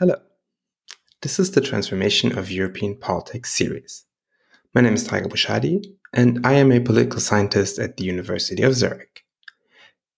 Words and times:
Hello. 0.00 0.16
This 1.20 1.38
is 1.38 1.50
the 1.50 1.60
Transformation 1.60 2.38
of 2.38 2.50
European 2.50 2.96
Politics 2.96 3.52
series. 3.52 4.06
My 4.74 4.80
name 4.80 4.94
is 4.94 5.04
Tarik 5.04 5.26
Abou-Chadi, 5.26 5.84
and 6.14 6.40
I 6.42 6.54
am 6.54 6.72
a 6.72 6.80
political 6.80 7.20
scientist 7.20 7.78
at 7.78 7.98
the 7.98 8.04
University 8.04 8.62
of 8.62 8.72
Zurich. 8.72 9.26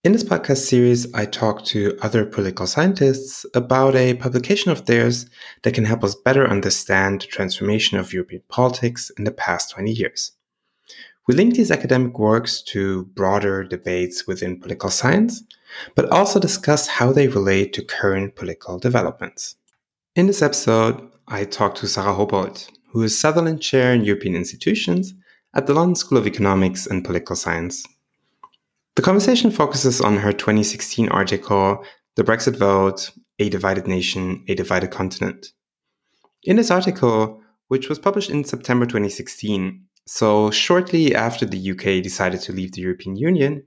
In 0.05 0.13
this 0.13 0.23
podcast 0.23 0.69
series, 0.69 1.13
I 1.13 1.25
talk 1.25 1.65
to 1.65 1.97
other 2.01 2.25
political 2.25 2.65
scientists 2.65 3.45
about 3.55 3.93
a 3.97 4.13
publication 4.13 4.71
of 4.71 4.85
theirs 4.85 5.29
that 5.63 5.73
can 5.73 5.83
help 5.83 6.05
us 6.05 6.15
better 6.15 6.49
understand 6.49 7.19
the 7.19 7.27
transformation 7.27 7.97
of 7.97 8.13
European 8.13 8.43
politics 8.47 9.11
in 9.17 9.25
the 9.25 9.33
past 9.33 9.71
20 9.71 9.91
years. 9.91 10.31
We 11.27 11.35
link 11.35 11.55
these 11.55 11.71
academic 11.71 12.17
works 12.17 12.61
to 12.67 13.03
broader 13.15 13.65
debates 13.65 14.27
within 14.27 14.61
political 14.61 14.89
science, 14.89 15.43
but 15.93 16.09
also 16.09 16.39
discuss 16.39 16.87
how 16.87 17.11
they 17.11 17.27
relate 17.27 17.73
to 17.73 17.83
current 17.83 18.37
political 18.37 18.79
developments. 18.79 19.57
In 20.15 20.27
this 20.27 20.43
episode, 20.43 21.09
I 21.27 21.43
talked 21.43 21.77
to 21.77 21.87
Sara 21.87 22.13
Hobolt, 22.13 22.69
who 22.91 23.01
is 23.01 23.19
Sutherland 23.19 23.63
Chair 23.63 23.95
in 23.95 24.03
European 24.03 24.35
Institutions 24.35 25.15
at 25.55 25.65
the 25.65 25.73
London 25.73 25.95
School 25.95 26.19
of 26.19 26.27
Economics 26.27 26.85
and 26.85 27.03
Political 27.03 27.35
Science. 27.35 27.83
The 28.95 29.01
conversation 29.01 29.49
focuses 29.49 30.01
on 30.01 30.17
her 30.17 30.31
2016 30.31 31.09
article, 31.09 31.83
The 32.15 32.23
Brexit 32.23 32.55
Vote 32.57 33.09
A 33.39 33.49
Divided 33.49 33.87
Nation, 33.87 34.43
A 34.47 34.53
Divided 34.53 34.91
Continent. 34.91 35.47
In 36.43 36.57
this 36.57 36.69
article, 36.69 37.41
which 37.69 37.89
was 37.89 37.97
published 37.97 38.29
in 38.29 38.43
September 38.43 38.85
2016, 38.85 39.83
so 40.05 40.51
shortly 40.51 41.15
after 41.15 41.47
the 41.47 41.71
UK 41.71 42.03
decided 42.03 42.39
to 42.41 42.53
leave 42.53 42.73
the 42.73 42.81
European 42.81 43.15
Union, 43.15 43.63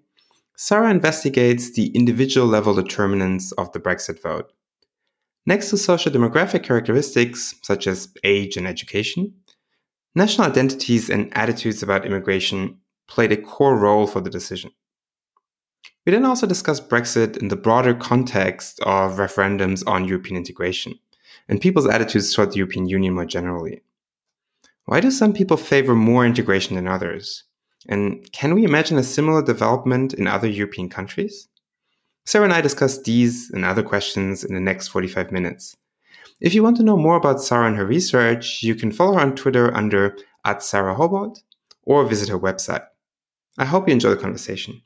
Sara 0.57 0.91
investigates 0.91 1.73
the 1.73 1.89
individual 1.89 2.47
level 2.47 2.73
determinants 2.73 3.51
of 3.59 3.73
the 3.73 3.81
Brexit 3.81 4.23
vote. 4.23 4.53
Next 5.47 5.71
to 5.71 5.77
social 5.77 6.11
demographic 6.11 6.65
characteristics 6.65 7.55
such 7.63 7.87
as 7.87 8.13
age 8.25 8.57
and 8.57 8.67
education, 8.67 9.33
national 10.17 10.49
identities 10.49 11.09
and 11.09 11.35
attitudes 11.37 11.85
about 11.85 12.05
immigration 12.05 12.79
played 13.07 13.31
a 13.31 13.37
core 13.37 13.79
role 13.79 14.09
for 14.09 14.21
the 14.21 14.31
decision. 14.31 14.73
We 16.05 16.13
then 16.13 16.25
also 16.25 16.49
discuss 16.49 16.81
Brexit 16.81 17.37
in 17.37 17.49
the 17.49 17.57
broader 17.57 17.95
context 17.95 18.81
of 18.81 19.19
referendums 19.19 19.87
on 19.87 20.05
European 20.05 20.37
integration 20.37 20.99
and 21.49 21.61
people's 21.61 21.87
attitudes 21.87 22.35
toward 22.35 22.51
the 22.51 22.59
European 22.59 22.89
Union 22.89 23.15
more 23.15 23.25
generally. 23.25 23.83
Why 24.87 25.01
do 25.01 25.13
some 25.13 25.33
people 25.33 25.57
favor 25.57 25.95
more 25.95 26.27
integration 26.27 26.75
than 26.75 26.89
others? 26.89 27.45
And 27.89 28.31
can 28.33 28.55
we 28.55 28.65
imagine 28.65 28.99
a 28.99 29.05
similar 29.05 29.43
development 29.43 30.13
in 30.15 30.27
other 30.27 30.49
European 30.49 30.89
countries? 30.89 31.49
Sara 32.27 32.43
and 32.43 32.53
I 32.53 32.61
discuss 32.61 32.99
these 32.99 33.51
and 33.51 33.65
other 33.65 33.85
questions 33.85 34.43
in 34.43 34.53
the 34.53 34.61
next 34.61 34.89
45 34.89 35.31
minutes. 35.31 35.77
If 36.41 36.55
you 36.55 36.63
want 36.65 36.77
to 36.79 36.83
know 36.83 36.97
more 36.97 37.15
about 37.15 37.41
Sara 37.41 37.69
and 37.69 37.77
her 37.77 37.87
research, 37.87 38.65
you 38.65 38.75
can 38.75 38.91
follow 38.91 39.15
her 39.15 39.21
on 39.21 39.37
Twitter 39.37 39.73
under 39.73 40.17
at 40.45 40.61
Sara 40.61 40.97
Hobolt 40.97 41.41
or 41.85 42.05
visit 42.05 42.29
her 42.29 42.39
website. 42.39 42.85
I 43.59 43.65
hope 43.65 43.87
you 43.87 43.93
enjoy 43.93 44.11
the 44.11 44.17
conversation. 44.17 44.83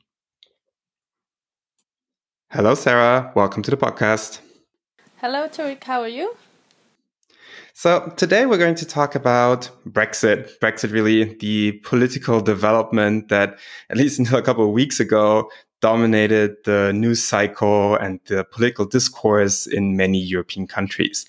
Hello, 2.51 2.75
Sara. 2.75 3.31
Welcome 3.35 3.63
to 3.63 3.71
the 3.71 3.77
podcast. 3.77 4.39
Hello, 5.19 5.47
Tarik. 5.47 5.83
How 5.83 6.01
are 6.01 6.07
you? 6.07 6.35
So 7.73 8.13
today 8.17 8.45
we're 8.45 8.59
going 8.59 8.75
to 8.75 8.85
talk 8.85 9.15
about 9.15 9.67
Brexit. 9.89 10.59
Brexit, 10.59 10.91
really 10.91 11.35
the 11.39 11.71
political 11.83 12.39
development 12.39 13.29
that, 13.29 13.57
at 13.89 13.97
least 13.97 14.19
until 14.19 14.37
a 14.37 14.43
couple 14.43 14.63
of 14.63 14.71
weeks 14.71 14.99
ago, 14.99 15.49
dominated 15.81 16.55
the 16.63 16.93
news 16.93 17.23
cycle 17.23 17.95
and 17.95 18.19
the 18.27 18.43
political 18.45 18.85
discourse 18.85 19.67
in 19.67 19.97
many 19.97 20.19
European 20.19 20.67
countries. 20.67 21.25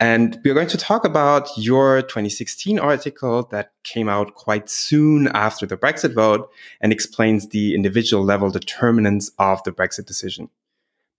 And 0.00 0.40
we're 0.44 0.54
going 0.54 0.68
to 0.68 0.78
talk 0.78 1.04
about 1.04 1.48
your 1.56 2.02
2016 2.02 2.78
article 2.78 3.42
that 3.50 3.72
came 3.82 4.08
out 4.08 4.34
quite 4.34 4.70
soon 4.70 5.26
after 5.28 5.66
the 5.66 5.76
Brexit 5.76 6.14
vote 6.14 6.48
and 6.80 6.92
explains 6.92 7.48
the 7.48 7.74
individual 7.74 8.24
level 8.24 8.50
determinants 8.50 9.30
of 9.38 9.62
the 9.64 9.72
Brexit 9.72 10.06
decision. 10.06 10.48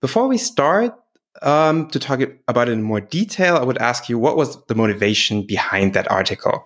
Before 0.00 0.26
we 0.26 0.38
start 0.38 0.94
um, 1.42 1.88
to 1.90 1.98
talk 1.98 2.20
about 2.48 2.68
it 2.68 2.72
in 2.72 2.82
more 2.82 3.02
detail, 3.02 3.56
I 3.56 3.64
would 3.64 3.78
ask 3.78 4.08
you 4.08 4.18
what 4.18 4.36
was 4.36 4.62
the 4.64 4.74
motivation 4.74 5.42
behind 5.42 5.92
that 5.92 6.10
article? 6.10 6.64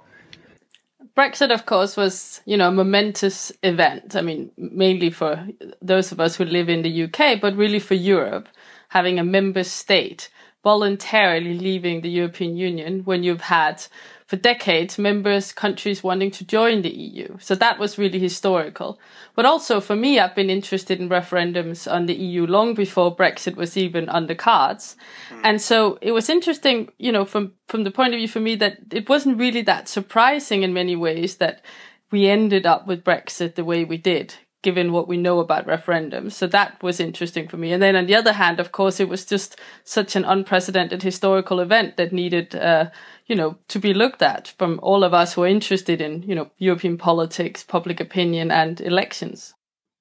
Brexit, 1.16 1.52
of 1.52 1.64
course, 1.64 1.97
was 1.97 2.41
you 2.44 2.56
know 2.56 2.69
a 2.69 2.72
momentous 2.72 3.52
event. 3.62 4.16
I 4.16 4.20
mean, 4.22 4.50
mainly 4.56 5.10
for 5.10 5.47
those 5.80 6.10
of 6.12 6.20
us 6.20 6.36
who 6.36 6.44
live 6.44 6.69
in 6.69 6.82
the 6.82 7.04
UK, 7.04 7.41
but 7.41 7.56
really 7.56 7.78
for 7.78 7.94
Europe, 7.94 8.48
having 8.88 9.19
a 9.19 9.24
member 9.24 9.64
state 9.64 10.28
voluntarily 10.64 11.58
leaving 11.58 12.00
the 12.00 12.08
European 12.08 12.56
Union 12.56 13.04
when 13.04 13.22
you've 13.22 13.42
had 13.42 13.84
for 14.26 14.36
decades 14.36 14.98
members 14.98 15.52
countries 15.52 16.02
wanting 16.02 16.30
to 16.30 16.44
join 16.44 16.82
the 16.82 16.94
EU. 16.94 17.36
So 17.40 17.54
that 17.56 17.78
was 17.78 17.98
really 17.98 18.18
historical. 18.18 18.98
But 19.34 19.44
also 19.44 19.80
for 19.80 19.94
me, 19.94 20.18
I've 20.18 20.34
been 20.34 20.48
interested 20.48 20.98
in 21.00 21.08
referendums 21.10 21.90
on 21.90 22.06
the 22.06 22.14
EU 22.14 22.46
long 22.46 22.74
before 22.74 23.14
Brexit 23.14 23.56
was 23.56 23.76
even 23.76 24.08
on 24.08 24.26
the 24.26 24.34
cards. 24.34 24.96
Mm. 25.30 25.40
And 25.44 25.62
so 25.62 25.98
it 26.00 26.12
was 26.12 26.30
interesting, 26.30 26.90
you 26.98 27.12
know, 27.12 27.24
from, 27.24 27.52
from 27.68 27.84
the 27.84 27.90
point 27.90 28.14
of 28.14 28.18
view 28.18 28.28
for 28.28 28.40
me 28.40 28.54
that 28.56 28.78
it 28.90 29.08
wasn't 29.08 29.38
really 29.38 29.62
that 29.62 29.88
surprising 29.88 30.62
in 30.62 30.72
many 30.72 30.96
ways 30.96 31.36
that 31.36 31.62
we 32.10 32.28
ended 32.28 32.64
up 32.64 32.86
with 32.86 33.04
Brexit 33.04 33.56
the 33.56 33.64
way 33.64 33.84
we 33.84 33.98
did 33.98 34.34
given 34.64 34.91
what 34.91 35.06
we 35.06 35.16
know 35.16 35.38
about 35.38 35.66
referendums. 35.66 36.32
So 36.32 36.48
that 36.48 36.82
was 36.82 36.98
interesting 36.98 37.47
for 37.47 37.56
me. 37.56 37.72
And 37.72 37.80
then 37.80 37.94
on 37.94 38.06
the 38.06 38.16
other 38.16 38.32
hand, 38.32 38.58
of 38.58 38.72
course, 38.72 38.98
it 38.98 39.08
was 39.08 39.25
just 39.25 39.60
such 39.84 40.16
an 40.16 40.25
unprecedented 40.25 41.02
historical 41.02 41.60
event 41.60 41.97
that 41.97 42.12
needed, 42.12 42.56
uh, 42.56 42.91
you 43.26 43.36
know, 43.36 43.58
to 43.69 43.78
be 43.78 43.94
looked 43.94 44.22
at 44.22 44.48
from 44.58 44.80
all 44.82 45.04
of 45.04 45.14
us 45.14 45.34
who 45.34 45.44
are 45.44 45.47
interested 45.47 46.00
in, 46.00 46.22
you 46.22 46.34
know, 46.34 46.50
European 46.58 46.98
politics, 46.98 47.62
public 47.62 48.00
opinion, 48.00 48.50
and 48.50 48.80
elections. 48.80 49.54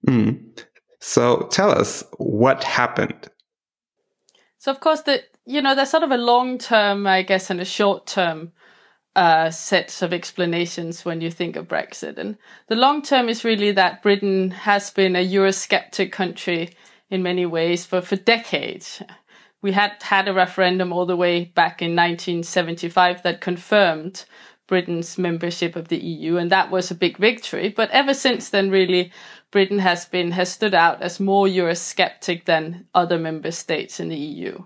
Mm. 0.07 0.63
So 0.99 1.47
tell 1.51 1.69
us 1.69 2.03
what 2.17 2.63
happened. 2.63 3.29
So 4.57 4.71
of 4.71 4.79
course, 4.79 5.01
the 5.01 5.23
you 5.45 5.61
know, 5.61 5.75
there's 5.75 5.89
sort 5.89 6.03
of 6.03 6.11
a 6.11 6.17
long 6.17 6.57
term, 6.57 7.05
I 7.05 7.21
guess, 7.21 7.49
and 7.49 7.59
a 7.59 7.65
short 7.65 8.07
term 8.07 8.53
uh, 9.15 9.49
sets 9.49 10.01
of 10.01 10.13
explanations 10.13 11.05
when 11.05 11.21
you 11.21 11.29
think 11.29 11.55
of 11.55 11.67
Brexit. 11.67 12.17
And 12.17 12.37
the 12.67 12.75
long 12.75 13.01
term 13.01 13.29
is 13.29 13.43
really 13.43 13.71
that 13.71 14.01
Britain 14.01 14.51
has 14.51 14.89
been 14.89 15.15
a 15.15 15.27
Eurosceptic 15.27 16.11
country 16.11 16.75
in 17.09 17.21
many 17.21 17.45
ways 17.45 17.85
for, 17.85 18.01
for 18.01 18.15
decades. 18.15 19.01
We 19.61 19.71
had 19.71 20.01
had 20.01 20.27
a 20.27 20.33
referendum 20.33 20.91
all 20.91 21.05
the 21.05 21.15
way 21.15 21.45
back 21.45 21.81
in 21.81 21.91
1975 21.91 23.23
that 23.23 23.39
confirmed 23.39 24.25
Britain's 24.67 25.17
membership 25.17 25.75
of 25.75 25.89
the 25.89 25.97
EU, 25.97 26.37
and 26.37 26.51
that 26.51 26.71
was 26.71 26.89
a 26.89 26.95
big 26.95 27.17
victory. 27.17 27.69
But 27.69 27.91
ever 27.91 28.13
since 28.13 28.49
then, 28.49 28.71
really, 28.71 29.11
Britain 29.51 29.79
has 29.79 30.05
been 30.05 30.31
has 30.31 30.51
stood 30.51 30.73
out 30.73 31.01
as 31.01 31.19
more 31.19 31.45
Eurosceptic 31.45 32.45
than 32.45 32.87
other 32.95 33.19
member 33.19 33.51
states 33.51 33.99
in 33.99 34.09
the 34.09 34.17
EU. 34.17 34.63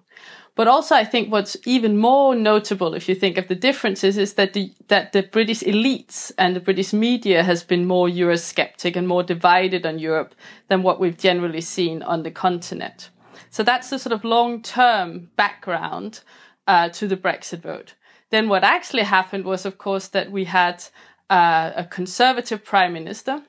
But 0.58 0.68
also, 0.68 0.96
I 0.96 1.06
think 1.06 1.32
what's 1.32 1.56
even 1.66 2.00
more 2.00 2.36
notable, 2.36 2.96
if 2.96 3.08
you 3.08 3.14
think 3.14 3.38
of 3.38 3.48
the 3.48 3.54
differences, 3.54 4.18
is 4.18 4.34
that 4.34 4.54
the 4.54 4.74
that 4.88 5.14
the 5.14 5.22
British 5.22 5.62
elites 5.62 6.32
and 6.40 6.56
the 6.56 6.60
British 6.60 6.94
media 6.94 7.44
has 7.44 7.64
been 7.64 7.86
more 7.86 8.08
Eurosceptic 8.10 8.96
and 8.96 9.08
more 9.08 9.22
divided 9.22 9.86
on 9.86 10.00
Europe 10.00 10.34
than 10.68 10.82
what 10.82 11.00
we've 11.00 11.18
generally 11.18 11.62
seen 11.62 12.02
on 12.02 12.24
the 12.24 12.32
continent. 12.32 13.12
So 13.52 13.62
that's 13.62 13.92
the 13.92 14.00
sort 14.00 14.14
of 14.14 14.24
long-term 14.24 15.30
background 15.36 16.22
uh, 16.66 16.90
to 16.90 17.08
the 17.08 17.18
Brexit 17.18 17.62
vote. 17.62 17.94
Then 18.32 18.50
what 18.50 18.64
actually 18.64 19.04
happened 19.04 19.46
was, 19.46 19.64
of 19.64 19.78
course, 19.78 20.08
that 20.08 20.32
we 20.32 20.46
had 20.46 20.84
uh, 21.30 21.72
a 21.76 21.86
conservative 21.86 22.66
prime 22.66 22.94
minister 22.94 23.44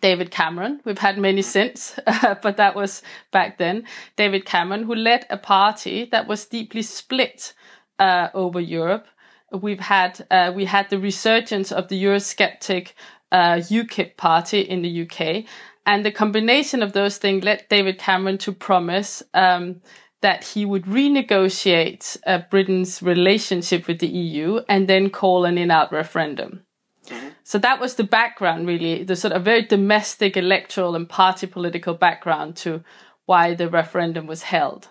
David 0.00 0.30
Cameron. 0.30 0.80
We've 0.84 0.98
had 0.98 1.18
many 1.18 1.42
since, 1.42 1.98
but 2.42 2.56
that 2.56 2.74
was 2.74 3.02
back 3.30 3.58
then. 3.58 3.84
David 4.16 4.44
Cameron, 4.44 4.84
who 4.84 4.94
led 4.94 5.26
a 5.30 5.36
party 5.36 6.08
that 6.12 6.26
was 6.26 6.46
deeply 6.46 6.82
split 6.82 7.54
uh, 7.98 8.28
over 8.34 8.60
Europe. 8.60 9.06
We've 9.52 9.80
had 9.80 10.26
uh, 10.30 10.52
we 10.54 10.64
had 10.64 10.90
the 10.90 10.98
resurgence 10.98 11.72
of 11.72 11.88
the 11.88 12.02
Eurosceptic 12.02 12.92
uh, 13.30 13.56
UKIP 13.56 14.16
party 14.16 14.60
in 14.60 14.82
the 14.82 15.02
UK, 15.02 15.44
and 15.86 16.04
the 16.04 16.12
combination 16.12 16.82
of 16.82 16.92
those 16.92 17.18
things 17.18 17.44
led 17.44 17.66
David 17.68 17.98
Cameron 17.98 18.38
to 18.38 18.52
promise 18.52 19.22
um, 19.34 19.80
that 20.20 20.42
he 20.42 20.64
would 20.64 20.84
renegotiate 20.84 22.16
uh, 22.26 22.40
Britain's 22.50 23.02
relationship 23.02 23.86
with 23.86 24.00
the 24.00 24.08
EU 24.08 24.60
and 24.68 24.88
then 24.88 25.10
call 25.10 25.44
an 25.44 25.56
in-out 25.56 25.92
referendum. 25.92 26.65
So 27.48 27.58
that 27.58 27.78
was 27.78 27.94
the 27.94 28.02
background, 28.02 28.66
really, 28.66 29.04
the 29.04 29.14
sort 29.14 29.32
of 29.32 29.44
very 29.44 29.62
domestic 29.62 30.36
electoral 30.36 30.96
and 30.96 31.08
party 31.08 31.46
political 31.46 31.94
background 31.94 32.56
to 32.56 32.82
why 33.24 33.54
the 33.54 33.68
referendum 33.68 34.26
was 34.26 34.42
held. 34.42 34.88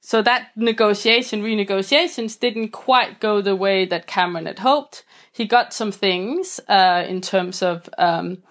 So 0.00 0.22
that 0.22 0.50
negotiation, 0.54 1.42
renegotiations 1.42 2.38
didn't 2.38 2.68
quite 2.68 3.18
go 3.18 3.42
the 3.42 3.56
way 3.56 3.86
that 3.86 4.06
Cameron 4.06 4.46
had 4.46 4.60
hoped. 4.60 5.04
He 5.32 5.46
got 5.46 5.72
some 5.72 5.90
things 5.90 6.60
uh, 6.68 7.04
in 7.08 7.20
terms 7.22 7.60
of 7.60 7.90
um, 7.98 8.44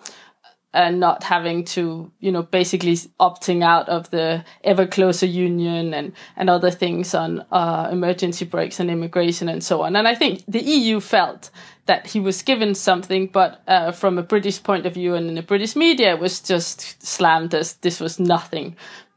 and 0.73 0.99
not 0.99 1.23
having 1.23 1.63
to, 1.63 2.11
you 2.19 2.31
know, 2.31 2.43
basically 2.43 2.95
opting 3.21 3.63
out 3.63 3.87
of 3.87 4.09
the 4.11 4.43
ever 4.65 4.85
closer 4.85 5.25
union 5.25 5.93
and, 5.93 6.11
and 6.35 6.49
other 6.49 6.69
things 6.69 7.15
on 7.15 7.43
uh, 7.53 7.87
emergency 7.89 8.43
brakes 8.43 8.79
and 8.79 8.91
immigration 8.91 9.47
and 9.47 9.63
so 9.63 9.81
on. 9.81 9.95
And 9.95 10.07
I 10.07 10.13
think 10.13 10.43
the 10.47 10.61
EU 10.61 10.99
felt 10.99 11.49
that 11.89 12.05
he 12.05 12.19
was 12.19 12.43
given 12.43 12.75
something, 12.75 13.25
but 13.25 13.63
uh, 13.67 13.91
from 13.91 14.19
a 14.19 14.21
British 14.21 14.61
point 14.61 14.85
of 14.85 14.93
view 14.93 15.15
and 15.15 15.27
in 15.27 15.33
the 15.33 15.41
British 15.41 15.75
media, 15.75 16.11
it 16.11 16.19
was 16.19 16.39
just 16.39 17.03
slammed 17.03 17.55
as 17.55 17.73
this 17.77 17.99
was 17.99 18.19
nothing. 18.19 18.75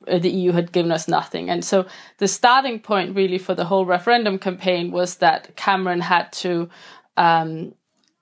Uh, 0.09 0.19
the 0.19 0.31
EU 0.31 0.53
had 0.53 0.73
given 0.73 0.91
us 0.91 1.07
nothing. 1.07 1.51
And 1.51 1.63
so 1.63 1.85
the 2.17 2.27
starting 2.27 2.81
point 2.81 3.15
really 3.15 3.37
for 3.37 3.55
the 3.55 3.67
whole 3.67 3.85
referendum 3.85 4.39
campaign 4.39 4.91
was 4.91 5.17
that 5.17 5.55
Cameron 5.55 6.01
had 6.01 6.33
to 6.45 6.71
um, 7.19 7.75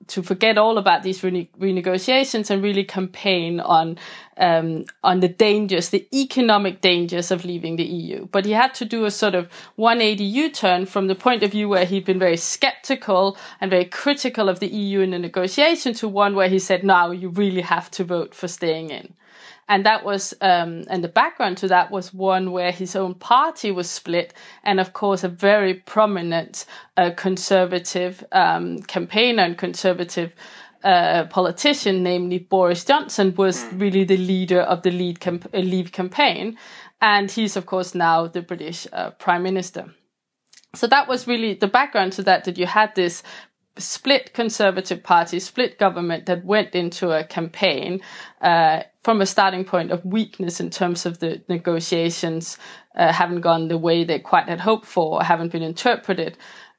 to 0.07 0.23
forget 0.23 0.59
all 0.59 0.79
about 0.79 1.03
these 1.03 1.23
rene- 1.23 1.49
renegotiations 1.59 2.51
and 2.51 2.63
really 2.63 2.85
campaign 2.85 3.61
on 3.61 3.99
um, 4.37 4.87
on 5.05 5.21
the 5.21 5.29
dangers, 5.29 5.91
the 5.91 6.09
economic 6.15 6.81
dangers 6.81 7.31
of 7.31 7.45
leaving 7.45 7.77
the 7.77 7.85
EU. 7.85 8.27
But 8.27 8.47
he 8.47 8.53
had 8.53 8.73
to 8.75 8.87
do 8.87 9.05
a 9.05 9.11
sort 9.11 9.35
of 9.35 9.51
180 9.77 10.25
U-turn 10.25 10.87
from 10.87 11.09
the 11.09 11.15
point 11.15 11.43
of 11.43 11.51
view 11.51 11.69
where 11.69 11.85
he'd 11.85 12.07
been 12.07 12.19
very 12.19 12.39
skeptical 12.39 13.37
and 13.61 13.71
very 13.71 13.85
critical 13.85 14.49
of 14.49 14.59
the 14.59 14.69
EU 14.69 15.01
in 15.01 15.11
the 15.11 15.19
negotiation 15.19 15.93
to 15.95 16.09
one 16.09 16.35
where 16.35 16.49
he 16.49 16.59
said, 16.59 16.83
"Now 16.83 17.11
you 17.11 17.29
really 17.29 17.61
have 17.61 17.91
to 17.93 18.05
vote 18.05 18.35
for 18.35 18.49
staying 18.49 18.91
in." 18.91 19.15
And 19.71 19.87
that 19.87 20.05
was 20.05 20.35
um, 20.41 20.85
and 20.91 21.03
the 21.03 21.09
background 21.09 21.57
to 21.59 21.69
that 21.69 21.93
was 21.93 22.13
one 22.13 22.51
where 22.51 22.73
his 22.73 22.97
own 22.97 23.15
party 23.15 23.71
was 23.71 23.89
split, 23.89 24.35
and 24.65 24.81
of 24.81 24.93
course 24.93 25.23
a 25.23 25.29
very 25.29 25.75
prominent 25.75 26.67
uh, 26.97 27.13
conservative 27.17 28.25
um, 28.33 28.83
campaigner 28.83 29.45
and 29.45 29.57
conservative 29.57 30.33
uh, 30.83 31.25
politician, 31.27 32.03
namely 32.03 32.39
Boris 32.39 32.85
Johnson, 32.85 33.33
was 33.37 33.63
hmm. 33.63 33.79
really 33.79 34.03
the 34.03 34.17
leader 34.17 34.61
of 34.61 34.83
the 34.83 34.91
lead 34.91 35.21
camp- 35.21 35.49
uh, 35.55 35.59
Leave 35.59 35.93
campaign, 35.93 36.59
and 37.01 37.31
he's 37.31 37.57
of 37.57 37.67
course 37.67 37.95
now 37.95 38.27
the 38.27 38.43
British 38.43 38.89
uh, 38.93 39.11
Prime 39.11 39.45
Minister. 39.45 39.95
So 40.75 40.89
that 40.89 41.07
was 41.07 41.29
really 41.29 41.55
the 41.55 41.69
background 41.69 42.13
to 42.15 42.25
that. 42.25 42.43
That 42.43 42.59
you 42.59 42.67
had 42.67 42.97
this 42.97 43.23
split 43.79 44.35
conservative 44.35 45.03
party, 45.05 45.39
split 45.39 45.79
government 45.79 46.27
that 46.27 46.45
went 46.45 46.75
into 46.75 47.13
a 47.13 47.25
campaign 47.25 48.01
uh, 48.41 48.83
from 49.03 49.21
a 49.21 49.27
starting 49.27 49.65
point 49.65 49.91
of 49.91 50.05
weakness 50.05 50.61
in 50.61 50.71
terms 50.71 51.07
of 51.07 51.19
the 51.21 51.41
negotiations 51.49 52.59
uh, 52.97 53.13
haven't 53.13 53.41
gone 53.41 53.69
the 53.69 53.79
way 53.79 54.05
they 54.05 54.19
quite 54.19 54.49
had 54.49 54.61
hoped 54.61 54.87
for, 54.87 55.19
or 55.21 55.25
haven't 55.25 55.53
been 55.53 55.63
interpreted 55.63 56.37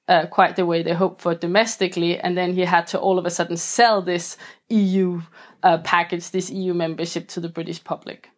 uh, 0.07 0.25
quite 0.27 0.55
the 0.55 0.65
way 0.65 0.83
they 0.83 0.93
hoped 0.93 1.21
for 1.21 1.33
domestically. 1.33 2.19
And 2.19 2.37
then 2.37 2.53
he 2.53 2.61
had 2.61 2.85
to 2.87 2.99
all 2.99 3.17
of 3.17 3.25
a 3.25 3.29
sudden 3.29 3.57
sell 3.57 4.01
this 4.01 4.37
EU 4.69 5.21
uh, 5.63 5.79
package, 5.79 6.29
this 6.31 6.49
EU 6.49 6.73
membership 6.73 7.27
to 7.29 7.39
the 7.39 7.49
British 7.49 7.83
public. 7.83 8.29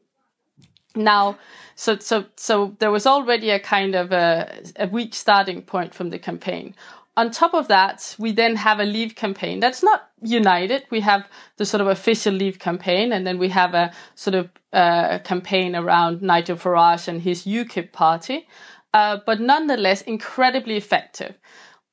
Now, 0.96 1.38
so 1.76 1.98
so 1.98 2.26
so 2.36 2.76
there 2.80 2.92
was 2.92 3.08
already 3.08 3.50
a 3.50 3.60
kind 3.60 3.96
of 3.96 4.12
a, 4.12 4.62
a 4.76 4.88
weak 4.88 5.16
starting 5.16 5.64
point 5.64 5.94
from 5.96 6.12
the 6.12 6.20
campaign 6.20 6.76
on 7.16 7.30
top 7.30 7.54
of 7.54 7.68
that, 7.68 8.16
we 8.18 8.32
then 8.32 8.56
have 8.56 8.80
a 8.80 8.86
leave 8.86 9.16
campaign 9.16 9.60
that's 9.60 9.84
not 9.84 10.10
united. 10.22 10.84
We 10.90 11.02
have 11.02 11.28
the 11.58 11.66
sort 11.66 11.82
of 11.82 11.88
official 11.88 12.34
leave 12.34 12.60
campaign, 12.60 13.14
and 13.14 13.26
then 13.26 13.38
we 13.38 13.50
have 13.50 13.74
a 13.74 13.92
sort 14.16 14.36
of 14.36 14.50
uh, 14.72 15.20
campaign 15.20 15.76
around 15.76 16.22
Nigel 16.22 16.58
Farage 16.58 17.08
and 17.08 17.22
his 17.22 17.46
UKIP 17.46 17.92
party, 17.92 18.48
uh, 18.94 19.20
but 19.26 19.40
nonetheless 19.40 20.02
incredibly 20.02 20.76
effective. 20.76 21.38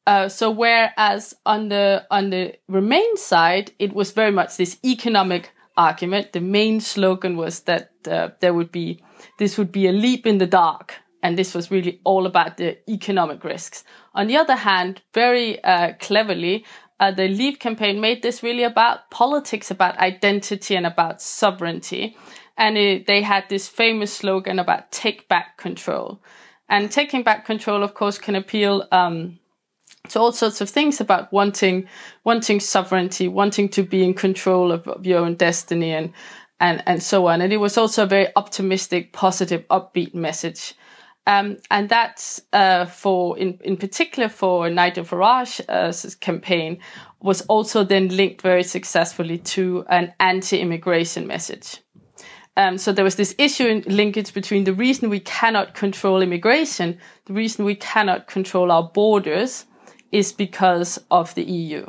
Uh, 0.06 0.28
so 0.28 0.50
whereas 0.50 1.34
on 1.44 1.68
the 1.68 2.06
on 2.10 2.30
the 2.30 2.54
Remain 2.68 3.16
side, 3.16 3.72
it 3.78 3.92
was 3.92 4.12
very 4.12 4.32
much 4.32 4.56
this 4.56 4.78
economic 4.84 5.52
argument. 5.76 6.32
The 6.32 6.40
main 6.40 6.80
slogan 6.80 7.36
was 7.36 7.60
that 7.60 7.90
uh, 8.10 8.30
there 8.40 8.54
would 8.54 8.72
be 8.72 9.02
this 9.38 9.58
would 9.58 9.70
be 9.70 9.86
a 9.86 9.92
leap 9.92 10.26
in 10.26 10.38
the 10.38 10.46
dark 10.46 10.94
and 11.22 11.38
this 11.38 11.54
was 11.54 11.70
really 11.70 12.00
all 12.04 12.26
about 12.26 12.56
the 12.56 12.78
economic 12.90 13.44
risks. 13.44 13.84
On 14.14 14.26
the 14.26 14.36
other 14.36 14.56
hand, 14.56 15.02
very 15.14 15.62
uh, 15.62 15.92
cleverly, 16.00 16.64
uh, 16.98 17.10
the 17.10 17.28
Leave 17.28 17.58
campaign 17.58 18.00
made 18.00 18.22
this 18.22 18.42
really 18.42 18.64
about 18.64 19.10
politics, 19.10 19.70
about 19.70 19.98
identity, 19.98 20.76
and 20.76 20.86
about 20.86 21.22
sovereignty. 21.22 22.16
And 22.56 22.76
it, 22.76 23.06
they 23.06 23.22
had 23.22 23.48
this 23.48 23.68
famous 23.68 24.12
slogan 24.12 24.58
about 24.58 24.92
take 24.92 25.28
back 25.28 25.56
control. 25.56 26.20
And 26.68 26.90
taking 26.90 27.22
back 27.22 27.46
control, 27.46 27.82
of 27.82 27.94
course, 27.94 28.18
can 28.18 28.36
appeal 28.36 28.86
um, 28.92 29.38
to 30.08 30.20
all 30.20 30.32
sorts 30.32 30.60
of 30.60 30.68
things 30.68 31.00
about 31.00 31.32
wanting 31.32 31.88
wanting 32.24 32.60
sovereignty, 32.60 33.28
wanting 33.28 33.68
to 33.70 33.82
be 33.82 34.04
in 34.04 34.14
control 34.14 34.70
of, 34.70 34.86
of 34.86 35.06
your 35.06 35.20
own 35.20 35.36
destiny, 35.36 35.92
and 35.92 36.12
and 36.60 36.82
and 36.86 37.02
so 37.02 37.26
on. 37.26 37.40
And 37.40 37.52
it 37.52 37.58
was 37.58 37.78
also 37.78 38.02
a 38.02 38.06
very 38.06 38.28
optimistic, 38.36 39.12
positive, 39.12 39.66
upbeat 39.68 40.14
message. 40.14 40.74
Um, 41.26 41.58
and 41.70 41.88
that's 41.88 42.40
uh, 42.52 42.86
for, 42.86 43.38
in, 43.38 43.58
in 43.62 43.76
particular, 43.76 44.28
for 44.28 44.70
Nigel 44.70 45.04
Farage's 45.04 45.60
uh, 45.68 45.92
campaign, 46.20 46.78
was 47.20 47.42
also 47.42 47.84
then 47.84 48.08
linked 48.08 48.42
very 48.42 48.62
successfully 48.62 49.38
to 49.38 49.84
an 49.88 50.12
anti-immigration 50.18 51.26
message. 51.26 51.78
Um, 52.56 52.78
so 52.78 52.92
there 52.92 53.04
was 53.04 53.16
this 53.16 53.34
issue 53.38 53.66
in 53.66 53.82
linkage 53.82 54.34
between 54.34 54.64
the 54.64 54.72
reason 54.72 55.08
we 55.08 55.20
cannot 55.20 55.74
control 55.74 56.20
immigration, 56.20 56.98
the 57.26 57.32
reason 57.32 57.64
we 57.64 57.76
cannot 57.76 58.26
control 58.26 58.72
our 58.72 58.90
borders, 58.92 59.66
is 60.10 60.32
because 60.32 60.98
of 61.10 61.34
the 61.34 61.44
EU. 61.44 61.86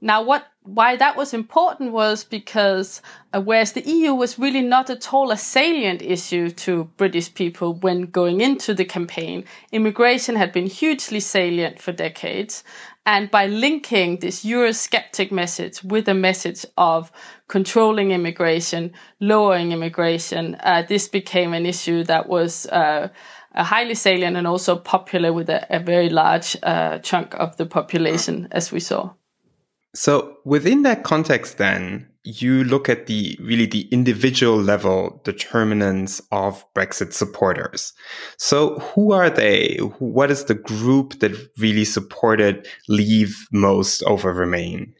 Now, 0.00 0.22
what 0.22 0.46
why 0.64 0.96
that 0.96 1.16
was 1.16 1.34
important 1.34 1.92
was 1.92 2.22
because 2.24 3.02
uh, 3.32 3.40
whereas 3.40 3.72
the 3.72 3.82
EU 3.82 4.14
was 4.14 4.38
really 4.38 4.62
not 4.62 4.90
at 4.90 5.12
all 5.12 5.30
a 5.30 5.36
salient 5.36 6.02
issue 6.02 6.50
to 6.50 6.84
British 6.96 7.34
people 7.34 7.74
when 7.74 8.02
going 8.02 8.40
into 8.40 8.72
the 8.72 8.84
campaign, 8.84 9.44
immigration 9.72 10.36
had 10.36 10.52
been 10.52 10.66
hugely 10.66 11.18
salient 11.18 11.80
for 11.80 11.92
decades. 11.92 12.62
And 13.04 13.28
by 13.30 13.46
linking 13.46 14.18
this 14.18 14.44
Eurosceptic 14.44 15.32
message 15.32 15.82
with 15.82 16.08
a 16.08 16.14
message 16.14 16.64
of 16.76 17.10
controlling 17.48 18.12
immigration, 18.12 18.92
lowering 19.18 19.72
immigration, 19.72 20.56
uh, 20.60 20.82
this 20.88 21.08
became 21.08 21.52
an 21.52 21.66
issue 21.66 22.04
that 22.04 22.28
was 22.28 22.66
uh, 22.66 23.08
highly 23.56 23.96
salient 23.96 24.36
and 24.36 24.46
also 24.46 24.76
popular 24.76 25.32
with 25.32 25.50
a, 25.50 25.66
a 25.74 25.80
very 25.80 26.10
large 26.10 26.56
uh, 26.62 26.98
chunk 26.98 27.34
of 27.34 27.56
the 27.56 27.66
population, 27.66 28.46
as 28.52 28.70
we 28.70 28.78
saw. 28.78 29.10
So 29.94 30.38
within 30.44 30.82
that 30.82 31.04
context, 31.04 31.58
then 31.58 32.08
you 32.24 32.64
look 32.64 32.88
at 32.88 33.06
the 33.06 33.36
really 33.40 33.66
the 33.66 33.88
individual 33.90 34.56
level 34.56 35.20
determinants 35.24 36.22
of 36.30 36.64
Brexit 36.72 37.12
supporters. 37.12 37.92
So 38.36 38.78
who 38.78 39.12
are 39.12 39.28
they? 39.28 39.76
What 39.98 40.30
is 40.30 40.44
the 40.44 40.54
group 40.54 41.18
that 41.18 41.32
really 41.58 41.84
supported 41.84 42.68
Leave 42.88 43.46
most 43.52 44.02
over 44.04 44.32
Remain? 44.32 44.94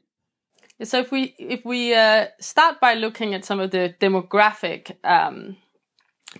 So 0.83 0.99
if 0.99 1.12
we 1.12 1.35
if 1.38 1.64
we 1.64 1.95
uh, 1.95 2.26
start 2.40 2.81
by 2.81 2.95
looking 2.95 3.35
at 3.35 3.45
some 3.45 3.61
of 3.61 3.71
the 3.71 3.95
demographic 4.00 4.97
um, 5.05 5.57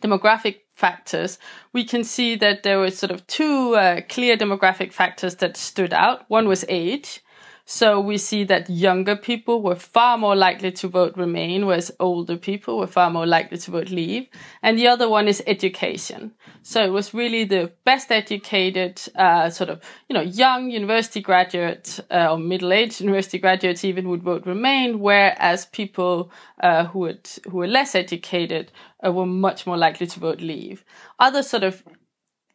demographic 0.01 0.57
factors, 0.75 1.39
we 1.73 1.85
can 1.85 2.03
see 2.03 2.35
that 2.37 2.65
there 2.65 2.81
were 2.81 2.91
sort 2.91 3.13
of 3.13 3.27
two 3.29 3.77
uh, 3.77 4.01
clear 4.09 4.37
demographic 4.37 4.93
factors 4.93 5.37
that 5.37 5.57
stood 5.57 5.93
out. 5.93 6.29
One 6.29 6.49
was 6.49 6.65
age, 6.69 7.22
so 7.65 8.01
we 8.01 8.19
see 8.19 8.45
that 8.45 8.69
younger 8.69 9.15
people 9.15 9.63
were 9.63 9.77
far 9.77 10.19
more 10.19 10.35
likely 10.35 10.73
to 10.73 10.89
vote 10.89 11.17
Remain, 11.17 11.67
whereas 11.67 11.93
older 12.01 12.37
people 12.37 12.79
were 12.79 12.87
far 12.87 13.09
more 13.11 13.27
likely 13.27 13.57
to 13.59 13.71
vote 13.71 13.89
Leave. 13.89 14.29
And 14.63 14.77
the 14.77 14.89
other 14.89 15.09
one 15.09 15.29
is 15.29 15.43
education. 15.47 16.33
So 16.63 16.83
it 16.83 16.91
was 16.91 17.15
really 17.15 17.45
the 17.45 17.73
best 17.85 18.11
educated, 18.11 19.01
uh, 19.15 19.51
sort 19.51 19.71
of, 19.71 19.81
you 20.09 20.15
know, 20.15 20.23
young 20.23 20.71
university 20.71 21.21
graduates 21.21 22.01
uh, 22.11 22.33
or 22.33 22.39
middle-aged 22.39 23.01
university 23.01 23.39
graduates 23.39 23.85
even 23.85 24.09
would 24.09 24.23
vote 24.23 24.45
Remain, 24.45 24.99
whereas 24.99 25.67
people 25.67 26.33
uh, 26.61 26.87
who 26.87 26.99
would 27.01 27.29
who 27.49 27.59
were 27.59 27.69
less 27.69 27.95
educated 27.95 28.73
uh, 29.07 29.13
were 29.13 29.27
much 29.27 29.67
more 29.67 29.77
likely 29.77 30.07
to 30.07 30.21
vote 30.21 30.41
Leave. 30.41 30.85
Other 31.19 31.43
sort 31.43 31.63
of 31.63 31.83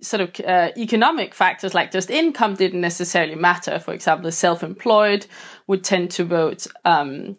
sort 0.02 0.22
of 0.22 0.46
uh, 0.46 0.72
economic 0.78 1.34
factors 1.34 1.74
like 1.74 1.92
just 1.92 2.10
income 2.10 2.56
didn't 2.56 2.82
necessarily 2.82 3.36
matter. 3.36 3.80
For 3.80 3.94
example, 3.94 4.26
the 4.26 4.32
self-employed 4.32 5.26
would 5.68 5.84
tend 5.84 6.12
to 6.12 6.24
vote 6.24 6.68
um, 6.86 7.38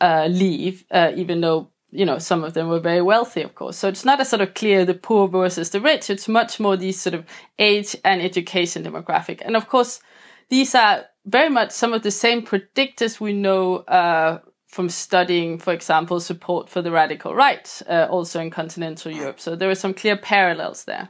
uh, 0.00 0.28
leave, 0.30 0.84
uh, 0.90 1.12
even 1.14 1.40
though 1.40 1.70
you 1.90 2.04
know 2.04 2.18
some 2.18 2.44
of 2.44 2.54
them 2.54 2.68
were 2.68 2.80
very 2.80 3.02
wealthy, 3.02 3.42
of 3.42 3.54
course. 3.54 3.76
So 3.76 3.88
it's 3.88 4.04
not 4.04 4.20
a 4.20 4.24
sort 4.24 4.42
of 4.42 4.54
clear 4.54 4.84
the 4.84 4.94
poor 4.94 5.28
versus 5.28 5.70
the 5.70 5.80
rich. 5.80 6.10
It's 6.10 6.28
much 6.28 6.60
more 6.60 6.76
these 6.76 7.00
sort 7.00 7.14
of 7.14 7.24
age 7.58 7.96
and 8.04 8.22
education 8.22 8.84
demographic, 8.84 9.40
and 9.44 9.56
of 9.56 9.68
course, 9.68 10.00
these 10.48 10.74
are 10.74 11.06
very 11.24 11.50
much 11.50 11.72
some 11.72 11.92
of 11.92 12.02
the 12.02 12.10
same 12.10 12.42
predictors 12.42 13.20
we 13.20 13.32
know. 13.32 13.76
Uh, 13.78 14.38
from 14.68 14.88
studying, 14.90 15.58
for 15.58 15.72
example, 15.72 16.20
support 16.20 16.68
for 16.68 16.82
the 16.82 16.90
radical 16.90 17.34
right, 17.34 17.80
uh, 17.88 18.08
also 18.10 18.40
in 18.40 18.50
continental 18.50 19.10
Europe. 19.10 19.40
So 19.40 19.56
there 19.56 19.70
are 19.70 19.74
some 19.74 19.94
clear 19.94 20.18
parallels 20.18 20.84
there. 20.84 21.08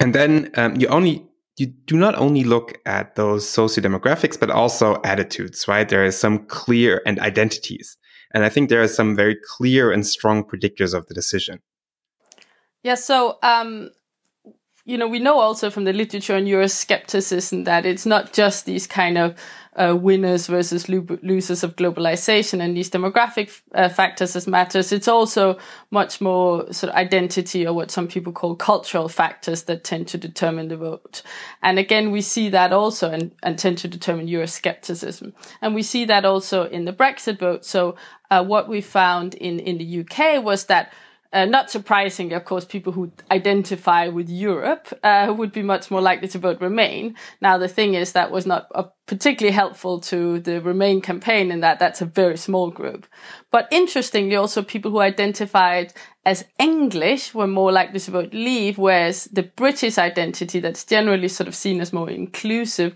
And 0.00 0.14
then 0.14 0.50
um, 0.54 0.76
you 0.76 0.88
only 0.88 1.26
you 1.56 1.66
do 1.66 1.96
not 1.96 2.16
only 2.16 2.42
look 2.42 2.78
at 2.84 3.14
those 3.14 3.48
socio-demographics, 3.48 4.38
but 4.38 4.50
also 4.50 5.00
attitudes, 5.04 5.68
right? 5.68 5.88
There 5.88 6.04
is 6.04 6.18
some 6.18 6.46
clear 6.46 7.00
and 7.06 7.20
identities. 7.20 7.96
And 8.32 8.44
I 8.44 8.48
think 8.48 8.68
there 8.68 8.82
are 8.82 8.88
some 8.88 9.14
very 9.14 9.36
clear 9.56 9.92
and 9.92 10.04
strong 10.04 10.42
predictors 10.42 10.94
of 10.94 11.06
the 11.06 11.14
decision. 11.14 11.60
Yeah, 12.82 12.96
so 12.96 13.38
um, 13.44 13.90
you 14.84 14.98
know, 14.98 15.08
we 15.08 15.18
know 15.18 15.38
also 15.38 15.70
from 15.70 15.84
the 15.84 15.92
literature 15.92 16.36
on 16.36 16.44
Euroscepticism 16.44 17.64
that 17.64 17.86
it's 17.86 18.04
not 18.04 18.32
just 18.32 18.66
these 18.66 18.86
kind 18.86 19.16
of 19.16 19.34
uh, 19.76 19.96
winners 19.96 20.46
versus 20.46 20.88
lo- 20.88 21.18
losers 21.22 21.64
of 21.64 21.76
globalization 21.76 22.60
and 22.60 22.76
these 22.76 22.90
demographic 22.90 23.60
uh, 23.74 23.88
factors 23.88 24.36
as 24.36 24.46
matters. 24.46 24.92
It's 24.92 25.08
also 25.08 25.58
much 25.90 26.20
more 26.20 26.72
sort 26.72 26.90
of 26.90 26.96
identity 26.96 27.66
or 27.66 27.72
what 27.72 27.90
some 27.90 28.06
people 28.06 28.32
call 28.32 28.54
cultural 28.54 29.08
factors 29.08 29.64
that 29.64 29.84
tend 29.84 30.08
to 30.08 30.18
determine 30.18 30.68
the 30.68 30.76
vote. 30.76 31.22
And 31.62 31.78
again, 31.78 32.10
we 32.10 32.20
see 32.20 32.48
that 32.50 32.72
also 32.72 33.10
and, 33.10 33.32
and 33.42 33.58
tend 33.58 33.78
to 33.78 33.88
determine 33.88 34.28
Euroscepticism. 34.28 35.32
And 35.60 35.74
we 35.74 35.82
see 35.82 36.04
that 36.04 36.24
also 36.24 36.64
in 36.64 36.84
the 36.84 36.92
Brexit 36.92 37.38
vote. 37.38 37.64
So 37.64 37.96
uh, 38.30 38.44
what 38.44 38.68
we 38.68 38.80
found 38.80 39.34
in, 39.34 39.58
in 39.58 39.78
the 39.78 40.00
UK 40.00 40.42
was 40.42 40.66
that 40.66 40.92
uh, 41.34 41.44
not 41.44 41.68
surprisingly, 41.68 42.34
of 42.34 42.44
course, 42.44 42.64
people 42.64 42.92
who 42.92 43.10
identify 43.28 44.06
with 44.06 44.30
Europe 44.30 44.86
uh, 45.02 45.34
would 45.36 45.50
be 45.50 45.62
much 45.62 45.90
more 45.90 46.00
likely 46.00 46.28
to 46.28 46.38
vote 46.38 46.60
Remain. 46.60 47.16
Now, 47.40 47.58
the 47.58 47.66
thing 47.66 47.94
is 47.94 48.12
that 48.12 48.30
was 48.30 48.46
not 48.46 48.68
uh, 48.72 48.84
particularly 49.06 49.52
helpful 49.52 49.98
to 50.02 50.38
the 50.38 50.60
Remain 50.60 51.00
campaign 51.00 51.50
in 51.50 51.58
that 51.60 51.80
that's 51.80 52.00
a 52.00 52.06
very 52.06 52.36
small 52.36 52.70
group. 52.70 53.06
But 53.50 53.66
interestingly, 53.72 54.36
also 54.36 54.62
people 54.62 54.92
who 54.92 55.00
identified 55.00 55.92
as 56.24 56.44
English 56.60 57.34
were 57.34 57.48
more 57.48 57.72
likely 57.72 57.98
to 57.98 58.10
vote 58.12 58.32
Leave, 58.32 58.78
whereas 58.78 59.24
the 59.24 59.42
British 59.42 59.98
identity 59.98 60.60
that's 60.60 60.84
generally 60.84 61.28
sort 61.28 61.48
of 61.48 61.56
seen 61.56 61.80
as 61.80 61.92
more 61.92 62.08
inclusive 62.08 62.94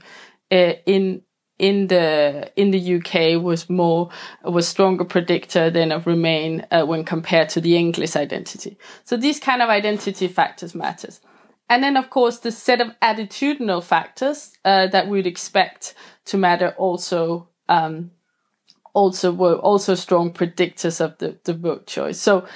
uh, 0.53 0.75
in 0.87 1.23
in 1.59 1.89
the 1.89 2.51
in 2.57 2.71
the 2.71 2.97
UK 2.97 3.43
was 3.43 3.69
more 3.69 4.11
was 4.45 4.69
stronger 4.69 5.05
predictor 5.05 5.71
than 5.71 5.91
of 5.93 6.07
Remain 6.07 6.67
uh, 6.71 6.85
when 6.85 7.05
compared 7.05 7.49
to 7.51 7.61
the 7.61 7.77
English 7.77 8.17
identity. 8.17 8.79
So 9.05 9.17
these 9.17 9.41
kind 9.41 9.63
of 9.63 9.69
identity 9.69 10.29
factors 10.29 10.75
matters, 10.75 11.21
and 11.69 11.83
then 11.83 11.97
of 11.97 12.11
course 12.11 12.39
the 12.39 12.53
set 12.53 12.81
of 12.81 12.89
attitudinal 13.03 13.83
factors 13.83 14.53
uh, 14.65 14.87
that 14.89 15.09
we'd 15.09 15.27
expect 15.27 15.95
to 16.27 16.39
matter 16.39 16.75
also 16.79 17.49
um, 17.69 18.13
also 18.95 19.33
were 19.33 19.57
also 19.57 19.95
strong 19.95 20.33
predictors 20.33 21.01
of 21.01 21.19
the 21.19 21.39
the 21.45 21.55
vote 21.55 21.87
choice. 21.87 22.21
So 22.21 22.47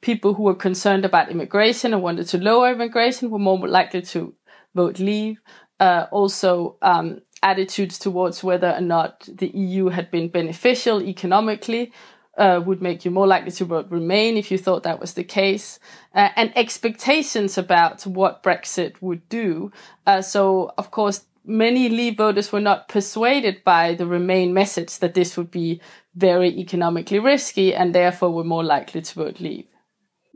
people 0.00 0.34
who 0.34 0.44
were 0.44 0.54
concerned 0.54 1.04
about 1.04 1.30
immigration 1.30 1.92
and 1.92 2.02
wanted 2.02 2.26
to 2.28 2.38
lower 2.38 2.72
immigration 2.72 3.30
were 3.30 3.38
more 3.38 3.68
likely 3.68 4.02
to 4.02 4.34
vote 4.74 4.98
leave. 4.98 5.40
Uh, 5.78 6.06
also, 6.10 6.78
um, 6.80 7.20
attitudes 7.46 7.98
towards 7.98 8.42
whether 8.42 8.72
or 8.72 8.80
not 8.80 9.28
the 9.32 9.48
EU 9.48 9.88
had 9.88 10.10
been 10.10 10.28
beneficial 10.28 11.00
economically 11.00 11.92
uh, 12.36 12.60
would 12.66 12.82
make 12.82 13.04
you 13.04 13.10
more 13.10 13.26
likely 13.26 13.52
to 13.52 13.64
vote 13.64 13.86
Remain 13.88 14.36
if 14.36 14.50
you 14.50 14.58
thought 14.58 14.82
that 14.82 15.00
was 15.00 15.14
the 15.14 15.24
case, 15.24 15.78
uh, 16.14 16.28
and 16.36 16.52
expectations 16.56 17.56
about 17.56 18.06
what 18.06 18.42
Brexit 18.42 19.00
would 19.00 19.26
do. 19.28 19.72
Uh, 20.06 20.20
so, 20.20 20.72
of 20.76 20.90
course, 20.90 21.24
many 21.44 21.88
Leave 21.88 22.16
voters 22.16 22.52
were 22.52 22.60
not 22.60 22.88
persuaded 22.88 23.62
by 23.64 23.94
the 23.94 24.06
Remain 24.06 24.52
message 24.52 24.98
that 24.98 25.14
this 25.14 25.36
would 25.36 25.50
be 25.50 25.80
very 26.14 26.48
economically 26.58 27.18
risky, 27.18 27.74
and 27.74 27.94
therefore 27.94 28.32
were 28.32 28.44
more 28.44 28.64
likely 28.64 29.00
to 29.00 29.14
vote 29.14 29.40
Leave. 29.40 29.75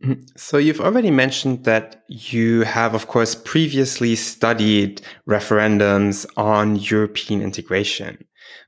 Mm-hmm. 0.02 0.22
So 0.36 0.56
you've 0.56 0.80
already 0.80 1.10
mentioned 1.10 1.64
that 1.64 2.04
you 2.08 2.62
have, 2.62 2.94
of 2.94 3.06
course, 3.06 3.34
previously 3.34 4.16
studied 4.16 5.02
referendums 5.28 6.26
on 6.36 6.76
European 6.76 7.42
integration. 7.42 8.24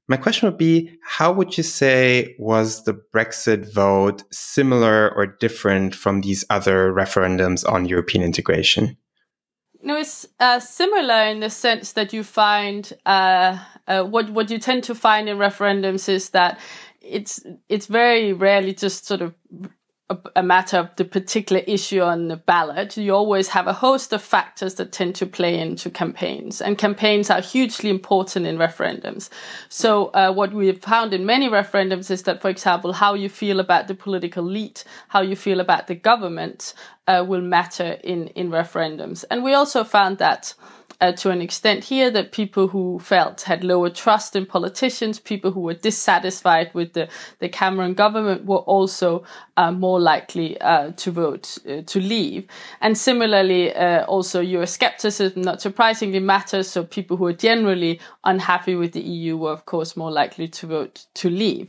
My 0.09 0.19
question 0.19 0.49
would 0.49 0.59
be, 0.59 0.99
how 1.03 1.33
would 1.33 1.57
you 1.57 1.63
say 1.63 2.35
was 2.39 2.85
the 2.85 3.01
Brexit 3.15 3.73
vote 3.73 4.25
similar 4.31 5.11
or 5.15 5.27
different 5.27 5.95
from 5.95 6.21
these 6.21 6.45
other 6.51 6.93
referendums 6.93 7.67
on 7.67 7.87
European 7.87 8.23
integration? 8.23 8.97
No, 9.83 9.97
it's 9.97 10.27
uh, 10.39 10.61
similar 10.61 11.25
in 11.25 11.41
the 11.41 11.51
sense 11.51 11.93
that 11.93 12.13
you 12.13 12.23
find 12.23 12.93
uh, 13.07 13.59
uh, 13.89 14.05
what 14.05 14.31
what 14.31 14.51
you 14.51 14.59
tend 14.59 14.85
to 14.85 14.95
find 14.95 15.29
in 15.29 15.39
referendums 15.39 16.09
is 16.09 16.31
that 16.31 16.61
it's 17.01 17.45
it's 17.69 17.87
very 17.87 18.33
rarely 18.33 18.75
just 18.75 19.07
sort 19.07 19.23
of 19.23 19.35
a, 20.37 20.43
matter 20.43 20.77
of 20.79 20.91
the 20.97 21.05
particular 21.05 21.63
issue 21.67 22.01
on 22.01 22.29
the 22.29 22.37
ballot, 22.37 22.97
you 22.97 23.15
always 23.15 23.49
have 23.49 23.67
a 23.67 23.73
host 23.73 24.13
of 24.13 24.23
factors 24.23 24.75
that 24.75 24.93
tend 24.93 25.15
to 25.17 25.27
play 25.27 25.59
into 25.59 25.91
campaigns. 25.91 26.61
And 26.61 26.77
campaigns 26.77 27.31
are 27.31 27.41
hugely 27.41 27.91
important 27.91 28.47
in 28.47 28.59
referendums. 28.59 29.31
So, 29.69 30.07
uh, 30.09 30.33
what 30.33 30.53
we 30.53 30.67
have 30.67 30.81
found 30.81 31.15
in 31.15 31.25
many 31.25 31.49
referendums 31.49 32.11
is 32.11 32.25
that, 32.25 32.41
for 32.41 32.49
example, 32.49 32.93
how 32.93 33.15
you 33.15 33.29
feel 33.29 33.61
about 33.61 33.89
the 33.89 33.95
political 33.95 34.47
elite, 34.47 34.85
how 35.09 35.23
you 35.23 35.37
feel 35.37 35.61
about 35.61 35.87
the 35.87 35.95
government, 35.95 36.75
uh, 37.07 37.25
will 37.27 37.41
matter 37.41 37.99
in, 38.05 38.29
in 38.29 38.51
referendums. 38.51 39.25
And 39.31 39.43
we 39.43 39.55
also 39.55 39.85
found 39.85 40.19
that 40.19 40.55
uh, 41.03 41.11
to 41.11 41.31
an 41.31 41.43
extent 41.43 41.83
here 41.83 42.13
that 42.13 42.31
people 42.31 42.69
who 42.69 42.97
felt 43.01 43.43
had 43.43 43.65
lower 43.65 43.91
trust 43.91 44.37
in 44.37 44.47
politicians, 44.47 45.19
people 45.19 45.51
who 45.51 45.61
were 45.61 45.75
dissatisfied 45.75 46.73
with 46.75 46.93
the, 46.93 47.09
the 47.41 47.49
Cameron 47.49 47.95
government 47.95 48.45
were 48.45 48.59
also 48.59 49.25
uh, 49.57 49.73
more 49.73 49.99
likely 50.01 50.61
uh, 50.61 50.93
to 50.93 51.11
vote 51.11 51.59
uh, 51.69 51.83
to 51.83 52.01
leave. 52.01 52.47
And 52.81 52.97
similarly, 52.97 53.75
uh, 53.75 54.05
also 54.05 54.41
Euroscepticism, 54.41 55.39
not 55.39 55.61
surprisingly, 55.61 56.21
matters. 56.21 56.71
So 56.71 56.85
people 56.85 57.17
who 57.17 57.27
are 57.27 57.33
generally 57.33 57.99
unhappy 58.23 58.77
with 58.77 58.93
the 58.93 59.03
EU 59.03 59.37
were, 59.37 59.51
of 59.51 59.67
course, 59.67 59.97
more 59.97 60.13
likely 60.13 60.47
to 60.47 60.67
vote 60.69 61.07
to 61.15 61.29
leave. 61.29 61.69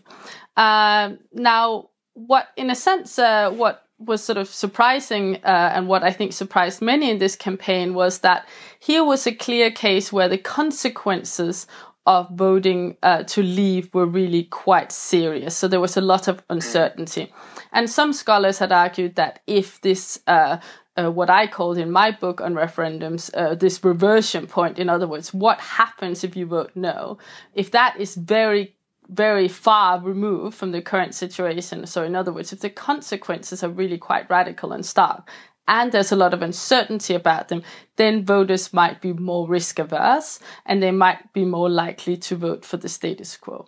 Now, 0.56 1.90
what, 2.14 2.50
in 2.56 2.70
a 2.70 2.76
sense, 2.76 3.18
what 3.18 3.83
was 4.06 4.24
sort 4.24 4.38
of 4.38 4.48
surprising, 4.48 5.38
uh, 5.44 5.72
and 5.74 5.88
what 5.88 6.04
I 6.04 6.12
think 6.12 6.34
surprised 6.34 6.82
many 6.82 7.10
in 7.10 7.20
this 7.20 7.36
campaign 7.36 7.94
was 7.94 8.20
that 8.20 8.48
here 8.80 9.04
was 9.04 9.28
a 9.28 9.34
clear 9.34 9.72
case 9.72 10.12
where 10.12 10.30
the 10.30 10.38
consequences 10.38 11.68
of 12.06 12.30
voting 12.32 12.98
uh, 13.02 13.24
to 13.24 13.42
leave 13.42 13.94
were 13.94 14.06
really 14.06 14.44
quite 14.44 14.92
serious. 14.92 15.56
So 15.56 15.68
there 15.68 15.80
was 15.80 15.96
a 15.96 16.02
lot 16.02 16.28
of 16.28 16.44
uncertainty. 16.50 17.32
And 17.72 17.90
some 17.90 18.12
scholars 18.14 18.60
had 18.60 18.72
argued 18.72 19.16
that 19.16 19.40
if 19.48 19.80
this, 19.82 20.20
uh, 20.28 20.58
uh, 20.98 21.12
what 21.12 21.30
I 21.30 21.48
called 21.48 21.78
in 21.78 21.92
my 21.92 22.12
book 22.12 22.42
on 22.42 22.56
referendums, 22.56 23.32
uh, 23.34 23.56
this 23.56 23.84
reversion 23.84 24.48
point, 24.48 24.80
in 24.80 24.90
other 24.90 25.08
words, 25.08 25.34
what 25.34 25.60
happens 25.62 26.24
if 26.24 26.36
you 26.36 26.46
vote 26.46 26.72
no, 26.76 27.20
if 27.54 27.72
that 27.72 28.00
is 28.00 28.16
very 28.16 28.76
very 29.10 29.48
far 29.48 30.00
removed 30.00 30.56
from 30.56 30.72
the 30.72 30.82
current 30.82 31.14
situation. 31.16 31.86
So, 31.86 32.04
in 32.04 32.16
other 32.16 32.34
words, 32.34 32.54
if 32.54 32.60
the 32.60 32.70
consequences 32.70 33.64
are 33.64 33.70
really 33.70 33.98
quite 33.98 34.30
radical 34.30 34.72
and 34.72 34.86
stark, 34.86 35.30
and 35.68 35.92
there's 35.92 36.12
a 36.12 36.18
lot 36.18 36.34
of 36.34 36.42
uncertainty 36.42 37.14
about 37.14 37.48
them, 37.48 37.64
then 37.96 38.26
voters 38.26 38.74
might 38.74 39.02
be 39.02 39.14
more 39.14 39.48
risk 39.48 39.80
averse 39.80 40.40
and 40.66 40.84
they 40.84 40.92
might 40.92 41.32
be 41.34 41.46
more 41.46 41.70
likely 41.70 42.18
to 42.18 42.36
vote 42.36 42.66
for 42.66 42.78
the 42.78 42.90
status 42.90 43.38
quo. 43.38 43.68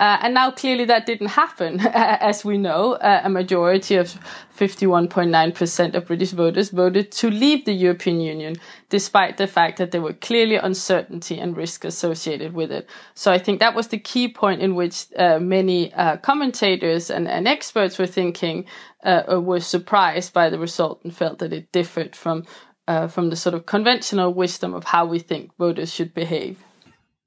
Uh, 0.00 0.16
and 0.22 0.32
now 0.32 0.50
clearly 0.50 0.86
that 0.86 1.04
didn't 1.04 1.26
happen. 1.26 1.78
As 1.92 2.42
we 2.42 2.56
know, 2.56 2.94
uh, 2.94 3.20
a 3.22 3.28
majority 3.28 3.96
of 3.96 4.18
51.9% 4.56 5.94
of 5.94 6.06
British 6.06 6.30
voters 6.30 6.70
voted 6.70 7.12
to 7.12 7.30
leave 7.30 7.66
the 7.66 7.74
European 7.74 8.18
Union, 8.18 8.56
despite 8.88 9.36
the 9.36 9.46
fact 9.46 9.76
that 9.76 9.90
there 9.90 10.00
were 10.00 10.14
clearly 10.14 10.56
uncertainty 10.56 11.38
and 11.38 11.54
risk 11.54 11.84
associated 11.84 12.54
with 12.54 12.72
it. 12.72 12.88
So 13.14 13.30
I 13.30 13.36
think 13.36 13.60
that 13.60 13.74
was 13.74 13.88
the 13.88 13.98
key 13.98 14.28
point 14.28 14.62
in 14.62 14.74
which 14.74 15.04
uh, 15.16 15.38
many 15.38 15.92
uh, 15.92 16.16
commentators 16.16 17.10
and, 17.10 17.28
and, 17.28 17.46
experts 17.46 17.98
were 17.98 18.06
thinking, 18.06 18.64
uh, 19.04 19.38
were 19.42 19.60
surprised 19.60 20.32
by 20.32 20.48
the 20.48 20.58
result 20.58 21.00
and 21.04 21.14
felt 21.14 21.40
that 21.40 21.52
it 21.52 21.72
differed 21.72 22.16
from, 22.16 22.44
uh, 22.88 23.06
from 23.06 23.28
the 23.28 23.36
sort 23.36 23.54
of 23.54 23.66
conventional 23.66 24.32
wisdom 24.32 24.72
of 24.72 24.84
how 24.84 25.04
we 25.04 25.18
think 25.18 25.50
voters 25.58 25.92
should 25.92 26.14
behave. 26.14 26.58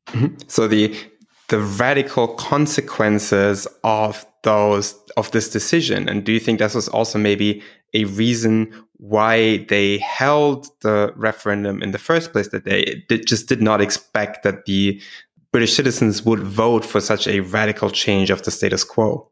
Mm-hmm. 0.08 0.36
So 0.48 0.68
the 0.68 0.96
the 1.54 1.60
radical 1.60 2.30
consequences 2.30 3.68
of 3.84 4.26
those 4.42 4.96
of 5.18 5.30
this 5.30 5.52
decision 5.52 6.10
and 6.10 6.24
do 6.24 6.32
you 6.32 6.40
think 6.40 6.58
this 6.58 6.74
was 6.74 6.90
also 6.90 7.20
maybe 7.20 7.62
a 7.94 8.06
reason 8.06 8.74
why 8.98 9.58
they 9.70 10.00
held 10.00 10.66
the 10.82 11.14
referendum 11.16 11.84
in 11.84 11.92
the 11.92 12.00
first 12.00 12.32
place 12.32 12.48
that 12.48 12.66
they 12.66 13.04
did, 13.08 13.28
just 13.28 13.48
did 13.48 13.62
not 13.62 13.82
expect 13.82 14.42
that 14.42 14.66
the 14.66 15.00
british 15.52 15.76
citizens 15.76 16.26
would 16.26 16.40
vote 16.40 16.84
for 16.84 17.00
such 17.00 17.28
a 17.28 17.42
radical 17.42 17.92
change 17.92 18.32
of 18.32 18.42
the 18.42 18.50
status 18.50 18.84
quo 18.84 19.30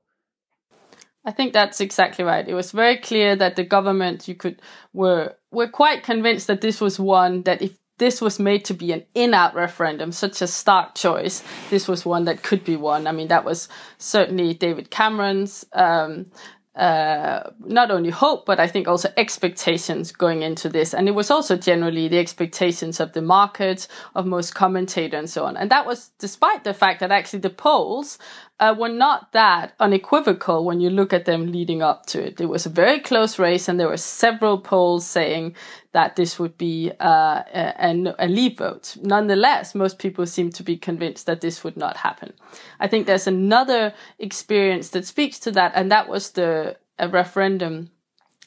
I 1.24 1.32
think 1.32 1.54
that's 1.54 1.80
exactly 1.80 2.26
right. 2.26 2.48
It 2.48 2.56
was 2.56 2.72
very 2.72 2.98
clear 2.98 3.36
that 3.36 3.56
the 3.56 3.64
government 3.64 4.28
you 4.28 4.34
could 4.34 4.60
were 4.92 5.36
were 5.52 5.68
quite 5.68 6.02
convinced 6.02 6.48
that 6.48 6.62
this 6.62 6.82
was 6.82 7.00
one 7.00 7.44
that 7.44 7.62
if 7.62 7.78
this 8.02 8.20
was 8.20 8.40
made 8.40 8.66
to 8.66 8.74
be 8.74 8.92
an 8.94 9.04
in-out 9.14 9.54
referendum, 9.54 10.12
such 10.12 10.42
a 10.42 10.48
stark 10.48 10.96
choice. 10.96 11.44
This 11.70 11.88
was 11.88 12.04
one 12.04 12.26
that 12.26 12.42
could 12.42 12.66
be 12.66 12.76
won. 12.76 13.06
I 13.06 13.12
mean, 13.12 13.28
that 13.28 13.46
was 13.46 13.70
certainly 14.00 14.56
David 14.56 14.90
Cameron's 14.90 15.68
um, 15.74 16.26
uh, 16.76 17.52
not 17.60 17.92
only 17.92 18.10
hope, 18.10 18.48
but 18.48 18.60
I 18.60 18.66
think 18.66 18.88
also 18.88 19.10
expectations 19.18 20.12
going 20.12 20.42
into 20.42 20.68
this. 20.68 20.96
And 20.96 21.08
it 21.08 21.12
was 21.12 21.30
also 21.30 21.56
generally 21.56 22.08
the 22.08 22.18
expectations 22.18 23.00
of 23.00 23.14
the 23.14 23.22
markets, 23.22 23.88
of 24.16 24.26
most 24.26 24.56
commentators 24.56 25.20
and 25.20 25.30
so 25.30 25.46
on. 25.46 25.56
And 25.56 25.70
that 25.70 25.86
was 25.86 26.10
despite 26.18 26.64
the 26.64 26.74
fact 26.74 27.02
that 27.02 27.12
actually 27.12 27.42
the 27.42 27.52
polls 27.52 28.18
uh, 28.62 28.76
were 28.78 28.88
not 28.88 29.32
that 29.32 29.74
unequivocal 29.80 30.64
when 30.64 30.80
you 30.80 30.90
look 30.92 31.12
at 31.12 31.26
them 31.26 31.52
leading 31.52 31.82
up 31.82 32.06
to 32.06 32.24
it. 32.24 32.40
It 32.40 32.46
was 32.46 32.68
a 32.68 32.70
very 32.70 33.00
close 33.00 33.40
race, 33.40 33.68
and 33.68 33.80
there 33.80 33.88
were 33.88 33.98
several 33.98 34.60
polls 34.60 35.06
saying 35.06 35.56
that 35.94 36.16
this 36.16 36.38
would 36.38 36.58
be 36.60 36.92
uh, 37.00 37.42
a, 37.54 38.14
a 38.20 38.28
leave 38.28 38.60
vote. 38.60 38.96
Nonetheless, 39.02 39.74
most 39.74 39.98
people 39.98 40.28
seem 40.28 40.52
to 40.52 40.64
be 40.64 40.78
convinced 40.78 41.26
that 41.26 41.42
this 41.42 41.64
would 41.64 41.76
not 41.76 41.98
happen. 41.98 42.34
I 42.80 42.88
think 42.88 43.08
there's 43.08 43.28
another 43.28 43.94
experience 44.20 44.90
that 44.90 45.08
speaks 45.08 45.40
to 45.40 45.52
that, 45.52 45.72
and 45.76 45.92
that 45.92 46.08
was 46.08 46.32
the 46.32 46.78
referendum 47.10 47.90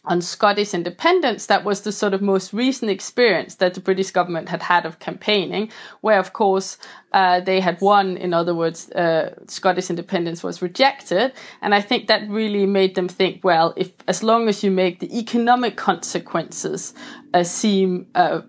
on 0.06 0.20
Scottish 0.20 0.74
independence, 0.74 1.46
that 1.46 1.64
was 1.64 1.80
the 1.80 1.92
sort 1.92 2.12
of 2.12 2.20
most 2.20 2.52
recent 2.52 2.90
experience 2.90 3.54
that 3.56 3.74
the 3.74 3.80
British 3.80 4.10
government 4.10 4.48
had 4.48 4.62
had 4.62 4.84
of 4.84 4.98
campaigning, 4.98 5.70
where, 6.02 6.18
of 6.18 6.32
course, 6.32 6.76
uh, 7.12 7.40
they 7.40 7.60
had 7.60 7.80
won. 7.80 8.16
In 8.16 8.34
other 8.34 8.54
words, 8.54 8.90
uh, 8.90 9.34
Scottish 9.46 9.88
independence 9.88 10.42
was 10.42 10.60
rejected, 10.60 11.32
and 11.62 11.74
I 11.74 11.80
think 11.80 12.08
that 12.08 12.28
really 12.28 12.66
made 12.66 12.94
them 12.94 13.08
think, 13.08 13.42
well, 13.42 13.72
if 13.76 13.92
as 14.06 14.22
long 14.22 14.48
as 14.48 14.62
you 14.62 14.70
make 14.70 15.00
the 15.00 15.18
economic 15.18 15.76
consequences 15.76 16.92
uh, 17.32 17.42
seem 17.42 18.06
uh, 18.14 18.42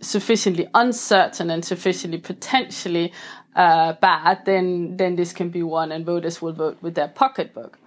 sufficiently 0.00 0.68
uncertain 0.74 1.50
and 1.50 1.64
sufficiently 1.64 2.18
potentially 2.18 3.12
uh, 3.54 3.94
bad, 3.94 4.44
then 4.44 4.96
then 4.98 5.16
this 5.16 5.32
can 5.32 5.48
be 5.48 5.62
won, 5.62 5.90
and 5.90 6.04
voters 6.04 6.42
will 6.42 6.52
vote 6.52 6.76
with 6.82 6.94
their 6.94 7.08
pocketbook. 7.08 7.78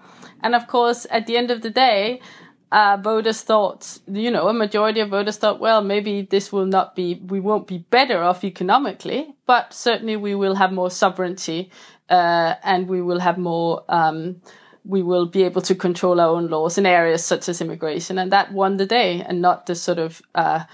And 0.41 0.55
of 0.55 0.67
course, 0.67 1.05
at 1.11 1.27
the 1.27 1.37
end 1.37 1.51
of 1.51 1.61
the 1.61 1.69
day 1.69 2.21
uh, 2.71 2.97
voters 3.01 3.41
thought, 3.41 3.99
you 4.07 4.29
know, 4.29 4.47
a 4.47 4.53
majority 4.53 4.99
of 4.99 5.09
voters 5.09 5.37
thought, 5.37 5.59
well, 5.59 5.81
maybe 5.81 6.21
this 6.21 6.51
will 6.51 6.65
not 6.65 6.95
be, 6.95 7.15
we 7.15 7.39
won't 7.39 7.67
be 7.67 7.79
better 7.79 8.21
off 8.21 8.43
economically, 8.43 9.33
but 9.47 9.73
certainly 9.73 10.15
we 10.15 10.35
will 10.35 10.55
have 10.55 10.71
more 10.71 10.91
sovereignty 10.91 11.71
uh, 12.09 12.55
and 12.63 12.87
we 12.87 13.01
will 13.01 13.19
have 13.19 13.37
more, 13.37 13.83
um, 13.89 14.41
we 14.85 15.01
will 15.01 15.25
be 15.25 15.43
able 15.43 15.61
to 15.63 15.73
control 15.73 16.19
our 16.19 16.29
own 16.29 16.47
laws 16.47 16.77
in 16.77 16.85
areas 16.85 17.23
such 17.23 17.49
as 17.49 17.59
immigration. 17.59 18.19
And 18.19 18.31
that 18.31 18.53
won 18.53 18.77
the 18.77 18.85
day 18.85 19.21
and 19.21 19.41
not 19.41 19.65
the 19.65 19.75
sort 19.75 19.97
of 19.97 20.21
uh, 20.35 20.65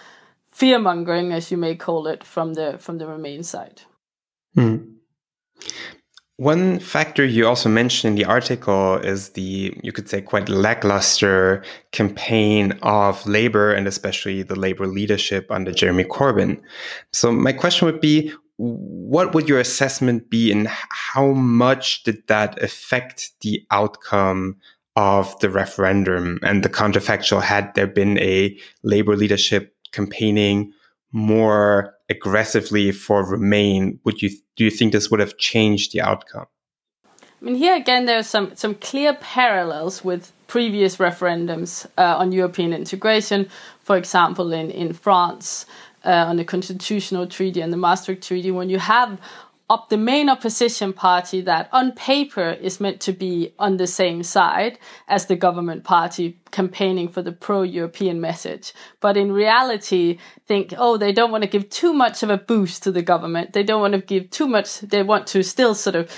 fear 0.51 0.79
mongering, 0.79 1.31
as 1.31 1.49
you 1.49 1.57
may 1.57 1.75
call 1.75 2.07
it, 2.07 2.23
from 2.23 2.53
the, 2.53 2.77
from 2.77 2.97
the 2.97 3.07
Remain 3.07 3.43
side. 3.43 3.81
Mm. 4.57 4.95
One 6.37 6.79
factor 6.79 7.23
you 7.23 7.47
also 7.47 7.69
mentioned 7.69 8.11
in 8.11 8.15
the 8.15 8.29
article 8.29 8.95
is 8.97 9.29
the, 9.29 9.73
you 9.81 9.93
could 9.93 10.09
say, 10.09 10.21
quite 10.21 10.49
lackluster 10.49 11.63
campaign 11.93 12.73
of 12.81 13.25
labor 13.25 13.71
and 13.71 13.87
especially 13.87 14.43
the 14.43 14.59
labor 14.59 14.85
leadership 14.85 15.49
under 15.49 15.71
Jeremy 15.71 16.03
Corbyn. 16.03 16.61
So, 17.13 17.31
my 17.31 17.53
question 17.53 17.85
would 17.85 18.01
be 18.01 18.33
what 18.57 19.33
would 19.33 19.47
your 19.47 19.59
assessment 19.59 20.29
be 20.29 20.51
and 20.51 20.67
how 20.67 21.31
much 21.31 22.03
did 22.03 22.25
that 22.27 22.61
affect 22.61 23.31
the 23.41 23.65
outcome 23.71 24.57
of 24.97 25.37
the 25.39 25.49
referendum 25.49 26.39
and 26.41 26.63
the 26.63 26.69
counterfactual? 26.69 27.41
Had 27.41 27.73
there 27.75 27.87
been 27.87 28.17
a 28.19 28.57
labor 28.83 29.15
leadership 29.15 29.73
campaigning 29.91 30.73
more 31.13 31.94
aggressively 32.09 32.91
for 32.91 33.25
Remain, 33.25 33.99
would 34.03 34.21
you 34.21 34.29
do 34.55 34.63
you 34.63 34.71
think 34.71 34.93
this 34.93 35.09
would 35.11 35.19
have 35.19 35.37
changed 35.37 35.91
the 35.91 36.01
outcome? 36.01 36.47
I 37.41 37.45
mean, 37.45 37.55
here 37.55 37.75
again, 37.75 38.05
there 38.05 38.19
are 38.19 38.23
some 38.23 38.55
some 38.55 38.75
clear 38.75 39.13
parallels 39.15 40.03
with 40.03 40.31
previous 40.47 40.97
referendums 40.97 41.85
uh, 41.97 42.15
on 42.17 42.31
European 42.31 42.73
integration. 42.73 43.49
For 43.81 43.97
example, 43.97 44.53
in 44.53 44.71
in 44.71 44.93
France, 44.93 45.65
uh, 46.05 46.25
on 46.29 46.37
the 46.37 46.45
constitutional 46.45 47.27
treaty 47.27 47.61
and 47.61 47.73
the 47.73 47.77
Maastricht 47.77 48.23
Treaty, 48.23 48.51
when 48.51 48.69
you 48.69 48.79
have 48.79 49.19
up 49.69 49.89
the 49.89 49.97
main 49.97 50.29
opposition 50.29 50.93
party 50.93 51.41
that 51.41 51.69
on 51.71 51.91
paper 51.93 52.51
is 52.51 52.79
meant 52.79 53.01
to 53.01 53.11
be 53.11 53.53
on 53.57 53.77
the 53.77 53.87
same 53.87 54.21
side 54.21 54.77
as 55.07 55.25
the 55.25 55.35
government 55.35 55.83
party 55.83 56.39
campaigning 56.51 57.07
for 57.07 57.23
the 57.23 57.31
pro-European 57.31 58.21
message. 58.21 58.73
But 58.99 59.17
in 59.17 59.31
reality, 59.31 60.19
think, 60.45 60.73
oh, 60.77 60.97
they 60.97 61.11
don't 61.11 61.31
want 61.31 61.43
to 61.43 61.49
give 61.49 61.69
too 61.69 61.93
much 61.93 62.21
of 62.21 62.29
a 62.29 62.37
boost 62.37 62.83
to 62.83 62.91
the 62.91 63.01
government. 63.01 63.53
They 63.53 63.63
don't 63.63 63.81
want 63.81 63.93
to 63.95 64.01
give 64.01 64.29
too 64.29 64.47
much. 64.47 64.81
They 64.81 65.01
want 65.01 65.27
to 65.27 65.43
still 65.43 65.73
sort 65.73 65.95
of, 65.95 66.11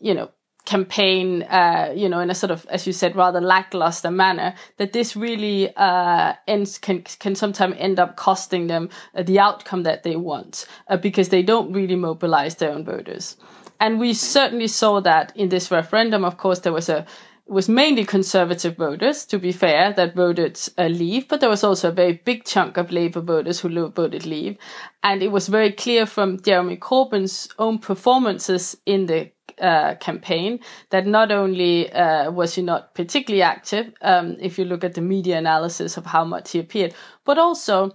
you 0.00 0.14
know, 0.14 0.30
campaign, 0.64 1.42
uh, 1.44 1.92
you 1.94 2.08
know, 2.08 2.20
in 2.20 2.30
a 2.30 2.34
sort 2.34 2.50
of, 2.50 2.66
as 2.66 2.86
you 2.86 2.92
said, 2.92 3.16
rather 3.16 3.40
lackluster 3.40 4.10
manner, 4.10 4.54
that 4.76 4.92
this 4.92 5.16
really 5.16 5.74
uh, 5.76 6.34
ends 6.46 6.78
can 6.78 7.02
can 7.02 7.34
sometimes 7.34 7.74
end 7.78 7.98
up 7.98 8.16
costing 8.16 8.68
them 8.68 8.88
uh, 9.14 9.22
the 9.22 9.38
outcome 9.38 9.82
that 9.82 10.02
they 10.02 10.16
want 10.16 10.66
uh, 10.88 10.96
because 10.96 11.30
they 11.30 11.42
don't 11.42 11.72
really 11.72 11.96
mobilize 11.96 12.56
their 12.56 12.70
own 12.70 12.84
voters. 12.84 13.36
And 13.80 13.98
we 13.98 14.14
certainly 14.14 14.68
saw 14.68 15.00
that 15.00 15.32
in 15.36 15.48
this 15.48 15.70
referendum. 15.72 16.24
Of 16.24 16.36
course, 16.36 16.60
there 16.60 16.72
was 16.72 16.88
a 16.88 17.04
was 17.46 17.68
mainly 17.68 18.04
conservative 18.04 18.76
voters, 18.76 19.26
to 19.26 19.38
be 19.38 19.52
fair, 19.52 19.92
that 19.92 20.14
voted 20.14 20.58
uh, 20.78 20.86
leave, 20.86 21.28
but 21.28 21.40
there 21.40 21.50
was 21.50 21.64
also 21.64 21.88
a 21.88 21.92
very 21.92 22.14
big 22.24 22.44
chunk 22.44 22.76
of 22.76 22.92
Labour 22.92 23.20
voters 23.20 23.60
who 23.60 23.88
voted 23.88 24.24
leave. 24.24 24.56
And 25.02 25.22
it 25.22 25.32
was 25.32 25.48
very 25.48 25.72
clear 25.72 26.06
from 26.06 26.40
Jeremy 26.40 26.76
Corbyn's 26.76 27.48
own 27.58 27.78
performances 27.78 28.76
in 28.86 29.06
the 29.06 29.30
uh, 29.60 29.96
campaign 29.96 30.60
that 30.90 31.06
not 31.06 31.30
only 31.30 31.92
uh, 31.92 32.30
was 32.30 32.54
he 32.54 32.62
not 32.62 32.94
particularly 32.94 33.42
active, 33.42 33.92
um, 34.00 34.36
if 34.40 34.58
you 34.58 34.64
look 34.64 34.84
at 34.84 34.94
the 34.94 35.00
media 35.00 35.36
analysis 35.36 35.96
of 35.96 36.06
how 36.06 36.24
much 36.24 36.52
he 36.52 36.58
appeared, 36.58 36.94
but 37.24 37.38
also 37.38 37.92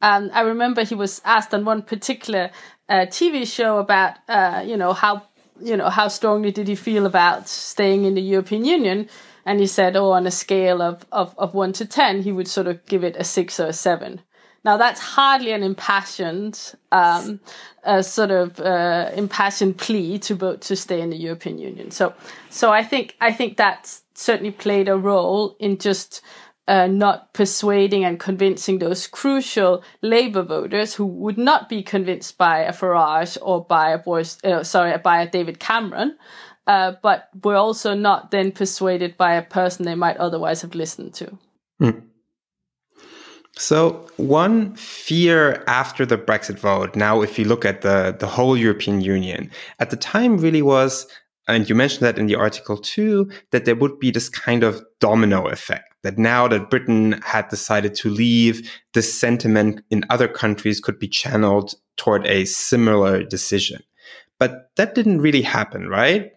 um, 0.00 0.30
I 0.32 0.42
remember 0.42 0.84
he 0.84 0.94
was 0.94 1.20
asked 1.24 1.52
on 1.54 1.64
one 1.64 1.82
particular 1.82 2.50
uh, 2.88 3.06
TV 3.06 3.46
show 3.46 3.78
about 3.78 4.14
uh, 4.28 4.62
you 4.64 4.76
know 4.76 4.92
how 4.92 5.22
you 5.60 5.76
know 5.76 5.88
how 5.90 6.08
strongly 6.08 6.50
did 6.50 6.68
he 6.68 6.74
feel 6.74 7.06
about 7.06 7.48
staying 7.48 8.04
in 8.04 8.14
the 8.14 8.22
European 8.22 8.64
Union, 8.64 9.08
and 9.44 9.60
he 9.60 9.66
said, 9.66 9.96
oh, 9.96 10.10
on 10.10 10.26
a 10.26 10.30
scale 10.30 10.82
of, 10.82 11.04
of, 11.12 11.34
of 11.38 11.54
one 11.54 11.72
to 11.74 11.86
ten, 11.86 12.22
he 12.22 12.32
would 12.32 12.48
sort 12.48 12.66
of 12.66 12.84
give 12.86 13.04
it 13.04 13.16
a 13.16 13.24
six 13.24 13.58
or 13.60 13.66
a 13.66 13.72
seven. 13.72 14.20
Now 14.64 14.76
that's 14.76 15.00
hardly 15.00 15.52
an 15.52 15.62
impassioned, 15.62 16.74
um, 16.92 17.40
uh, 17.84 18.02
sort 18.02 18.30
of 18.30 18.60
uh, 18.60 19.10
impassioned 19.14 19.78
plea 19.78 20.18
to 20.18 20.34
vote 20.34 20.60
to 20.62 20.76
stay 20.76 21.00
in 21.00 21.10
the 21.10 21.16
European 21.16 21.58
Union. 21.58 21.90
So, 21.90 22.12
so 22.50 22.70
I 22.70 22.82
think 22.82 23.16
I 23.20 23.32
think 23.32 23.56
that 23.56 24.00
certainly 24.14 24.50
played 24.50 24.88
a 24.88 24.96
role 24.96 25.56
in 25.58 25.78
just 25.78 26.22
uh, 26.68 26.86
not 26.86 27.32
persuading 27.32 28.04
and 28.04 28.20
convincing 28.20 28.78
those 28.78 29.06
crucial 29.06 29.82
Labour 30.02 30.42
voters 30.42 30.94
who 30.94 31.06
would 31.06 31.38
not 31.38 31.68
be 31.68 31.82
convinced 31.82 32.36
by 32.36 32.58
a 32.58 32.72
Farage 32.72 33.38
or 33.40 33.64
by 33.64 33.90
a 33.90 33.98
Boris, 33.98 34.38
uh, 34.44 34.62
sorry, 34.62 34.96
by 34.98 35.22
a 35.22 35.30
David 35.30 35.58
Cameron, 35.58 36.16
uh, 36.66 36.92
but 37.02 37.30
were 37.42 37.56
also 37.56 37.94
not 37.94 38.30
then 38.30 38.52
persuaded 38.52 39.16
by 39.16 39.34
a 39.34 39.42
person 39.42 39.86
they 39.86 39.94
might 39.94 40.18
otherwise 40.18 40.60
have 40.60 40.74
listened 40.74 41.14
to. 41.14 41.38
Mm. 41.80 42.02
So 43.56 44.06
one 44.18 44.76
fear 44.76 45.64
after 45.66 46.04
the 46.04 46.18
Brexit 46.18 46.58
vote, 46.58 46.94
now 46.94 47.22
if 47.22 47.38
you 47.38 47.46
look 47.46 47.64
at 47.64 47.80
the, 47.80 48.14
the 48.16 48.26
whole 48.26 48.56
European 48.56 49.00
Union, 49.00 49.50
at 49.80 49.88
the 49.90 49.96
time 49.96 50.36
really 50.36 50.62
was, 50.62 51.08
and 51.48 51.68
you 51.68 51.74
mentioned 51.74 52.02
that 52.02 52.18
in 52.18 52.26
the 52.26 52.36
article 52.36 52.76
too, 52.76 53.30
that 53.50 53.64
there 53.64 53.74
would 53.74 53.98
be 53.98 54.10
this 54.10 54.28
kind 54.28 54.62
of 54.62 54.84
domino 55.00 55.48
effect. 55.48 55.94
That 56.02 56.18
now 56.18 56.46
that 56.48 56.70
Britain 56.70 57.20
had 57.24 57.48
decided 57.48 57.94
to 57.96 58.10
leave, 58.10 58.70
the 58.92 59.02
sentiment 59.02 59.82
in 59.90 60.04
other 60.10 60.28
countries 60.28 60.78
could 60.78 60.98
be 60.98 61.08
channeled 61.08 61.74
toward 61.96 62.26
a 62.26 62.44
similar 62.44 63.24
decision. 63.24 63.82
But 64.38 64.70
that 64.76 64.94
didn't 64.94 65.22
really 65.22 65.42
happen, 65.42 65.88
right? 65.88 66.32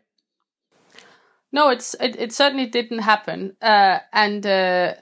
No, 1.52 1.70
it's 1.70 1.94
it, 2.00 2.16
it 2.18 2.32
certainly 2.32 2.66
didn't 2.66 3.00
happen, 3.00 3.56
uh, 3.62 4.00
and 4.14 4.46
uh, 4.46 4.94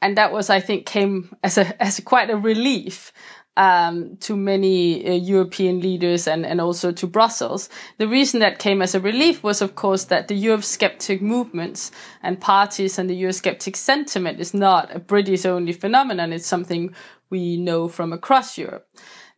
and 0.00 0.16
that 0.16 0.30
was, 0.30 0.50
I 0.50 0.60
think, 0.60 0.86
came 0.86 1.34
as 1.42 1.58
a 1.58 1.82
as 1.82 2.00
quite 2.00 2.30
a 2.30 2.36
relief 2.36 3.12
um, 3.58 4.16
to 4.20 4.36
many 4.36 5.04
uh, 5.06 5.12
European 5.12 5.80
leaders 5.80 6.28
and, 6.28 6.46
and 6.46 6.60
also 6.60 6.92
to 6.92 7.06
Brussels. 7.08 7.68
The 7.98 8.06
reason 8.06 8.38
that 8.38 8.60
came 8.60 8.80
as 8.80 8.94
a 8.94 9.00
relief 9.00 9.42
was, 9.42 9.60
of 9.60 9.74
course, 9.74 10.04
that 10.04 10.28
the 10.28 10.40
Eurosceptic 10.40 11.20
movements 11.20 11.90
and 12.22 12.40
parties 12.40 12.98
and 12.98 13.10
the 13.10 13.20
Eurosceptic 13.20 13.74
sentiment 13.74 14.38
is 14.38 14.54
not 14.54 14.94
a 14.94 15.00
British 15.00 15.44
only 15.44 15.72
phenomenon. 15.72 16.32
It's 16.32 16.46
something 16.46 16.94
we 17.30 17.56
know 17.56 17.88
from 17.88 18.12
across 18.12 18.56
Europe. 18.56 18.86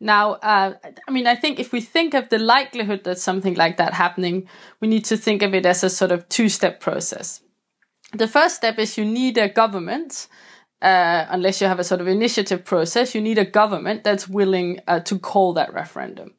Now, 0.01 0.35
uh, 0.35 0.75
I 1.09 1.11
mean, 1.11 1.27
I 1.27 1.35
think 1.35 1.59
if 1.59 1.73
we 1.73 1.81
think 1.81 2.13
of 2.13 2.29
the 2.29 2.39
likelihood 2.39 3.05
that 3.05 3.19
something 3.19 3.55
like 3.55 3.79
that 3.79 3.95
happening, 3.95 4.49
we 4.81 4.89
need 4.89 5.07
to 5.07 5.17
think 5.17 5.43
of 5.43 5.55
it 5.55 5.65
as 5.65 5.83
a 5.83 5.91
sort 5.91 6.13
of 6.13 6.29
two 6.29 6.51
step 6.51 6.81
process. 6.81 7.41
The 8.13 8.29
first 8.29 8.57
step 8.57 8.79
is 8.79 8.99
you 8.99 9.05
need 9.05 9.39
a 9.39 9.49
government 9.49 10.29
uh, 10.83 11.27
unless 11.29 11.61
you 11.61 11.67
have 11.67 11.79
a 11.79 11.85
sort 11.85 12.01
of 12.01 12.09
initiative 12.09 12.65
process, 12.65 13.15
you 13.15 13.21
need 13.21 13.39
a 13.39 13.45
government 13.45 14.03
that's 14.03 14.29
willing 14.29 14.81
uh, 14.89 15.01
to 15.01 15.19
call 15.19 15.53
that 15.53 15.73
referendum. 15.75 16.33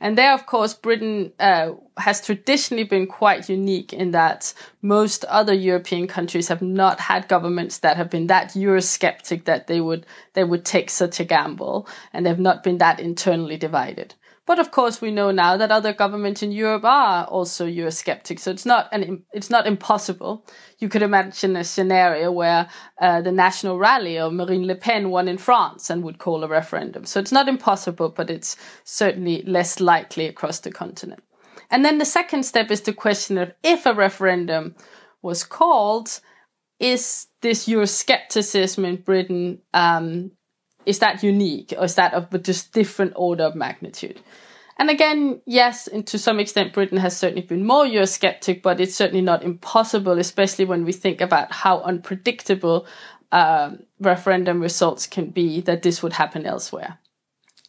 And 0.00 0.16
there, 0.16 0.32
of 0.32 0.46
course, 0.46 0.74
Britain 0.74 1.32
uh, 1.40 1.72
has 1.96 2.24
traditionally 2.24 2.84
been 2.84 3.08
quite 3.08 3.48
unique 3.48 3.92
in 3.92 4.12
that 4.12 4.54
most 4.82 5.24
other 5.24 5.52
European 5.52 6.06
countries 6.06 6.46
have 6.46 6.62
not 6.62 7.00
had 7.00 7.26
governments 7.26 7.78
that 7.78 7.96
have 7.96 8.08
been 8.08 8.28
that 8.28 8.50
Eurosceptic 8.50 9.44
that 9.46 9.66
they 9.66 9.80
would 9.80 10.06
they 10.34 10.44
would 10.44 10.64
take 10.64 10.90
such 10.90 11.18
a 11.18 11.24
gamble, 11.24 11.88
and 12.12 12.24
they've 12.24 12.38
not 12.38 12.62
been 12.62 12.78
that 12.78 13.00
internally 13.00 13.56
divided. 13.56 14.14
But 14.48 14.58
of 14.58 14.70
course, 14.70 15.02
we 15.02 15.10
know 15.10 15.30
now 15.30 15.58
that 15.58 15.70
other 15.70 15.92
governments 15.92 16.42
in 16.42 16.52
Europe 16.52 16.82
are 16.82 17.26
also 17.26 17.66
Eurosceptic, 17.66 18.40
so 18.40 18.50
it's 18.50 18.64
not 18.64 18.88
an 18.92 19.22
it's 19.30 19.50
not 19.50 19.66
impossible. 19.66 20.46
You 20.78 20.88
could 20.88 21.02
imagine 21.02 21.54
a 21.54 21.64
scenario 21.64 22.32
where 22.32 22.66
uh, 22.98 23.20
the 23.20 23.30
National 23.30 23.78
Rally 23.78 24.18
or 24.18 24.30
Marine 24.30 24.66
Le 24.66 24.74
Pen 24.74 25.10
won 25.10 25.28
in 25.28 25.36
France 25.36 25.90
and 25.90 26.02
would 26.02 26.16
call 26.16 26.44
a 26.44 26.48
referendum. 26.48 27.04
So 27.04 27.20
it's 27.20 27.30
not 27.30 27.46
impossible, 27.46 28.08
but 28.08 28.30
it's 28.30 28.56
certainly 28.84 29.42
less 29.42 29.80
likely 29.80 30.26
across 30.26 30.60
the 30.60 30.72
continent. 30.72 31.22
And 31.70 31.84
then 31.84 31.98
the 31.98 32.06
second 32.06 32.44
step 32.44 32.70
is 32.70 32.80
the 32.80 32.94
question 32.94 33.36
of 33.36 33.52
if 33.62 33.84
a 33.84 33.92
referendum 33.92 34.76
was 35.20 35.44
called, 35.44 36.20
is 36.80 37.26
this 37.42 37.68
Euroscepticism 37.68 38.82
in 38.82 38.96
Britain 39.02 39.60
um, 39.74 40.30
is 40.88 41.00
that 41.00 41.22
unique 41.22 41.74
or 41.76 41.84
is 41.84 41.94
that 41.96 42.14
of 42.14 42.42
just 42.42 42.72
different 42.72 43.12
order 43.14 43.44
of 43.44 43.54
magnitude? 43.54 44.20
And 44.78 44.90
again, 44.90 45.40
yes, 45.44 45.86
and 45.88 46.06
to 46.06 46.18
some 46.18 46.38
extent, 46.40 46.72
Britain 46.72 46.98
has 46.98 47.16
certainly 47.16 47.42
been 47.42 47.66
more 47.66 47.84
Eurosceptic, 47.84 48.62
but 48.62 48.80
it's 48.80 48.94
certainly 48.94 49.20
not 49.22 49.42
impossible, 49.42 50.18
especially 50.18 50.64
when 50.64 50.84
we 50.84 50.92
think 50.92 51.20
about 51.20 51.52
how 51.52 51.80
unpredictable 51.80 52.86
uh, 53.32 53.72
referendum 54.00 54.60
results 54.60 55.06
can 55.06 55.30
be, 55.30 55.60
that 55.62 55.82
this 55.82 56.02
would 56.02 56.12
happen 56.12 56.46
elsewhere. 56.46 56.98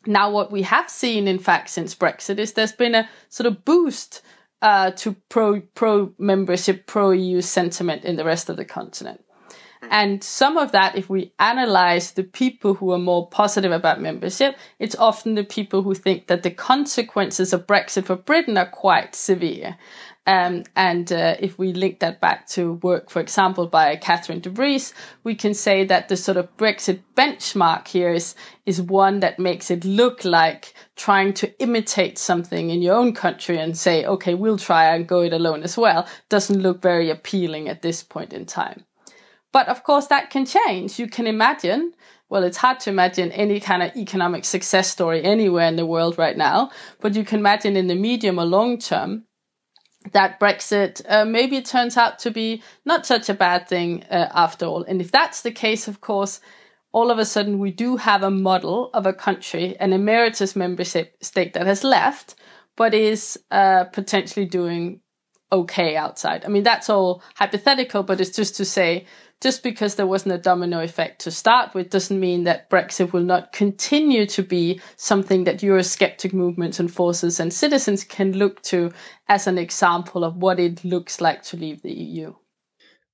Now, 0.06 0.32
what 0.32 0.52
we 0.52 0.62
have 0.62 0.90
seen, 0.90 1.28
in 1.28 1.40
fact, 1.40 1.70
since 1.72 1.96
Brexit 1.96 2.38
is 2.38 2.54
there's 2.54 2.72
been 2.72 2.96
a 2.96 3.10
sort 3.28 3.48
of 3.48 3.66
boost 3.66 4.22
uh, 4.62 4.92
to 4.92 5.16
pro 5.30 5.62
pro 5.62 6.14
membership, 6.18 6.86
pro 6.86 7.12
EU 7.12 7.42
sentiment 7.42 8.06
in 8.06 8.16
the 8.16 8.24
rest 8.26 8.50
of 8.50 8.56
the 8.56 8.66
continent. 8.66 9.24
And 9.82 10.24
some 10.24 10.58
of 10.58 10.72
that, 10.74 10.96
if 10.96 11.10
we 11.10 11.32
analyze 11.40 12.12
the 12.12 12.24
people 12.24 12.74
who 12.74 12.92
are 12.92 13.00
more 13.00 13.28
positive 13.30 13.72
about 13.72 14.02
membership, 14.02 14.58
it's 14.78 14.96
often 14.96 15.36
the 15.36 15.44
people 15.44 15.84
who 15.84 15.96
think 15.96 16.28
that 16.28 16.44
the 16.44 16.52
consequences 16.52 17.54
of 17.54 17.66
Brexit 17.66 18.06
for 18.06 18.16
Britain 18.16 18.58
are 18.58 18.70
quite 18.70 19.16
severe. 19.16 19.78
Um, 20.28 20.64
and 20.76 21.12
uh, 21.12 21.38
if 21.40 21.58
we 21.58 21.74
link 21.74 22.02
that 22.02 22.20
back 22.22 22.46
to 22.50 22.74
work, 22.84 23.10
for 23.10 23.20
example, 23.20 23.66
by 23.66 23.96
Catherine 23.96 24.42
de 24.42 24.52
Vries, 24.52 24.94
we 25.24 25.34
can 25.34 25.56
say 25.56 25.86
that 25.86 26.08
the 26.08 26.18
sort 26.18 26.38
of 26.38 26.56
Brexit 26.56 27.00
benchmark 27.16 27.88
here 27.88 28.12
is, 28.12 28.36
is 28.68 28.80
one 28.80 29.22
that 29.22 29.40
makes 29.40 29.72
it 29.72 29.84
look 29.86 30.24
like 30.24 30.76
trying 30.96 31.34
to 31.34 31.60
imitate 31.60 32.20
something 32.20 32.70
in 32.70 32.84
your 32.84 32.96
own 32.96 33.14
country 33.14 33.58
and 33.58 33.76
say, 33.76 34.06
okay, 34.06 34.36
we'll 34.36 34.60
try 34.60 34.94
and 34.94 35.08
go 35.08 35.22
it 35.22 35.34
alone 35.34 35.64
as 35.64 35.78
well, 35.78 36.06
doesn't 36.28 36.62
look 36.62 36.80
very 36.80 37.10
appealing 37.10 37.68
at 37.68 37.82
this 37.82 38.04
point 38.04 38.32
in 38.32 38.46
time. 38.46 38.86
But 39.52 39.68
of 39.68 39.84
course, 39.84 40.08
that 40.08 40.30
can 40.30 40.46
change. 40.46 41.00
You 41.00 41.08
can 41.08 41.26
imagine, 41.28 41.94
well, 42.30 42.44
it's 42.44 42.58
hard 42.58 42.80
to 42.82 42.90
imagine 42.90 43.32
any 43.32 43.60
kind 43.60 43.82
of 43.82 43.96
economic 43.96 44.46
success 44.46 44.90
story 44.90 45.24
anywhere 45.24 45.68
in 45.68 45.76
the 45.76 45.86
world 45.86 46.18
right 46.18 46.38
now, 46.38 46.72
but 47.02 47.16
you 47.16 47.24
can 47.24 47.40
imagine 47.40 47.76
in 47.76 47.88
the 47.88 47.96
medium 47.96 48.40
or 48.40 48.46
long 48.46 48.78
term 48.78 49.26
that 50.14 50.40
Brexit 50.40 51.02
uh, 51.10 51.26
maybe 51.26 51.62
turns 51.62 51.98
out 51.98 52.20
to 52.20 52.32
be 52.32 52.64
not 52.86 53.06
such 53.06 53.30
a 53.30 53.34
bad 53.34 53.68
thing 53.68 54.04
uh, 54.10 54.30
after 54.34 54.66
all. 54.66 54.84
And 54.84 55.02
if 55.02 55.12
that's 55.12 55.42
the 55.42 55.52
case, 55.52 55.88
of 55.88 56.00
course, 56.00 56.40
all 56.92 57.12
of 57.12 57.20
a 57.20 57.26
sudden 57.26 57.60
we 57.60 57.72
do 57.72 57.98
have 57.98 58.24
a 58.24 58.32
model 58.32 58.90
of 58.94 59.06
a 59.06 59.14
country, 59.14 59.76
an 59.80 59.94
emeritus 59.94 60.56
membership 60.56 61.18
state 61.22 61.54
that 61.54 61.68
has 61.68 61.84
left, 61.84 62.36
but 62.76 62.94
is 62.94 63.38
uh, 63.52 63.86
potentially 63.86 64.46
doing 64.46 65.02
okay 65.52 65.96
outside. 65.96 66.46
I 66.46 66.48
mean, 66.48 66.64
that's 66.64 66.90
all 66.90 67.22
hypothetical, 67.36 68.04
but 68.04 68.22
it's 68.22 68.36
just 68.36 68.56
to 68.58 68.66
say 68.66 69.06
just 69.42 69.64
because 69.64 69.96
there 69.96 70.08
wasn't 70.08 70.36
a 70.36 70.38
domino 70.38 70.82
effect 70.82 71.22
to 71.22 71.32
start 71.32 71.74
with 71.74 71.90
doesn't 71.90 72.20
mean 72.20 72.44
that 72.44 72.70
Brexit 72.70 73.14
will 73.14 73.24
not 73.24 73.54
continue 73.54 74.26
to 74.28 74.44
be 74.44 74.82
something 74.98 75.46
that 75.46 75.60
Eurosceptic 75.60 76.34
movements 76.34 76.80
and 76.80 76.92
forces 76.92 77.40
and 77.40 77.54
citizens 77.54 78.04
can 78.04 78.34
look 78.34 78.62
to 78.64 78.92
as 79.28 79.48
an 79.48 79.58
example 79.58 80.24
of 80.24 80.38
what 80.38 80.60
it 80.60 80.84
looks 80.84 81.22
like 81.22 81.42
to 81.44 81.58
leave 81.58 81.82
the 81.82 81.94
EU. 81.94 82.34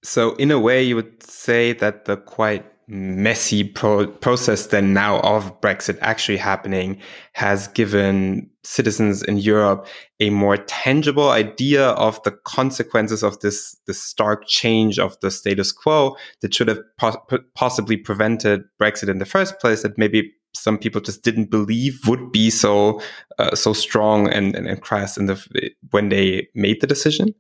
So, 0.04 0.36
in 0.36 0.52
a 0.52 0.60
way, 0.60 0.84
you 0.84 0.96
would 0.96 1.24
say 1.24 1.74
that 1.74 2.06
the 2.06 2.18
quite 2.18 2.66
messy 2.88 3.64
pro- 3.64 4.08
process 4.08 4.68
then 4.68 4.94
now 4.94 5.20
of 5.22 5.60
Brexit 5.62 5.98
actually 6.02 6.38
happening 6.38 7.00
has 7.34 7.68
given 7.70 8.50
citizens 8.64 9.24
in 9.24 9.38
Europe 9.38 9.88
a 10.20 10.30
more 10.30 10.58
tangible 10.58 11.30
idea 11.30 11.90
of 11.92 12.22
the 12.24 12.32
consequences 12.32 13.24
of 13.24 13.40
this, 13.40 13.76
this 13.88 14.02
stark 14.02 14.46
change 14.48 15.00
of 15.00 15.20
the 15.22 15.32
status 15.32 15.72
quo 15.72 16.16
that 16.42 16.54
should 16.54 16.68
have 16.68 16.80
po- 16.98 17.22
possibly 17.56 17.98
prevented 17.98 18.64
Brexit 18.80 19.10
in 19.10 19.18
the 19.18 19.26
first 19.26 19.60
place 19.60 19.82
that 19.82 19.98
maybe 19.98 20.32
some 20.54 20.78
people 20.78 21.02
just 21.02 21.24
didn't 21.24 21.50
believe 21.50 22.00
would 22.08 22.32
be 22.32 22.50
so 22.50 23.02
uh, 23.40 23.56
so 23.56 23.74
strong 23.74 24.30
and, 24.30 24.56
and, 24.56 24.68
and 24.68 24.82
crass 24.82 25.18
in 25.18 25.26
the 25.26 25.72
when 25.92 26.10
they 26.10 26.48
made 26.56 26.80
the 26.80 26.88
decision 26.88 27.34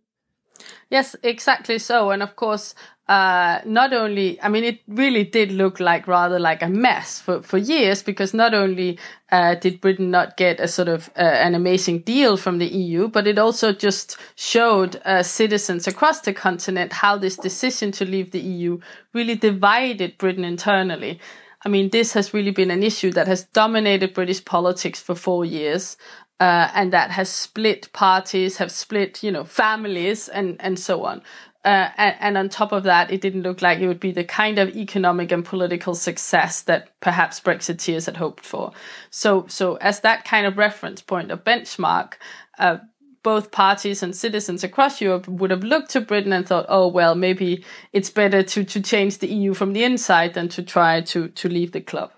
Yes, 0.90 1.16
exactly 1.24 1.80
so. 1.80 2.12
And 2.12 2.22
of 2.22 2.36
course, 2.36 2.76
uh, 3.08 3.60
not 3.66 3.94
only, 3.94 4.42
I 4.42 4.50
mean, 4.50 4.64
it 4.64 4.80
really 4.88 5.24
did 5.24 5.52
look 5.52 5.80
like 5.80 6.08
rather 6.08 6.40
like 6.40 6.62
a 6.64 6.70
mess 6.70 7.20
for, 7.20 7.42
for 7.42 7.58
years 7.58 8.02
because 8.02 8.34
not 8.34 8.54
only 8.54 8.98
uh, 9.32 9.56
did 9.56 9.82
Britain 9.82 10.10
not 10.10 10.38
get 10.38 10.60
a 10.60 10.68
sort 10.68 10.88
of 10.88 11.10
uh, 11.16 11.22
an 11.22 11.54
amazing 11.54 12.00
deal 12.00 12.36
from 12.38 12.58
the 12.58 12.66
EU, 12.68 13.08
but 13.08 13.28
it 13.28 13.38
also 13.38 13.74
just 13.74 14.18
showed 14.36 15.00
uh, 15.06 15.22
citizens 15.22 15.88
across 15.88 16.22
the 16.22 16.34
continent 16.34 16.94
how 16.94 17.18
this 17.18 17.38
decision 17.38 17.92
to 17.92 18.06
leave 18.06 18.32
the 18.32 18.40
EU 18.42 18.80
really 19.14 19.36
divided 19.36 20.18
Britain 20.18 20.44
internally. 20.44 21.20
I 21.64 21.70
mean, 21.70 21.90
this 21.90 22.14
has 22.14 22.34
really 22.34 22.52
been 22.52 22.70
an 22.70 22.84
issue 22.84 23.12
that 23.14 23.28
has 23.28 23.44
dominated 23.46 24.14
British 24.14 24.46
politics 24.46 25.00
for 25.02 25.16
four 25.16 25.46
years 25.46 25.98
uh, 26.40 26.70
and 26.74 26.92
that 26.94 27.12
has 27.12 27.30
split 27.30 27.92
parties, 27.94 28.58
have 28.58 28.72
split, 28.72 29.24
you 29.24 29.32
know, 29.32 29.44
families 29.44 30.28
and, 30.28 30.58
and 30.60 30.78
so 30.78 31.04
on. 31.04 31.22
Uh, 31.64 31.90
and, 31.98 32.16
and, 32.20 32.38
on 32.38 32.48
top 32.48 32.72
of 32.72 32.84
that, 32.84 33.12
it 33.12 33.22
didn't 33.22 33.42
look 33.42 33.64
like 33.64 33.80
it 33.80 33.88
would 33.88 34.00
be 34.00 34.12
the 34.12 34.24
kind 34.24 34.60
of 34.60 34.76
economic 34.76 35.32
and 35.32 35.44
political 35.44 35.96
success 35.96 36.62
that 36.62 36.92
perhaps 37.00 37.40
Brexiteers 37.40 38.06
had 38.06 38.18
hoped 38.18 38.46
for. 38.46 38.72
So, 39.10 39.48
so 39.48 39.76
as 39.78 40.02
that 40.02 40.26
kind 40.26 40.46
of 40.46 40.60
reference 40.60 41.02
point 41.02 41.32
or 41.32 41.38
benchmark, 41.38 42.14
uh, 42.60 42.78
both 43.24 43.50
parties 43.50 44.04
and 44.04 44.16
citizens 44.16 44.64
across 44.64 45.02
Europe 45.02 45.28
would 45.28 45.50
have 45.50 45.64
looked 45.64 45.90
to 45.90 46.02
Britain 46.02 46.32
and 46.32 46.48
thought, 46.48 46.68
oh, 46.70 46.88
well, 46.88 47.16
maybe 47.16 47.66
it's 47.92 48.12
better 48.12 48.44
to, 48.44 48.64
to 48.64 48.80
change 48.80 49.18
the 49.18 49.28
EU 49.28 49.56
from 49.56 49.74
the 49.74 49.84
inside 49.84 50.36
than 50.36 50.48
to 50.50 50.62
try 50.62 51.02
to, 51.02 51.30
to 51.30 51.50
leave 51.50 51.72
the 51.72 51.82
club. 51.82 52.12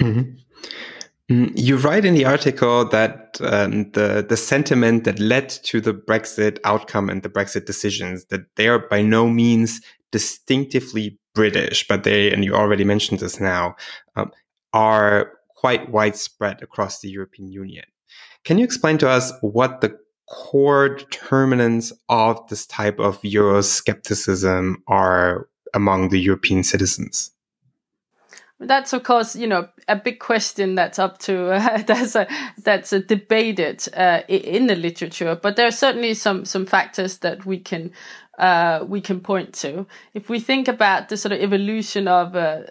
Mm-hmm. 0.00 0.36
Mm, 1.30 1.52
you 1.54 1.76
write 1.76 2.06
in 2.06 2.14
the 2.14 2.24
article 2.24 2.86
that 2.86 3.38
um, 3.42 3.90
the 3.92 4.24
the 4.26 4.36
sentiment 4.36 5.04
that 5.04 5.18
led 5.18 5.50
to 5.50 5.80
the 5.80 5.92
Brexit 5.92 6.58
outcome 6.64 7.10
and 7.10 7.22
the 7.22 7.28
Brexit 7.28 7.66
decisions 7.66 8.24
that 8.26 8.46
they 8.56 8.68
are 8.68 8.78
by 8.78 9.02
no 9.02 9.28
means 9.28 9.80
distinctively 10.10 11.18
British, 11.34 11.86
but 11.86 12.04
they 12.04 12.32
and 12.32 12.44
you 12.44 12.54
already 12.54 12.84
mentioned 12.84 13.20
this 13.20 13.40
now 13.40 13.76
um, 14.16 14.32
are 14.72 15.32
quite 15.54 15.90
widespread 15.90 16.62
across 16.62 17.00
the 17.00 17.10
European 17.10 17.52
Union. 17.52 17.84
Can 18.44 18.56
you 18.56 18.64
explain 18.64 18.96
to 18.98 19.08
us 19.08 19.32
what 19.42 19.82
the 19.82 19.98
core 20.30 20.88
determinants 20.88 21.92
of 22.08 22.46
this 22.48 22.64
type 22.66 22.98
of 22.98 23.20
Euroscepticism 23.20 24.76
are 24.86 25.48
among 25.74 26.08
the 26.08 26.20
European 26.20 26.62
citizens? 26.62 27.32
That's 28.60 28.92
of 28.92 29.04
course, 29.04 29.36
you 29.36 29.46
know, 29.46 29.68
a 29.86 29.94
big 29.94 30.18
question 30.18 30.74
that's 30.74 30.98
up 30.98 31.18
to 31.20 31.52
uh, 31.52 31.82
that's 31.86 32.16
a 32.16 32.26
that's 32.64 32.92
a 32.92 33.00
debated 33.00 33.84
uh, 33.94 34.22
in 34.28 34.66
the 34.66 34.74
literature. 34.74 35.38
But 35.40 35.56
there 35.56 35.66
are 35.66 35.72
certainly 35.72 36.14
some 36.14 36.44
some 36.44 36.66
factors 36.66 37.18
that 37.18 37.46
we 37.46 37.58
can 37.60 37.92
uh, 38.38 38.84
we 38.86 39.00
can 39.00 39.20
point 39.20 39.54
to. 39.54 39.86
If 40.12 40.28
we 40.28 40.40
think 40.40 40.66
about 40.66 41.08
the 41.08 41.16
sort 41.16 41.32
of 41.32 41.40
evolution 41.40 42.08
of 42.08 42.34
uh, 42.34 42.62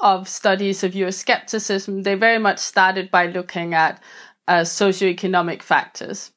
of 0.00 0.28
studies 0.28 0.82
of 0.82 0.92
Euroscepticism, 0.92 2.02
they 2.02 2.16
very 2.16 2.38
much 2.38 2.58
started 2.58 3.12
by 3.12 3.26
looking 3.26 3.74
at 3.74 4.02
uh, 4.48 4.62
socioeconomic 4.62 5.62
factors 5.62 6.32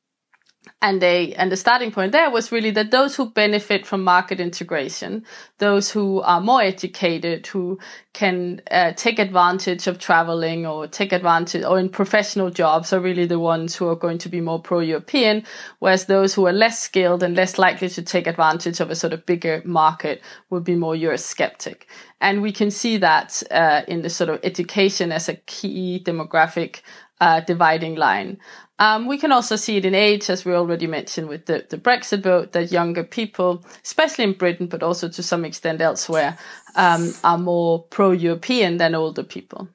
and 0.81 1.01
they 1.01 1.33
and 1.33 1.51
the 1.51 1.57
starting 1.57 1.91
point 1.91 2.11
there 2.11 2.29
was 2.29 2.51
really 2.51 2.71
that 2.71 2.91
those 2.91 3.15
who 3.15 3.29
benefit 3.29 3.85
from 3.85 4.03
market 4.03 4.39
integration 4.39 5.23
those 5.57 5.89
who 5.89 6.21
are 6.21 6.41
more 6.41 6.61
educated 6.61 7.45
who 7.47 7.79
can 8.13 8.61
uh, 8.71 8.91
take 8.93 9.19
advantage 9.19 9.87
of 9.87 9.99
traveling 9.99 10.65
or 10.65 10.87
take 10.87 11.11
advantage 11.11 11.63
or 11.63 11.79
in 11.79 11.89
professional 11.89 12.49
jobs 12.49 12.93
are 12.93 12.99
really 12.99 13.25
the 13.25 13.39
ones 13.39 13.75
who 13.75 13.87
are 13.87 13.95
going 13.95 14.17
to 14.17 14.29
be 14.29 14.41
more 14.41 14.61
pro-european 14.61 15.43
whereas 15.79 16.05
those 16.05 16.33
who 16.33 16.45
are 16.45 16.53
less 16.53 16.79
skilled 16.79 17.23
and 17.23 17.35
less 17.35 17.57
likely 17.57 17.89
to 17.89 18.01
take 18.01 18.27
advantage 18.27 18.79
of 18.79 18.89
a 18.89 18.95
sort 18.95 19.13
of 19.13 19.25
bigger 19.25 19.61
market 19.65 20.21
would 20.49 20.63
be 20.63 20.75
more 20.75 20.95
eurosceptic 20.95 21.83
and 22.21 22.41
we 22.41 22.51
can 22.51 22.71
see 22.71 22.97
that 22.97 23.43
uh, 23.51 23.81
in 23.87 24.01
the 24.01 24.09
sort 24.09 24.29
of 24.29 24.39
education 24.43 25.11
as 25.11 25.29
a 25.29 25.35
key 25.35 26.01
demographic 26.03 26.81
uh, 27.19 27.39
dividing 27.41 27.95
line. 27.95 28.37
Um, 28.79 29.07
we 29.07 29.17
can 29.17 29.31
also 29.31 29.55
see 29.55 29.77
it 29.77 29.85
in 29.85 29.95
age, 29.95 30.29
as 30.29 30.45
we 30.45 30.53
already 30.53 30.85
mentioned 30.85 31.29
with 31.29 31.45
the, 31.47 31.65
the 31.67 31.77
Brexit 31.77 32.21
vote, 32.21 32.51
that 32.51 32.71
younger 32.71 33.03
people, 33.03 33.65
especially 33.83 34.25
in 34.25 34.33
Britain, 34.33 34.67
but 34.67 34.83
also 34.83 35.09
to 35.09 35.23
some 35.23 35.45
extent 35.45 35.81
elsewhere, 35.81 36.37
um, 36.75 37.11
are 37.23 37.39
more 37.39 37.83
pro 37.83 38.11
European 38.11 38.77
than 38.77 38.93
older 38.93 39.23
people. 39.23 39.67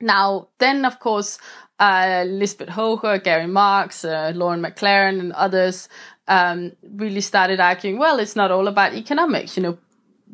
Now, 0.00 0.48
then, 0.58 0.84
of 0.84 1.00
course, 1.00 1.38
uh, 1.78 2.24
Liesbet 2.24 3.24
Gary 3.24 3.46
Marks, 3.46 4.04
uh, 4.04 4.32
Lauren 4.34 4.62
McLaren, 4.62 5.20
and 5.20 5.32
others 5.32 5.88
um, 6.26 6.72
really 6.82 7.20
started 7.20 7.60
arguing, 7.60 7.98
well, 7.98 8.18
it's 8.18 8.36
not 8.36 8.50
all 8.50 8.68
about 8.68 8.94
economics. 8.94 9.56
You 9.56 9.62
know, 9.64 9.78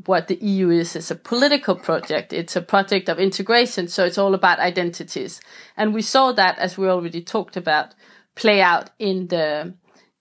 what 0.06 0.28
the 0.28 0.36
EU 0.36 0.70
is 0.70 0.96
is 0.96 1.10
a 1.10 1.14
political 1.14 1.74
project. 1.74 2.32
It's 2.32 2.56
a 2.56 2.62
project 2.62 3.08
of 3.08 3.18
integration. 3.18 3.88
So 3.88 4.04
it's 4.04 4.18
all 4.18 4.34
about 4.34 4.58
identities. 4.58 5.40
And 5.76 5.92
we 5.92 6.02
saw 6.02 6.32
that, 6.32 6.58
as 6.58 6.78
we 6.78 6.88
already 6.88 7.22
talked 7.22 7.56
about, 7.56 7.94
play 8.34 8.60
out 8.60 8.90
in 8.98 9.28
the 9.28 9.74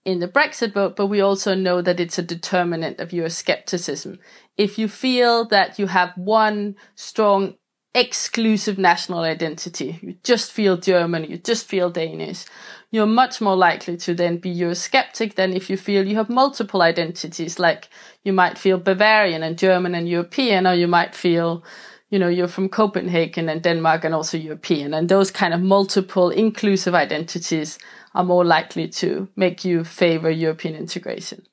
in 0.04 0.18
the 0.18 0.28
Brexit 0.28 0.72
vote, 0.72 0.96
but 0.96 1.06
we 1.06 1.20
also 1.20 1.54
know 1.54 1.82
that 1.82 2.00
it's 2.00 2.18
a 2.18 2.22
determinant 2.22 3.00
of 3.00 3.10
Euroscepticism. 3.10 4.18
If 4.56 4.78
you 4.78 4.88
feel 4.88 5.44
that 5.48 5.78
you 5.78 5.86
have 5.88 6.12
one 6.16 6.76
strong 6.94 7.56
exclusive 7.94 8.78
national 8.78 9.20
identity, 9.20 9.98
you 10.00 10.16
just 10.24 10.52
feel 10.52 10.78
German, 10.78 11.24
you 11.24 11.36
just 11.36 11.66
feel 11.66 11.90
Danish, 11.90 12.46
you're 12.90 13.06
much 13.06 13.40
more 13.40 13.56
likely 13.56 13.96
to 13.96 14.14
then 14.14 14.38
be 14.38 14.54
Eurosceptic 14.54 15.34
than 15.34 15.52
if 15.52 15.70
you 15.70 15.76
feel 15.76 16.06
you 16.06 16.16
have 16.16 16.28
multiple 16.28 16.82
identities, 16.82 17.58
like 17.58 17.88
you 18.24 18.32
might 18.32 18.58
feel 18.58 18.78
Bavarian 18.78 19.42
and 19.42 19.56
German 19.56 19.94
and 19.94 20.08
European, 20.08 20.66
or 20.66 20.74
you 20.74 20.88
might 20.88 21.14
feel, 21.14 21.62
you 22.10 22.18
know, 22.18 22.28
you're 22.28 22.48
from 22.48 22.68
Copenhagen 22.68 23.48
and 23.48 23.62
Denmark 23.62 24.04
and 24.04 24.14
also 24.14 24.36
European. 24.36 24.92
And 24.92 25.08
those 25.08 25.30
kind 25.30 25.54
of 25.54 25.60
multiple 25.60 26.30
inclusive 26.30 26.94
identities 26.94 27.78
are 28.14 28.24
more 28.24 28.44
likely 28.44 28.88
to 28.88 29.28
make 29.36 29.64
you 29.64 29.84
favor 29.84 30.30
European 30.30 30.74
integration. 30.74 31.46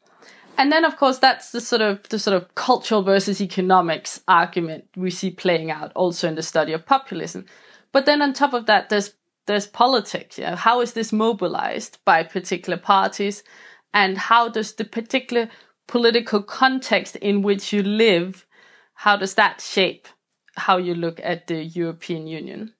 And 0.57 0.71
then, 0.71 0.85
of 0.85 0.97
course, 0.97 1.19
that's 1.19 1.51
the 1.51 1.61
sort 1.61 1.83
of 1.83 2.09
the 2.09 2.17
sort 2.17 2.35
of 2.35 2.55
cultural 2.55 3.03
versus 3.03 3.39
economics 3.41 4.21
argument 4.27 4.85
we 4.95 5.11
see 5.11 5.29
playing 5.29 5.69
out 5.69 5.91
also 5.93 6.27
in 6.27 6.33
the 6.33 6.41
study 6.41 6.73
of 6.73 6.83
populism. 6.83 7.45
But 7.91 8.07
then 8.07 8.23
on 8.23 8.33
top 8.33 8.53
of 8.53 8.65
that, 8.65 8.89
there's 8.89 9.13
there's 9.47 9.67
politics. 9.67 10.37
Know, 10.37 10.55
how 10.55 10.81
is 10.81 10.93
this 10.93 11.11
mobilized 11.11 11.97
by 12.05 12.23
particular 12.23 12.77
parties, 12.77 13.43
and 13.93 14.17
how 14.17 14.49
does 14.49 14.73
the 14.73 14.85
particular 14.85 15.49
political 15.87 16.43
context 16.43 17.15
in 17.15 17.41
which 17.41 17.73
you 17.73 17.81
live, 17.81 18.45
how 18.93 19.15
does 19.15 19.35
that 19.35 19.61
shape 19.61 20.07
how 20.55 20.77
you 20.77 20.93
look 20.93 21.19
at 21.23 21.47
the 21.47 21.63
European 21.63 22.27
Union? 22.27 22.73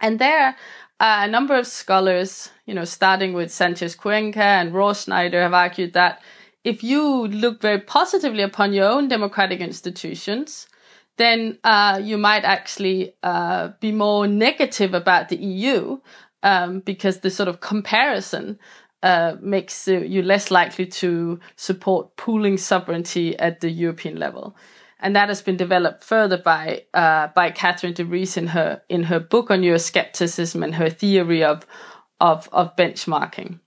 And 0.00 0.18
there, 0.18 0.56
uh, 1.00 1.20
a 1.22 1.28
number 1.28 1.56
of 1.56 1.66
scholars, 1.66 2.50
you 2.66 2.74
know, 2.74 2.84
starting 2.84 3.32
with 3.32 3.50
Sanchez 3.50 3.94
Cuenca 3.94 4.42
and 4.42 4.72
Rohrschneider, 4.72 5.42
have 5.42 5.54
argued 5.54 5.94
that 5.94 6.22
if 6.64 6.82
you 6.82 7.28
look 7.28 7.62
very 7.62 7.80
positively 7.80 8.42
upon 8.42 8.72
your 8.72 8.88
own 8.88 9.08
democratic 9.08 9.60
institutions, 9.60 10.66
then 11.16 11.58
uh, 11.64 12.00
you 12.02 12.18
might 12.18 12.44
actually 12.44 13.14
uh, 13.22 13.70
be 13.80 13.92
more 13.92 14.26
negative 14.26 14.94
about 14.94 15.28
the 15.28 15.36
EU 15.36 15.98
um, 16.42 16.80
because 16.80 17.20
the 17.20 17.30
sort 17.30 17.48
of 17.48 17.60
comparison 17.60 18.58
uh, 19.02 19.36
makes 19.40 19.88
you 19.88 20.22
less 20.22 20.50
likely 20.50 20.86
to 20.86 21.38
support 21.56 22.16
pooling 22.16 22.56
sovereignty 22.56 23.38
at 23.38 23.60
the 23.60 23.70
European 23.70 24.16
level 24.16 24.56
and 25.00 25.14
that 25.14 25.28
has 25.28 25.42
been 25.42 25.56
developed 25.56 26.02
further 26.02 26.38
by 26.38 26.84
uh, 26.94 27.28
by 27.34 27.50
Catherine 27.50 27.92
de 27.92 28.04
Vries 28.04 28.36
in 28.36 28.48
her 28.48 28.82
in 28.88 29.04
her 29.04 29.20
book 29.20 29.50
on 29.50 29.60
Euroscepticism 29.60 30.64
and 30.64 30.74
her 30.74 30.90
theory 30.90 31.44
of 31.44 31.66
of 32.20 32.48
of 32.52 32.74
benchmarking. 32.76 33.60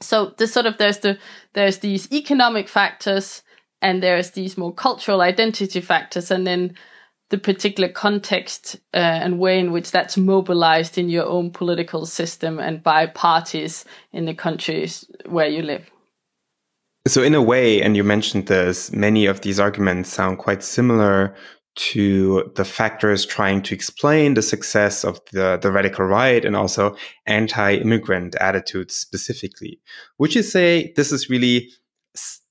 So 0.00 0.34
the 0.36 0.46
sort 0.46 0.66
of 0.66 0.78
there's 0.78 0.98
the 0.98 1.18
there's 1.54 1.78
these 1.78 2.10
economic 2.12 2.68
factors 2.68 3.42
and 3.82 4.02
there's 4.02 4.30
these 4.30 4.56
more 4.56 4.72
cultural 4.72 5.20
identity 5.20 5.80
factors, 5.80 6.30
and 6.30 6.46
then 6.46 6.74
the 7.30 7.38
particular 7.38 7.88
context 7.88 8.76
uh, 8.94 8.98
and 8.98 9.38
way 9.38 9.58
in 9.58 9.72
which 9.72 9.90
that's 9.90 10.16
mobilized 10.16 10.98
in 10.98 11.08
your 11.08 11.26
own 11.26 11.50
political 11.50 12.06
system 12.06 12.58
and 12.58 12.82
by 12.82 13.06
parties 13.06 13.84
in 14.12 14.26
the 14.26 14.34
countries 14.34 15.10
where 15.26 15.48
you 15.48 15.62
live. 15.62 15.90
So, 17.08 17.22
in 17.22 17.34
a 17.34 17.42
way, 17.42 17.82
and 17.82 17.96
you 17.96 18.04
mentioned 18.04 18.46
this, 18.46 18.92
many 18.92 19.26
of 19.26 19.40
these 19.40 19.58
arguments 19.58 20.10
sound 20.10 20.38
quite 20.38 20.62
similar 20.62 21.34
to 21.74 22.52
the 22.54 22.64
factors 22.64 23.24
trying 23.24 23.62
to 23.62 23.74
explain 23.74 24.34
the 24.34 24.42
success 24.42 25.04
of 25.04 25.18
the, 25.32 25.58
the 25.60 25.72
radical 25.72 26.04
right 26.04 26.44
and 26.44 26.54
also 26.54 26.94
anti 27.26 27.76
immigrant 27.76 28.34
attitudes 28.36 28.94
specifically. 28.94 29.80
Would 30.18 30.34
you 30.34 30.42
say 30.42 30.92
this 30.96 31.12
is 31.12 31.30
really 31.30 31.70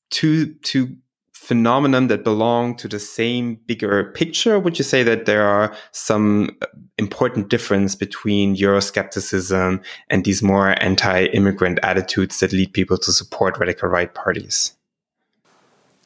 two, 0.10 0.56
two 0.64 0.98
phenomenon 1.42 2.06
that 2.08 2.24
belong 2.24 2.76
to 2.76 2.88
the 2.88 3.00
same 3.00 3.56
bigger 3.66 4.12
picture? 4.12 4.60
Would 4.60 4.78
you 4.78 4.84
say 4.84 5.02
that 5.02 5.26
there 5.26 5.44
are 5.44 5.76
some 5.92 6.56
uh, 6.62 6.68
important 7.00 7.50
difference 7.50 7.96
between 7.96 8.56
Euroscepticism 8.56 9.84
and 10.12 10.24
these 10.24 10.44
more 10.44 10.82
anti-immigrant 10.84 11.80
attitudes 11.82 12.40
that 12.40 12.54
lead 12.54 12.72
people 12.74 12.98
to 13.00 13.12
support 13.12 13.58
radical 13.58 13.90
right 13.90 14.14
parties? 14.14 14.78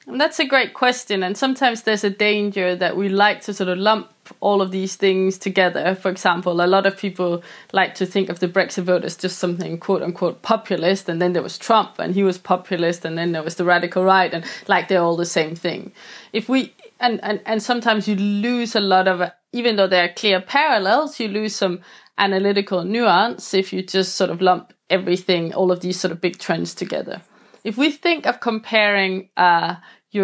That's 0.07 0.39
a 0.39 0.45
great 0.45 0.73
question. 0.73 1.23
And 1.23 1.35
sometimes 1.35 1.81
there's 1.81 2.03
a 2.03 2.11
danger 2.11 2.75
that 2.75 2.95
we 2.95 3.09
like 3.09 3.41
to 3.41 3.53
sort 3.53 3.69
of 3.69 3.79
lump 3.79 4.11
all 4.39 4.61
of 4.61 4.69
these 4.71 4.95
things 4.95 5.37
together. 5.37 5.95
For 5.95 6.09
example, 6.09 6.61
a 6.61 6.67
lot 6.67 6.85
of 6.85 6.97
people 6.97 7.43
like 7.73 7.95
to 7.95 8.05
think 8.05 8.29
of 8.29 8.39
the 8.39 8.47
Brexit 8.47 8.83
vote 8.83 9.03
as 9.03 9.17
just 9.17 9.39
something 9.39 9.79
quote 9.79 10.03
unquote 10.03 10.43
populist. 10.43 11.09
And 11.09 11.19
then 11.19 11.33
there 11.33 11.41
was 11.41 11.57
Trump 11.57 11.97
and 11.97 12.13
he 12.13 12.23
was 12.23 12.37
populist. 12.37 13.03
And 13.03 13.17
then 13.17 13.31
there 13.31 13.41
was 13.41 13.55
the 13.55 13.65
radical 13.65 14.03
right. 14.03 14.31
And 14.31 14.45
like 14.67 14.87
they're 14.87 15.01
all 15.01 15.15
the 15.17 15.25
same 15.25 15.55
thing. 15.55 15.91
If 16.33 16.49
we, 16.49 16.73
and, 16.99 17.19
and, 17.23 17.41
and 17.45 17.61
sometimes 17.61 18.07
you 18.07 18.15
lose 18.15 18.75
a 18.75 18.81
lot 18.81 19.07
of, 19.07 19.31
even 19.53 19.75
though 19.75 19.87
there 19.87 20.05
are 20.05 20.13
clear 20.13 20.39
parallels, 20.39 21.19
you 21.19 21.29
lose 21.29 21.55
some 21.55 21.81
analytical 22.19 22.83
nuance 22.83 23.55
if 23.55 23.73
you 23.73 23.81
just 23.81 24.15
sort 24.15 24.29
of 24.29 24.39
lump 24.39 24.71
everything, 24.89 25.53
all 25.53 25.71
of 25.71 25.79
these 25.79 25.99
sort 25.99 26.11
of 26.11 26.21
big 26.21 26.37
trends 26.37 26.75
together. 26.75 27.21
If 27.65 27.77
we 27.77 27.91
think 27.91 28.25
of 28.25 28.39
comparing, 28.39 29.29
uh, 29.35 29.75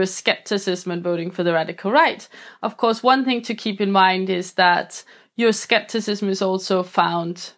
scepticism 0.06 0.92
and 0.92 1.04
voting 1.04 1.32
for 1.32 1.44
the 1.44 1.54
radical 1.54 1.92
right. 1.92 2.28
Of 2.64 2.78
course, 2.78 3.04
one 3.04 3.26
thing 3.26 3.42
to 3.42 3.56
keep 3.56 3.82
in 3.82 3.92
mind 3.92 4.30
is 4.30 4.54
that 4.54 5.04
Euroscepticism 5.38 6.30
is 6.30 6.42
also 6.42 6.84
found 6.84 7.54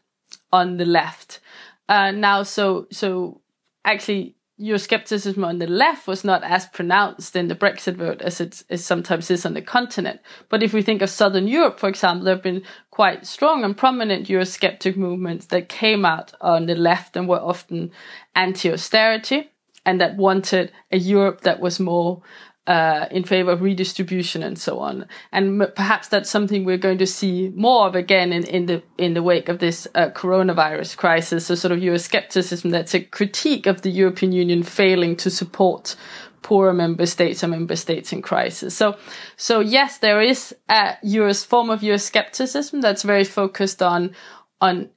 on 0.51 0.77
the 0.77 0.85
left. 0.85 1.39
Uh, 1.87 2.11
now, 2.11 2.43
so 2.43 2.87
so 2.91 3.41
actually, 3.85 4.35
Euroscepticism 4.59 5.45
on 5.45 5.59
the 5.59 5.67
left 5.67 6.07
was 6.07 6.23
not 6.23 6.43
as 6.43 6.67
pronounced 6.67 7.35
in 7.35 7.47
the 7.47 7.55
Brexit 7.55 7.95
vote 7.95 8.21
as 8.21 8.39
it 8.39 8.63
is 8.69 8.85
sometimes 8.85 9.29
is 9.29 9.45
on 9.45 9.53
the 9.53 9.61
continent. 9.61 10.21
But 10.49 10.63
if 10.63 10.73
we 10.73 10.81
think 10.81 11.01
of 11.01 11.09
Southern 11.09 11.47
Europe, 11.47 11.79
for 11.79 11.89
example, 11.89 12.25
there 12.25 12.35
have 12.35 12.43
been 12.43 12.63
quite 12.91 13.25
strong 13.25 13.63
and 13.63 13.75
prominent 13.75 14.27
Eurosceptic 14.27 14.95
movements 14.95 15.47
that 15.47 15.69
came 15.69 16.05
out 16.05 16.33
on 16.39 16.67
the 16.67 16.75
left 16.75 17.17
and 17.17 17.27
were 17.27 17.41
often 17.41 17.91
anti-austerity 18.35 19.49
and 19.85 19.99
that 20.01 20.15
wanted 20.15 20.71
a 20.91 20.97
Europe 20.97 21.41
that 21.41 21.59
was 21.59 21.79
more 21.79 22.21
uh, 22.65 23.07
in 23.11 23.23
favor 23.23 23.51
of 23.51 23.61
redistribution 23.61 24.41
and 24.41 24.57
so 24.57 24.79
on. 24.79 25.05
And 25.31 25.61
m- 25.61 25.71
perhaps 25.75 26.07
that's 26.07 26.29
something 26.29 26.63
we're 26.63 26.77
going 26.77 26.97
to 26.99 27.07
see 27.07 27.51
more 27.55 27.87
of 27.87 27.95
again 27.95 28.31
in, 28.31 28.45
in 28.45 28.67
the 28.67 28.81
in 28.97 29.13
the 29.13 29.23
wake 29.23 29.49
of 29.49 29.59
this 29.59 29.85
uh, 29.95 30.09
coronavirus 30.09 30.95
crisis. 30.95 31.47
So 31.47 31.55
sort 31.55 31.73
of 31.73 31.79
Euroscepticism 31.79 32.71
that's 32.71 32.95
a 32.95 33.01
critique 33.01 33.65
of 33.65 33.81
the 33.81 33.91
European 33.91 34.31
Union 34.31 34.63
failing 34.63 35.17
to 35.17 35.29
support 35.29 35.97
poorer 36.41 36.73
member 36.73 37.05
states 37.05 37.43
or 37.43 37.47
member 37.47 37.75
states 37.75 38.13
in 38.13 38.21
crisis. 38.21 38.75
So, 38.75 38.97
so 39.37 39.59
yes, 39.59 39.97
there 39.97 40.21
is 40.21 40.55
a 40.69 40.97
form 41.33 41.69
of 41.69 41.81
Euroscepticism 41.81 42.81
that's 42.81 43.03
very 43.03 43.23
focused 43.23 43.81
on 43.81 44.15
on 44.61 44.89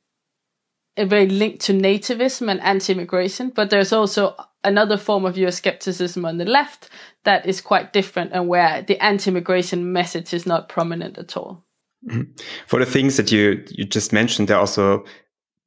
very 0.98 1.28
linked 1.28 1.60
to 1.62 1.72
nativism 1.72 2.50
and 2.50 2.60
anti-immigration, 2.60 3.50
but 3.54 3.70
there's 3.70 3.92
also 3.92 4.34
another 4.66 4.96
form 4.96 5.24
of 5.24 5.36
Euroscepticism 5.36 6.26
on 6.26 6.38
the 6.38 6.44
left 6.44 6.90
that 7.24 7.46
is 7.46 7.60
quite 7.60 7.92
different 7.92 8.32
and 8.32 8.48
where 8.48 8.82
the 8.82 9.02
anti-immigration 9.02 9.92
message 9.92 10.34
is 10.34 10.46
not 10.46 10.68
prominent 10.68 11.16
at 11.18 11.36
all. 11.36 11.64
Mm-hmm. 12.08 12.32
For 12.66 12.78
the 12.78 12.86
things 12.86 13.16
that 13.16 13.32
you 13.32 13.64
you 13.70 13.84
just 13.84 14.12
mentioned, 14.12 14.48
there 14.48 14.58
also 14.58 15.04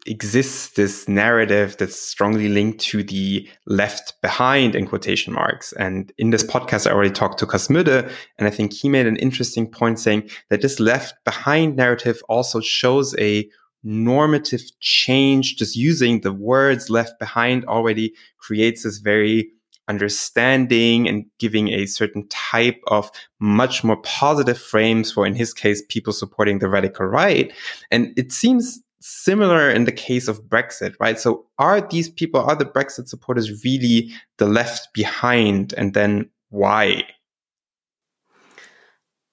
exists 0.06 0.70
this 0.76 1.08
narrative 1.08 1.76
that's 1.78 2.00
strongly 2.00 2.48
linked 2.48 2.80
to 2.80 3.04
the 3.04 3.48
left 3.66 4.14
behind 4.22 4.76
in 4.76 4.88
quotation 4.88 5.34
marks. 5.34 5.74
And 5.74 6.12
in 6.18 6.30
this 6.30 6.44
podcast, 6.44 6.88
I 6.88 6.94
already 6.94 7.12
talked 7.12 7.40
to 7.40 7.46
Cas 7.46 7.68
Mudde, 7.68 8.10
and 8.38 8.48
I 8.48 8.50
think 8.50 8.74
he 8.74 8.90
made 8.90 9.08
an 9.08 9.18
interesting 9.18 9.70
point 9.70 10.00
saying 10.00 10.30
that 10.50 10.62
this 10.62 10.80
left 10.80 11.16
behind 11.26 11.76
narrative 11.76 12.22
also 12.30 12.62
shows 12.62 13.16
a 13.20 13.50
normative 13.84 14.62
change, 14.80 15.56
just 15.58 15.76
using 15.76 16.22
the 16.22 16.34
words 16.34 16.90
left 16.90 17.20
behind 17.20 17.66
already 17.66 18.14
creates 18.38 18.84
this 18.84 18.98
very 18.98 19.50
understanding 19.88 21.08
and 21.08 21.26
giving 21.40 21.70
a 21.70 21.88
certain 21.88 22.28
type 22.28 22.80
of 22.88 23.10
much 23.40 23.84
more 23.84 23.98
positive 24.04 24.58
frames 24.58 25.12
for, 25.12 25.26
in 25.26 25.34
his 25.34 25.54
case, 25.54 25.82
people 25.90 26.14
supporting 26.14 26.60
the 26.60 26.70
radical 26.70 27.06
right. 27.06 27.52
And 27.90 28.14
it 28.16 28.32
seems 28.32 28.80
similar 29.02 29.70
in 29.70 29.86
the 29.86 29.92
case 29.92 30.28
of 30.28 30.44
Brexit, 30.44 30.94
right? 31.00 31.20
So 31.20 31.46
are 31.58 31.82
these 31.82 32.10
people, 32.10 32.42
are 32.42 32.56
the 32.56 32.66
Brexit 32.66 33.08
supporters 33.08 33.64
really 33.64 34.12
the 34.38 34.46
left 34.46 34.94
behind? 34.94 35.74
And 35.74 35.94
then 35.94 36.30
why? 36.50 37.04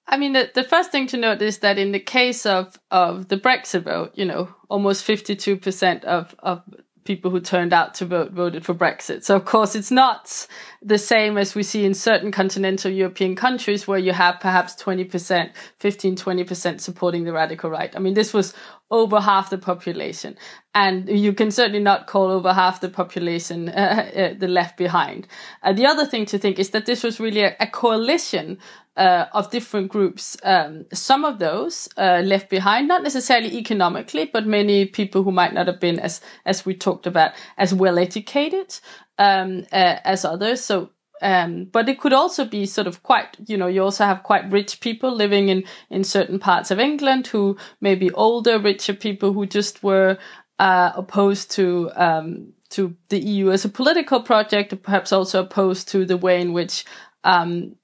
I 0.07 0.17
mean, 0.17 0.33
the, 0.33 0.49
the 0.53 0.63
first 0.63 0.91
thing 0.91 1.07
to 1.07 1.17
note 1.17 1.41
is 1.41 1.59
that 1.59 1.77
in 1.77 1.91
the 1.91 1.99
case 1.99 2.45
of, 2.45 2.79
of 2.91 3.27
the 3.27 3.37
Brexit 3.37 3.83
vote, 3.83 4.13
you 4.15 4.25
know, 4.25 4.47
almost 4.69 5.05
52% 5.05 6.03
of, 6.05 6.33
of 6.39 6.63
people 7.03 7.31
who 7.31 7.39
turned 7.39 7.73
out 7.73 7.93
to 7.95 8.05
vote 8.05 8.31
voted 8.31 8.65
for 8.65 8.73
Brexit. 8.75 9.23
So 9.23 9.35
of 9.35 9.45
course 9.45 9.75
it's 9.75 9.91
not 9.91 10.47
the 10.81 10.97
same 10.97 11.37
as 11.37 11.55
we 11.55 11.63
see 11.63 11.85
in 11.85 11.93
certain 11.93 12.31
continental 12.31 12.91
European 12.91 13.35
countries 13.35 13.87
where 13.87 13.99
you 13.99 14.13
have 14.13 14.39
perhaps 14.39 14.75
20%, 14.75 15.51
15, 15.79 16.15
20% 16.15 16.79
supporting 16.79 17.23
the 17.23 17.33
radical 17.33 17.69
right. 17.69 17.95
I 17.95 17.99
mean, 17.99 18.13
this 18.13 18.33
was 18.33 18.53
over 18.89 19.19
half 19.19 19.49
the 19.49 19.57
population. 19.57 20.37
And 20.73 21.09
you 21.09 21.33
can 21.33 21.51
certainly 21.51 21.79
not 21.79 22.07
call 22.07 22.29
over 22.29 22.53
half 22.53 22.79
the 22.81 22.89
population 22.89 23.69
uh, 23.69 24.09
uh, 24.15 24.33
the 24.37 24.47
left 24.47 24.77
behind. 24.77 25.27
Uh, 25.63 25.73
the 25.73 25.85
other 25.85 26.05
thing 26.05 26.25
to 26.27 26.37
think 26.37 26.59
is 26.59 26.69
that 26.71 26.85
this 26.85 27.03
was 27.03 27.19
really 27.19 27.41
a, 27.41 27.55
a 27.59 27.67
coalition 27.67 28.59
uh, 28.95 29.27
of 29.33 29.51
different 29.51 29.89
groups. 29.89 30.37
Um, 30.43 30.85
some 30.91 31.23
of 31.23 31.37
those 31.37 31.87
uh, 31.97 32.21
left 32.25 32.49
behind, 32.49 32.87
not 32.87 33.03
necessarily 33.03 33.55
economically, 33.55 34.25
but 34.25 34.47
many 34.47 34.85
people 34.85 35.23
who 35.23 35.31
might 35.31 35.53
not 35.53 35.67
have 35.67 35.79
been 35.79 35.99
as, 35.99 36.19
as 36.45 36.65
we 36.65 36.73
talked 36.73 37.05
about, 37.05 37.31
as 37.57 37.73
well 37.73 37.99
educated 37.99 38.79
um, 39.17 39.65
uh, 39.71 39.99
as 40.03 40.25
others. 40.25 40.63
So 40.63 40.91
um, 41.21 41.65
but 41.65 41.89
it 41.89 41.99
could 41.99 42.13
also 42.13 42.45
be 42.45 42.65
sort 42.65 42.87
of 42.87 43.03
quite, 43.03 43.37
you 43.47 43.57
know, 43.57 43.67
you 43.67 43.83
also 43.83 44.05
have 44.05 44.23
quite 44.23 44.49
rich 44.51 44.79
people 44.79 45.11
living 45.11 45.49
in, 45.49 45.63
in 45.89 46.03
certain 46.03 46.39
parts 46.39 46.71
of 46.71 46.79
England 46.79 47.27
who 47.27 47.57
may 47.81 47.95
be 47.95 48.11
older, 48.11 48.59
richer 48.59 48.93
people 48.93 49.33
who 49.33 49.45
just 49.45 49.83
were, 49.83 50.17
uh, 50.59 50.91
opposed 50.95 51.51
to, 51.51 51.91
um, 51.95 52.53
to 52.69 52.95
the 53.09 53.19
EU 53.19 53.51
as 53.51 53.65
a 53.65 53.69
political 53.69 54.21
project, 54.21 54.79
perhaps 54.83 55.11
also 55.11 55.43
opposed 55.43 55.87
to 55.89 56.05
the 56.05 56.17
way 56.17 56.41
in 56.41 56.53
which, 56.53 56.85
um, 57.23 57.75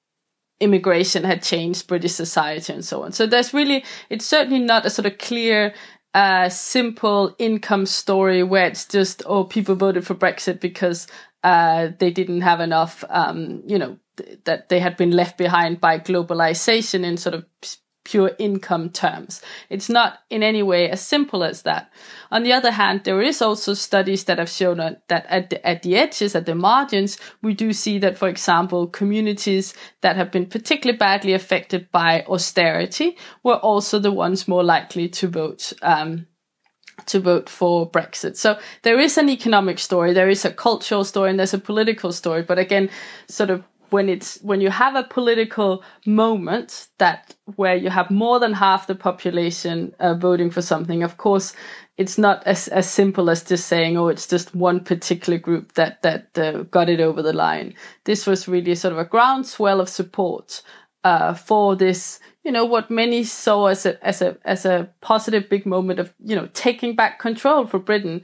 immigration 0.60 1.24
had 1.24 1.42
changed 1.42 1.88
British 1.88 2.14
society 2.14 2.72
and 2.72 2.86
so 2.86 3.04
on. 3.04 3.12
So 3.12 3.26
there's 3.26 3.54
really, 3.54 3.84
it's 4.10 4.26
certainly 4.26 4.60
not 4.60 4.86
a 4.86 4.90
sort 4.90 5.06
of 5.06 5.18
clear, 5.18 5.74
uh, 6.14 6.50
simple 6.50 7.36
income 7.40 7.86
story 7.86 8.44
where 8.44 8.68
it's 8.68 8.86
just, 8.86 9.24
oh, 9.26 9.44
people 9.44 9.76
voted 9.76 10.06
for 10.06 10.16
Brexit 10.16 10.60
because 10.60 11.08
uh, 11.44 11.90
they 12.00 12.12
didn't 12.12 12.42
have 12.42 12.60
enough, 12.60 13.04
um, 13.10 13.64
you 13.66 13.78
know, 13.78 13.98
th- 14.18 14.40
that 14.46 14.70
they 14.70 14.80
had 14.80 14.96
been 14.96 15.12
left 15.12 15.38
behind 15.38 15.82
by 15.82 16.00
globalization 16.00 17.04
in 17.04 17.18
sort 17.18 17.36
of 17.36 17.46
pure 18.04 18.32
income 18.38 18.90
terms. 18.90 19.42
It's 19.70 19.90
not 19.90 20.20
in 20.30 20.44
any 20.44 20.62
way 20.62 20.90
as 20.90 21.02
simple 21.02 21.44
as 21.44 21.62
that. 21.62 21.92
On 22.32 22.44
the 22.44 22.54
other 22.54 22.72
hand, 22.72 23.02
there 23.04 23.22
is 23.22 23.42
also 23.42 23.74
studies 23.74 24.26
that 24.26 24.40
have 24.40 24.50
shown 24.50 24.78
that 24.78 25.26
at 25.30 25.50
the, 25.50 25.66
at 25.68 25.84
the 25.84 25.96
edges, 25.96 26.36
at 26.36 26.46
the 26.46 26.56
margins, 26.56 27.18
we 27.42 27.54
do 27.54 27.72
see 27.74 28.00
that, 28.00 28.18
for 28.18 28.28
example, 28.28 28.88
communities 28.88 29.74
that 30.02 30.16
have 30.16 30.32
been 30.32 30.46
particularly 30.46 30.98
badly 30.98 31.34
affected 31.34 31.92
by 31.92 32.24
austerity 32.28 33.18
were 33.44 33.58
also 33.58 34.00
the 34.00 34.12
ones 34.12 34.48
more 34.48 34.64
likely 34.64 35.08
to 35.10 35.28
vote 35.28 35.74
um, 35.82 36.28
to 37.06 37.20
vote 37.20 37.50
for 37.50 37.90
Brexit. 37.90 38.38
So 38.38 38.60
there 38.84 39.00
is 39.00 39.18
an 39.18 39.30
economic 39.30 39.80
story, 39.80 40.14
there 40.14 40.30
is 40.30 40.46
a 40.46 40.52
cultural 40.52 41.04
story, 41.04 41.30
and 41.30 41.40
there's 41.40 41.54
a 41.54 41.60
political 41.60 42.12
story. 42.12 42.44
But 42.44 42.60
again, 42.60 42.90
sort 43.28 43.50
of 43.50 43.64
when 43.94 44.10
it's 44.10 44.40
when 44.42 44.60
you 44.60 44.72
have 44.72 44.96
a 44.96 45.04
political 45.04 45.84
moment 46.08 46.88
that 46.98 47.36
where 47.58 47.76
you 47.76 47.92
have 47.92 48.10
more 48.10 48.40
than 48.40 48.52
half 48.52 48.88
the 48.88 48.96
population 48.96 49.94
uh, 50.00 50.16
voting 50.16 50.50
for 50.50 50.64
something, 50.64 51.04
of 51.04 51.18
course, 51.18 51.54
it's 51.96 52.18
not 52.18 52.42
as 52.48 52.68
as 52.70 52.90
simple 52.90 53.30
as 53.30 53.44
just 53.44 53.68
saying, 53.68 53.96
oh, 53.96 54.08
it's 54.08 54.28
just 54.28 54.56
one 54.56 54.84
particular 54.84 55.38
group 55.38 55.74
that 55.74 56.02
that 56.02 56.36
uh, 56.38 56.64
got 56.64 56.90
it 56.90 57.00
over 57.00 57.22
the 57.22 57.34
line. 57.34 57.76
This 58.06 58.26
was 58.26 58.48
really 58.48 58.74
sort 58.74 58.94
of 58.94 58.98
a 58.98 59.06
groundswell 59.06 59.80
of 59.80 59.88
support 59.88 60.64
uh, 61.04 61.36
for 61.36 61.76
this 61.76 62.20
you 62.44 62.52
know 62.52 62.66
what 62.66 62.92
many 62.92 63.24
saw 63.24 63.68
as 63.68 63.86
a 63.86 64.04
as 64.06 64.22
a 64.22 64.38
as 64.44 64.66
a 64.66 64.90
positive 65.02 65.50
big 65.50 65.66
moment 65.66 66.00
of 66.00 66.14
you 66.24 66.36
know 66.36 66.50
taking 66.54 66.96
back 66.96 67.20
control 67.20 67.66
for 67.66 67.80
Britain. 67.80 68.22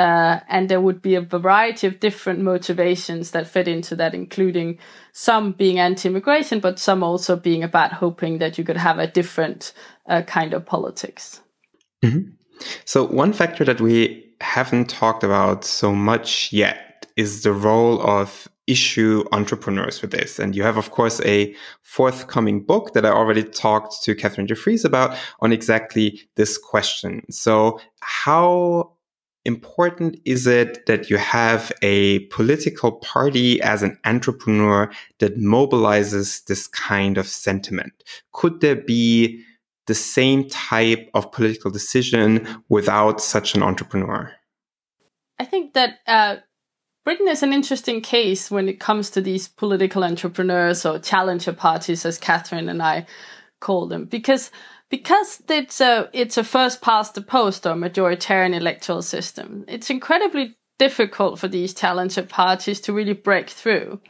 Uh, 0.00 0.40
and 0.48 0.70
there 0.70 0.80
would 0.80 1.02
be 1.02 1.14
a 1.14 1.20
variety 1.20 1.86
of 1.86 2.00
different 2.00 2.40
motivations 2.40 3.32
that 3.32 3.46
fit 3.46 3.68
into 3.68 3.94
that, 3.94 4.14
including 4.14 4.78
some 5.12 5.52
being 5.52 5.78
anti-immigration, 5.78 6.58
but 6.58 6.78
some 6.78 7.02
also 7.02 7.36
being 7.36 7.62
about 7.62 7.92
hoping 7.92 8.38
that 8.38 8.56
you 8.56 8.64
could 8.64 8.78
have 8.78 8.98
a 8.98 9.06
different 9.06 9.74
uh, 10.08 10.22
kind 10.22 10.54
of 10.54 10.64
politics. 10.64 11.42
Mm-hmm. 12.02 12.30
So 12.86 13.04
one 13.04 13.34
factor 13.34 13.62
that 13.64 13.82
we 13.82 14.24
haven't 14.40 14.88
talked 14.88 15.22
about 15.22 15.66
so 15.66 15.94
much 15.94 16.50
yet 16.50 17.06
is 17.16 17.42
the 17.42 17.52
role 17.52 18.00
of 18.00 18.48
issue 18.66 19.24
entrepreneurs 19.32 20.00
with 20.00 20.12
this. 20.12 20.38
And 20.38 20.56
you 20.56 20.62
have, 20.62 20.78
of 20.78 20.92
course, 20.92 21.20
a 21.26 21.54
forthcoming 21.82 22.64
book 22.64 22.94
that 22.94 23.04
I 23.04 23.10
already 23.10 23.42
talked 23.42 24.02
to 24.04 24.14
Catherine 24.14 24.46
de 24.46 24.54
Vries 24.54 24.82
about 24.84 25.14
on 25.40 25.52
exactly 25.52 26.22
this 26.36 26.56
question. 26.56 27.30
So 27.30 27.80
how 28.00 28.96
important 29.44 30.18
is 30.24 30.46
it 30.46 30.86
that 30.86 31.08
you 31.08 31.16
have 31.16 31.72
a 31.82 32.20
political 32.26 32.92
party 32.92 33.60
as 33.62 33.82
an 33.82 33.98
entrepreneur 34.04 34.90
that 35.18 35.38
mobilizes 35.38 36.44
this 36.44 36.66
kind 36.66 37.18
of 37.18 37.26
sentiment? 37.26 37.92
Could 38.32 38.60
there 38.60 38.76
be 38.76 39.42
the 39.86 39.94
same 39.94 40.48
type 40.48 41.10
of 41.14 41.32
political 41.32 41.70
decision 41.70 42.46
without 42.68 43.20
such 43.20 43.54
an 43.54 43.62
entrepreneur? 43.62 44.32
I 45.38 45.44
think 45.44 45.72
that 45.72 45.98
uh, 46.06 46.36
Britain 47.04 47.28
is 47.28 47.42
an 47.42 47.52
interesting 47.52 48.02
case 48.02 48.50
when 48.50 48.68
it 48.68 48.78
comes 48.78 49.10
to 49.10 49.22
these 49.22 49.48
political 49.48 50.04
entrepreneurs 50.04 50.84
or 50.84 50.98
challenger 50.98 51.52
parties, 51.52 52.04
as 52.04 52.18
Catherine 52.18 52.68
and 52.68 52.82
I 52.82 53.06
call 53.58 53.86
them, 53.86 54.04
because 54.04 54.50
because 54.90 55.42
it's 55.48 55.80
a 55.80 56.10
it's 56.12 56.36
a 56.36 56.44
first 56.44 56.82
past 56.82 57.14
the 57.14 57.22
post 57.22 57.66
or 57.66 57.74
majoritarian 57.74 58.54
electoral 58.54 59.02
system. 59.02 59.64
It's 59.68 59.88
incredibly 59.88 60.56
difficult 60.78 61.38
for 61.38 61.48
these 61.48 61.74
challenger 61.74 62.22
parties 62.22 62.80
to 62.82 62.92
really 62.92 63.12
break 63.12 63.48
through 63.48 64.00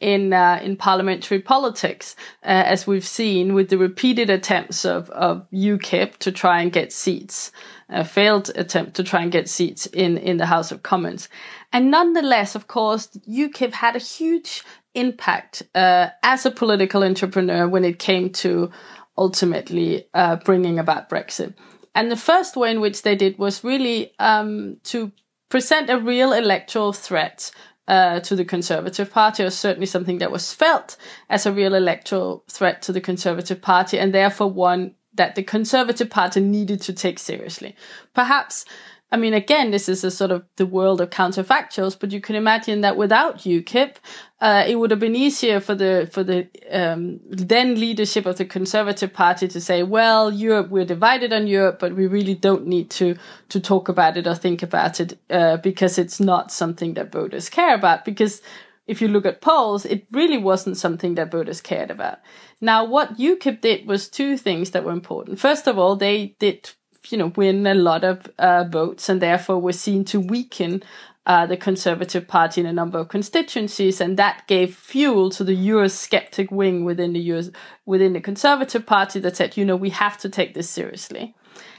in 0.00 0.32
uh, 0.32 0.60
in 0.62 0.76
parliamentary 0.76 1.40
politics, 1.40 2.16
uh, 2.42 2.46
as 2.46 2.86
we've 2.86 3.06
seen 3.06 3.54
with 3.54 3.68
the 3.68 3.78
repeated 3.78 4.30
attempts 4.30 4.84
of 4.84 5.10
of 5.10 5.46
UKIP 5.52 6.16
to 6.18 6.32
try 6.32 6.62
and 6.62 6.72
get 6.72 6.92
seats, 6.92 7.52
a 7.90 8.04
failed 8.04 8.50
attempt 8.54 8.94
to 8.96 9.04
try 9.04 9.22
and 9.22 9.30
get 9.30 9.48
seats 9.48 9.86
in 9.86 10.16
in 10.16 10.38
the 10.38 10.46
House 10.46 10.72
of 10.72 10.82
Commons. 10.82 11.28
And 11.72 11.90
nonetheless, 11.90 12.54
of 12.54 12.66
course, 12.66 13.08
UKIP 13.28 13.72
had 13.72 13.94
a 13.94 14.00
huge 14.00 14.64
impact 14.94 15.62
uh, 15.74 16.08
as 16.22 16.44
a 16.46 16.50
political 16.50 17.04
entrepreneur 17.04 17.68
when 17.68 17.84
it 17.84 17.98
came 17.98 18.30
to 18.30 18.70
ultimately 19.20 20.08
uh, 20.14 20.36
bringing 20.36 20.78
about 20.78 21.10
Brexit. 21.10 21.54
And 21.94 22.10
the 22.10 22.16
first 22.16 22.56
way 22.56 22.70
in 22.70 22.80
which 22.80 23.02
they 23.02 23.14
did 23.14 23.38
was 23.38 23.62
really 23.62 24.12
um, 24.18 24.78
to 24.84 25.12
present 25.50 25.90
a 25.90 25.98
real 25.98 26.32
electoral 26.32 26.92
threat 26.92 27.50
uh, 27.86 28.20
to 28.20 28.36
the 28.36 28.44
Conservative 28.44 29.10
Party, 29.10 29.42
or 29.42 29.50
certainly 29.50 29.86
something 29.86 30.18
that 30.18 30.32
was 30.32 30.54
felt 30.54 30.96
as 31.28 31.44
a 31.44 31.52
real 31.52 31.74
electoral 31.74 32.44
threat 32.48 32.82
to 32.82 32.92
the 32.92 33.00
Conservative 33.00 33.60
Party, 33.60 33.98
and 33.98 34.14
therefore 34.14 34.50
one 34.50 34.94
that 35.14 35.34
the 35.34 35.42
Conservative 35.42 36.08
Party 36.08 36.40
needed 36.40 36.80
to 36.82 36.92
take 36.92 37.18
seriously. 37.18 37.74
Perhaps 38.14 38.64
I 39.12 39.16
mean, 39.16 39.34
again, 39.34 39.72
this 39.72 39.88
is 39.88 40.04
a 40.04 40.10
sort 40.10 40.30
of 40.30 40.44
the 40.56 40.66
world 40.66 41.00
of 41.00 41.10
counterfactuals, 41.10 41.98
but 41.98 42.12
you 42.12 42.20
can 42.20 42.36
imagine 42.36 42.80
that 42.82 42.96
without 42.96 43.38
UKIP, 43.38 43.96
uh, 44.40 44.64
it 44.66 44.76
would 44.76 44.92
have 44.92 45.00
been 45.00 45.16
easier 45.16 45.58
for 45.58 45.74
the 45.74 46.08
for 46.12 46.22
the 46.22 46.48
um, 46.70 47.18
then 47.28 47.74
leadership 47.74 48.24
of 48.24 48.38
the 48.38 48.44
Conservative 48.44 49.12
Party 49.12 49.48
to 49.48 49.60
say, 49.60 49.82
"Well, 49.82 50.32
Europe, 50.32 50.70
we're 50.70 50.84
divided 50.84 51.32
on 51.32 51.48
Europe, 51.48 51.80
but 51.80 51.96
we 51.96 52.06
really 52.06 52.34
don't 52.34 52.66
need 52.66 52.90
to 52.90 53.16
to 53.48 53.60
talk 53.60 53.88
about 53.88 54.16
it 54.16 54.28
or 54.28 54.34
think 54.36 54.62
about 54.62 55.00
it 55.00 55.18
uh, 55.28 55.56
because 55.56 55.98
it's 55.98 56.20
not 56.20 56.52
something 56.52 56.94
that 56.94 57.10
voters 57.10 57.50
care 57.50 57.74
about." 57.74 58.04
Because 58.04 58.42
if 58.86 59.00
you 59.02 59.08
look 59.08 59.26
at 59.26 59.40
polls, 59.40 59.84
it 59.84 60.06
really 60.12 60.38
wasn't 60.38 60.76
something 60.76 61.14
that 61.16 61.30
voters 61.30 61.60
cared 61.60 61.90
about. 61.90 62.18
Now, 62.60 62.84
what 62.84 63.18
UKIP 63.18 63.60
did 63.60 63.86
was 63.86 64.08
two 64.08 64.36
things 64.36 64.70
that 64.70 64.84
were 64.84 64.92
important. 64.92 65.38
First 65.38 65.66
of 65.66 65.78
all, 65.78 65.96
they 65.96 66.36
did 66.38 66.70
you 67.08 67.18
know, 67.18 67.32
win 67.36 67.66
a 67.66 67.74
lot 67.74 68.04
of 68.04 68.30
uh, 68.38 68.64
votes 68.64 69.08
and 69.08 69.20
therefore 69.22 69.60
were 69.60 69.72
seen 69.72 70.04
to 70.06 70.20
weaken 70.20 70.82
uh, 71.26 71.46
the 71.46 71.56
Conservative 71.56 72.26
Party 72.26 72.60
in 72.60 72.66
a 72.66 72.72
number 72.72 72.98
of 72.98 73.08
constituencies, 73.08 74.00
and 74.00 74.16
that 74.16 74.46
gave 74.46 74.74
fuel 74.74 75.30
to 75.30 75.44
the 75.44 75.56
Eurosceptic 75.56 76.50
wing 76.50 76.84
within 76.84 77.12
the 77.12 77.52
within 77.84 78.14
the 78.14 78.20
Conservative 78.20 78.86
Party 78.86 79.20
that 79.20 79.36
said, 79.36 79.56
you 79.56 79.64
know, 79.64 79.76
we 79.76 79.90
have 79.90 80.18
to 80.18 80.28
take 80.28 80.54
this 80.54 80.68
seriously. 80.68 81.34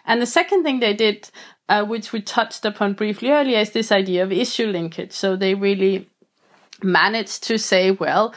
And 0.05 0.21
the 0.21 0.25
second 0.25 0.63
thing 0.63 0.79
they 0.79 0.93
did, 0.93 1.29
uh, 1.69 1.83
which 1.85 2.13
we 2.13 2.21
touched 2.21 2.65
upon 2.65 2.93
briefly 2.93 3.29
earlier, 3.29 3.59
is 3.59 3.71
this 3.71 3.91
idea 3.91 4.23
of 4.23 4.31
issue 4.31 4.67
linkage. 4.67 5.11
So 5.11 5.35
they 5.35 5.55
really 5.55 6.07
managed 6.83 7.43
to 7.45 7.57
say, 7.57 7.91
well, 7.91 8.33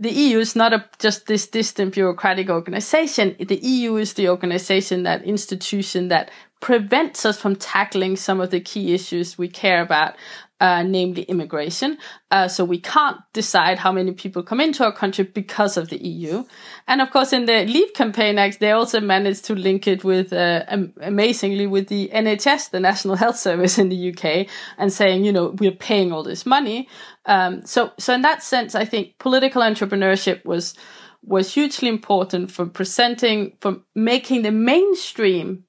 the 0.00 0.10
EU 0.10 0.38
is 0.38 0.56
not 0.56 0.72
a, 0.72 0.84
just 0.98 1.26
this 1.26 1.46
distant 1.46 1.92
bureaucratic 1.94 2.48
organization. 2.48 3.36
The 3.38 3.58
EU 3.58 3.96
is 3.96 4.14
the 4.14 4.30
organization, 4.30 5.02
that 5.02 5.22
institution 5.24 6.08
that 6.08 6.30
prevents 6.60 7.26
us 7.26 7.38
from 7.38 7.54
tackling 7.54 8.16
some 8.16 8.40
of 8.40 8.50
the 8.50 8.60
key 8.60 8.94
issues 8.94 9.36
we 9.36 9.48
care 9.48 9.82
about 9.82 10.14
uh, 10.60 10.82
namely 10.82 11.22
immigration. 11.22 11.96
Uh, 12.30 12.46
so 12.46 12.64
we 12.64 12.78
can't 12.78 13.16
decide 13.32 13.78
how 13.78 13.90
many 13.90 14.12
people 14.12 14.42
come 14.42 14.60
into 14.60 14.84
our 14.84 14.92
country 14.92 15.24
because 15.24 15.76
of 15.76 15.88
the 15.88 15.96
EU. 16.06 16.44
And 16.86 17.00
of 17.00 17.10
course, 17.10 17.32
in 17.32 17.46
the 17.46 17.64
Leave 17.64 17.94
Campaign 17.94 18.38
Act, 18.38 18.60
they 18.60 18.72
also 18.72 19.00
managed 19.00 19.46
to 19.46 19.54
link 19.54 19.86
it 19.86 20.04
with, 20.04 20.32
uh, 20.32 20.64
amazingly, 21.00 21.66
with 21.66 21.88
the 21.88 22.10
NHS, 22.12 22.70
the 22.70 22.80
National 22.80 23.16
Health 23.16 23.36
Service 23.36 23.78
in 23.78 23.88
the 23.88 24.10
UK, 24.12 24.46
and 24.76 24.92
saying, 24.92 25.24
you 25.24 25.32
know, 25.32 25.54
we're 25.58 25.70
paying 25.72 26.12
all 26.12 26.22
this 26.22 26.44
money. 26.44 26.88
Um, 27.26 27.64
so, 27.64 27.92
so 27.98 28.14
in 28.14 28.22
that 28.22 28.42
sense, 28.42 28.74
I 28.74 28.84
think 28.84 29.18
political 29.18 29.62
entrepreneurship 29.62 30.44
was 30.44 30.74
was 31.22 31.52
hugely 31.52 31.88
important 31.88 32.50
for 32.50 32.64
presenting, 32.64 33.52
for 33.60 33.80
making 33.94 34.40
the 34.40 34.50
mainstream 34.50 35.64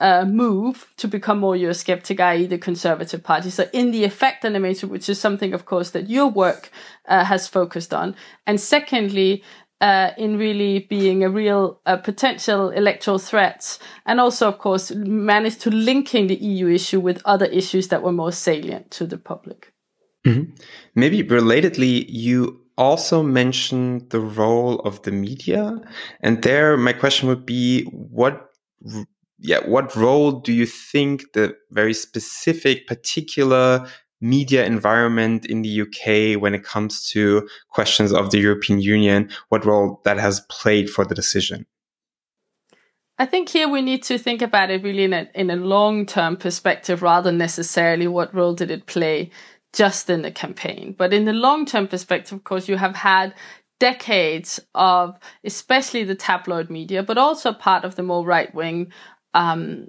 uh, 0.00 0.24
move 0.24 0.86
to 0.96 1.08
become 1.08 1.38
more 1.40 1.54
Eurosceptic, 1.54 2.20
i.e., 2.20 2.46
the 2.46 2.58
Conservative 2.58 3.22
Party. 3.22 3.50
So, 3.50 3.68
in 3.72 3.90
the 3.90 4.04
effect 4.04 4.44
animation, 4.44 4.88
which 4.88 5.08
is 5.08 5.20
something, 5.20 5.52
of 5.52 5.64
course, 5.64 5.90
that 5.90 6.08
your 6.08 6.28
work 6.28 6.70
uh, 7.06 7.24
has 7.24 7.48
focused 7.48 7.92
on. 7.92 8.14
And 8.46 8.60
secondly, 8.60 9.42
uh, 9.80 10.10
in 10.16 10.38
really 10.38 10.80
being 10.80 11.22
a 11.22 11.30
real 11.30 11.80
uh, 11.86 11.96
potential 11.96 12.70
electoral 12.70 13.18
threat, 13.18 13.78
and 14.06 14.20
also, 14.20 14.48
of 14.48 14.58
course, 14.58 14.92
managed 14.92 15.60
to 15.60 15.70
linking 15.70 16.26
the 16.26 16.36
EU 16.36 16.68
issue 16.68 17.00
with 17.00 17.22
other 17.24 17.46
issues 17.46 17.88
that 17.88 18.02
were 18.02 18.12
more 18.12 18.32
salient 18.32 18.90
to 18.90 19.06
the 19.06 19.18
public. 19.18 19.72
Mm-hmm. 20.26 20.52
Maybe 20.94 21.22
relatedly, 21.22 22.04
you 22.08 22.60
also 22.76 23.22
mentioned 23.22 24.10
the 24.10 24.20
role 24.20 24.80
of 24.80 25.02
the 25.02 25.12
media, 25.12 25.76
and 26.20 26.42
there, 26.42 26.76
my 26.76 26.92
question 26.92 27.28
would 27.28 27.46
be, 27.46 27.84
what 27.84 28.50
yeah, 29.40 29.60
what 29.64 29.94
role 29.94 30.32
do 30.32 30.52
you 30.52 30.66
think 30.66 31.32
the 31.32 31.56
very 31.70 31.94
specific, 31.94 32.86
particular 32.86 33.86
media 34.20 34.66
environment 34.66 35.46
in 35.46 35.62
the 35.62 35.82
UK 35.82 36.40
when 36.40 36.54
it 36.54 36.64
comes 36.64 37.08
to 37.10 37.48
questions 37.70 38.12
of 38.12 38.30
the 38.30 38.38
European 38.38 38.80
Union, 38.80 39.30
what 39.48 39.64
role 39.64 40.00
that 40.04 40.18
has 40.18 40.40
played 40.48 40.90
for 40.90 41.04
the 41.04 41.14
decision? 41.14 41.66
I 43.20 43.26
think 43.26 43.48
here 43.48 43.68
we 43.68 43.82
need 43.82 44.02
to 44.04 44.18
think 44.18 44.42
about 44.42 44.70
it 44.70 44.82
really 44.82 45.04
in 45.04 45.12
a, 45.12 45.28
in 45.34 45.50
a 45.50 45.56
long 45.56 46.06
term 46.06 46.36
perspective 46.36 47.02
rather 47.02 47.30
than 47.30 47.38
necessarily 47.38 48.06
what 48.06 48.34
role 48.34 48.54
did 48.54 48.70
it 48.70 48.86
play 48.86 49.30
just 49.72 50.08
in 50.08 50.22
the 50.22 50.30
campaign. 50.30 50.94
But 50.96 51.12
in 51.12 51.24
the 51.24 51.32
long 51.32 51.66
term 51.66 51.88
perspective, 51.88 52.32
of 52.38 52.44
course, 52.44 52.68
you 52.68 52.76
have 52.76 52.94
had 52.94 53.34
decades 53.80 54.58
of 54.74 55.18
especially 55.44 56.04
the 56.04 56.14
tabloid 56.14 56.70
media, 56.70 57.02
but 57.02 57.18
also 57.18 57.52
part 57.52 57.84
of 57.84 57.94
the 57.94 58.02
more 58.02 58.24
right 58.24 58.52
wing 58.54 58.92
um, 59.34 59.88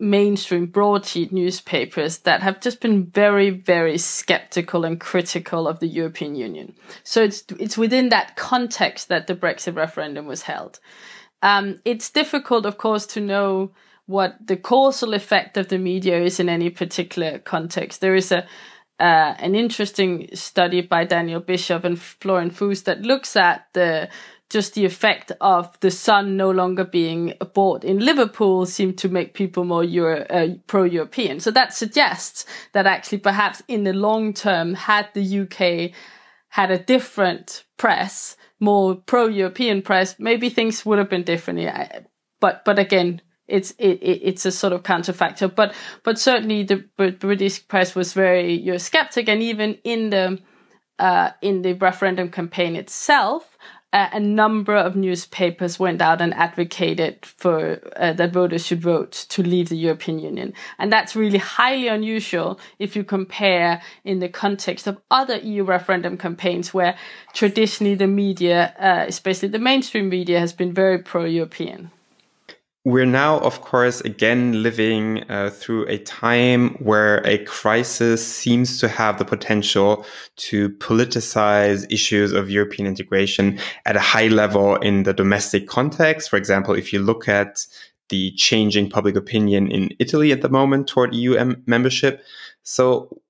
mainstream 0.00 0.66
broadsheet 0.66 1.30
newspapers 1.30 2.18
that 2.18 2.42
have 2.42 2.60
just 2.60 2.80
been 2.80 3.06
very, 3.06 3.50
very 3.50 3.98
skeptical 3.98 4.84
and 4.84 4.98
critical 4.98 5.68
of 5.68 5.78
the 5.78 5.86
European 5.86 6.34
Union. 6.34 6.74
So 7.04 7.22
it's 7.22 7.44
it's 7.58 7.76
within 7.76 8.08
that 8.08 8.36
context 8.36 9.08
that 9.08 9.26
the 9.26 9.34
Brexit 9.34 9.76
referendum 9.76 10.26
was 10.26 10.42
held. 10.42 10.80
Um, 11.42 11.80
it's 11.84 12.10
difficult, 12.10 12.66
of 12.66 12.78
course, 12.78 13.06
to 13.08 13.20
know 13.20 13.72
what 14.06 14.34
the 14.44 14.56
causal 14.56 15.14
effect 15.14 15.56
of 15.56 15.68
the 15.68 15.78
media 15.78 16.20
is 16.20 16.40
in 16.40 16.48
any 16.48 16.70
particular 16.70 17.38
context. 17.38 18.00
There 18.00 18.16
is 18.16 18.32
a 18.32 18.46
uh, 18.98 19.34
an 19.38 19.54
interesting 19.54 20.28
study 20.34 20.82
by 20.82 21.04
Daniel 21.04 21.40
Bischof 21.40 21.84
and 21.84 21.98
Florian 21.98 22.50
Foos 22.50 22.84
that 22.84 23.00
looks 23.00 23.34
at 23.34 23.66
the 23.72 24.10
just 24.50 24.74
the 24.74 24.84
effect 24.84 25.32
of 25.40 25.78
the 25.80 25.90
sun 25.90 26.36
no 26.36 26.50
longer 26.50 26.84
being 26.84 27.34
bought 27.54 27.84
in 27.84 28.00
Liverpool 28.00 28.66
seemed 28.66 28.98
to 28.98 29.08
make 29.08 29.32
people 29.32 29.64
more 29.64 29.84
Euro, 29.84 30.26
uh, 30.28 30.48
pro-European. 30.66 31.40
So 31.40 31.50
that 31.52 31.72
suggests 31.72 32.44
that 32.72 32.86
actually 32.86 33.18
perhaps 33.18 33.62
in 33.68 33.84
the 33.84 33.92
long 33.92 34.34
term, 34.34 34.74
had 34.74 35.08
the 35.14 35.40
UK 35.40 35.92
had 36.48 36.70
a 36.72 36.78
different 36.78 37.64
press, 37.76 38.36
more 38.58 38.96
pro-European 38.96 39.82
press, 39.82 40.16
maybe 40.18 40.50
things 40.50 40.84
would 40.84 40.98
have 40.98 41.08
been 41.08 41.22
different. 41.22 41.60
But 42.40 42.64
but 42.64 42.78
again, 42.78 43.22
it's 43.46 43.70
it, 43.78 43.98
it's 44.02 44.44
a 44.46 44.52
sort 44.52 44.72
of 44.72 44.82
counterfactor. 44.82 45.54
But 45.54 45.74
but 46.02 46.18
certainly 46.18 46.64
the 46.64 46.84
British 46.96 47.66
press 47.68 47.94
was 47.94 48.12
very 48.12 48.58
Eurosceptic, 48.58 49.28
and 49.28 49.42
even 49.42 49.78
in 49.84 50.10
the 50.10 50.38
uh, 50.98 51.30
in 51.40 51.62
the 51.62 51.74
referendum 51.74 52.30
campaign 52.30 52.76
itself, 52.76 53.56
a 53.92 54.20
number 54.20 54.76
of 54.76 54.94
newspapers 54.94 55.78
went 55.78 56.00
out 56.00 56.20
and 56.20 56.32
advocated 56.34 57.26
for 57.26 57.80
uh, 57.96 58.12
that 58.12 58.32
voters 58.32 58.64
should 58.64 58.80
vote 58.80 59.12
to 59.30 59.42
leave 59.42 59.68
the 59.68 59.76
European 59.76 60.20
Union. 60.20 60.52
And 60.78 60.92
that's 60.92 61.16
really 61.16 61.38
highly 61.38 61.88
unusual 61.88 62.60
if 62.78 62.94
you 62.94 63.02
compare 63.02 63.82
in 64.04 64.20
the 64.20 64.28
context 64.28 64.86
of 64.86 65.00
other 65.10 65.38
EU 65.38 65.64
referendum 65.64 66.16
campaigns 66.16 66.72
where 66.72 66.96
traditionally 67.34 67.96
the 67.96 68.06
media, 68.06 68.74
uh, 68.78 69.04
especially 69.08 69.48
the 69.48 69.58
mainstream 69.58 70.08
media, 70.08 70.38
has 70.38 70.52
been 70.52 70.72
very 70.72 70.98
pro-European. 70.98 71.90
We're 72.86 73.04
now, 73.04 73.40
of 73.40 73.60
course, 73.60 74.00
again 74.00 74.62
living 74.62 75.30
uh, 75.30 75.50
through 75.50 75.86
a 75.88 75.98
time 75.98 76.70
where 76.76 77.18
a 77.26 77.44
crisis 77.44 78.26
seems 78.26 78.78
to 78.80 78.88
have 78.88 79.18
the 79.18 79.24
potential 79.26 80.06
to 80.36 80.70
politicize 80.70 81.86
issues 81.92 82.32
of 82.32 82.48
European 82.48 82.88
integration 82.88 83.58
at 83.84 83.96
a 83.96 84.00
high 84.00 84.28
level 84.28 84.76
in 84.76 85.02
the 85.02 85.12
domestic 85.12 85.68
context. 85.68 86.30
For 86.30 86.38
example, 86.38 86.72
if 86.72 86.90
you 86.90 87.00
look 87.00 87.28
at 87.28 87.66
the 88.10 88.32
changing 88.32 88.90
public 88.90 89.16
opinion 89.16 89.70
in 89.70 89.88
Italy 89.98 90.32
at 90.32 90.42
the 90.42 90.48
moment 90.48 90.86
toward 90.86 91.14
EU 91.14 91.34
m- 91.34 91.62
membership. 91.66 92.22
So 92.62 93.20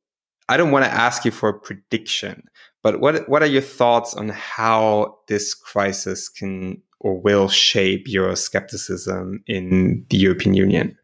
I 0.49 0.57
don't 0.57 0.73
want 0.73 0.85
to 0.85 0.91
ask 0.91 1.25
you 1.25 1.31
for 1.31 1.49
a 1.51 1.59
prediction, 1.59 2.43
but 2.83 2.99
what 2.99 3.29
what 3.29 3.43
are 3.43 3.47
your 3.47 3.63
thoughts 3.63 4.15
on 4.15 4.31
how 4.31 5.19
this 5.29 5.55
crisis 5.55 6.29
can 6.29 6.83
or 7.01 7.19
will 7.19 7.49
shape 7.49 8.05
your 8.07 8.29
Euroscepticism 8.29 9.39
in 9.47 10.07
the 10.11 10.19
European 10.19 10.55
Union? 10.55 10.99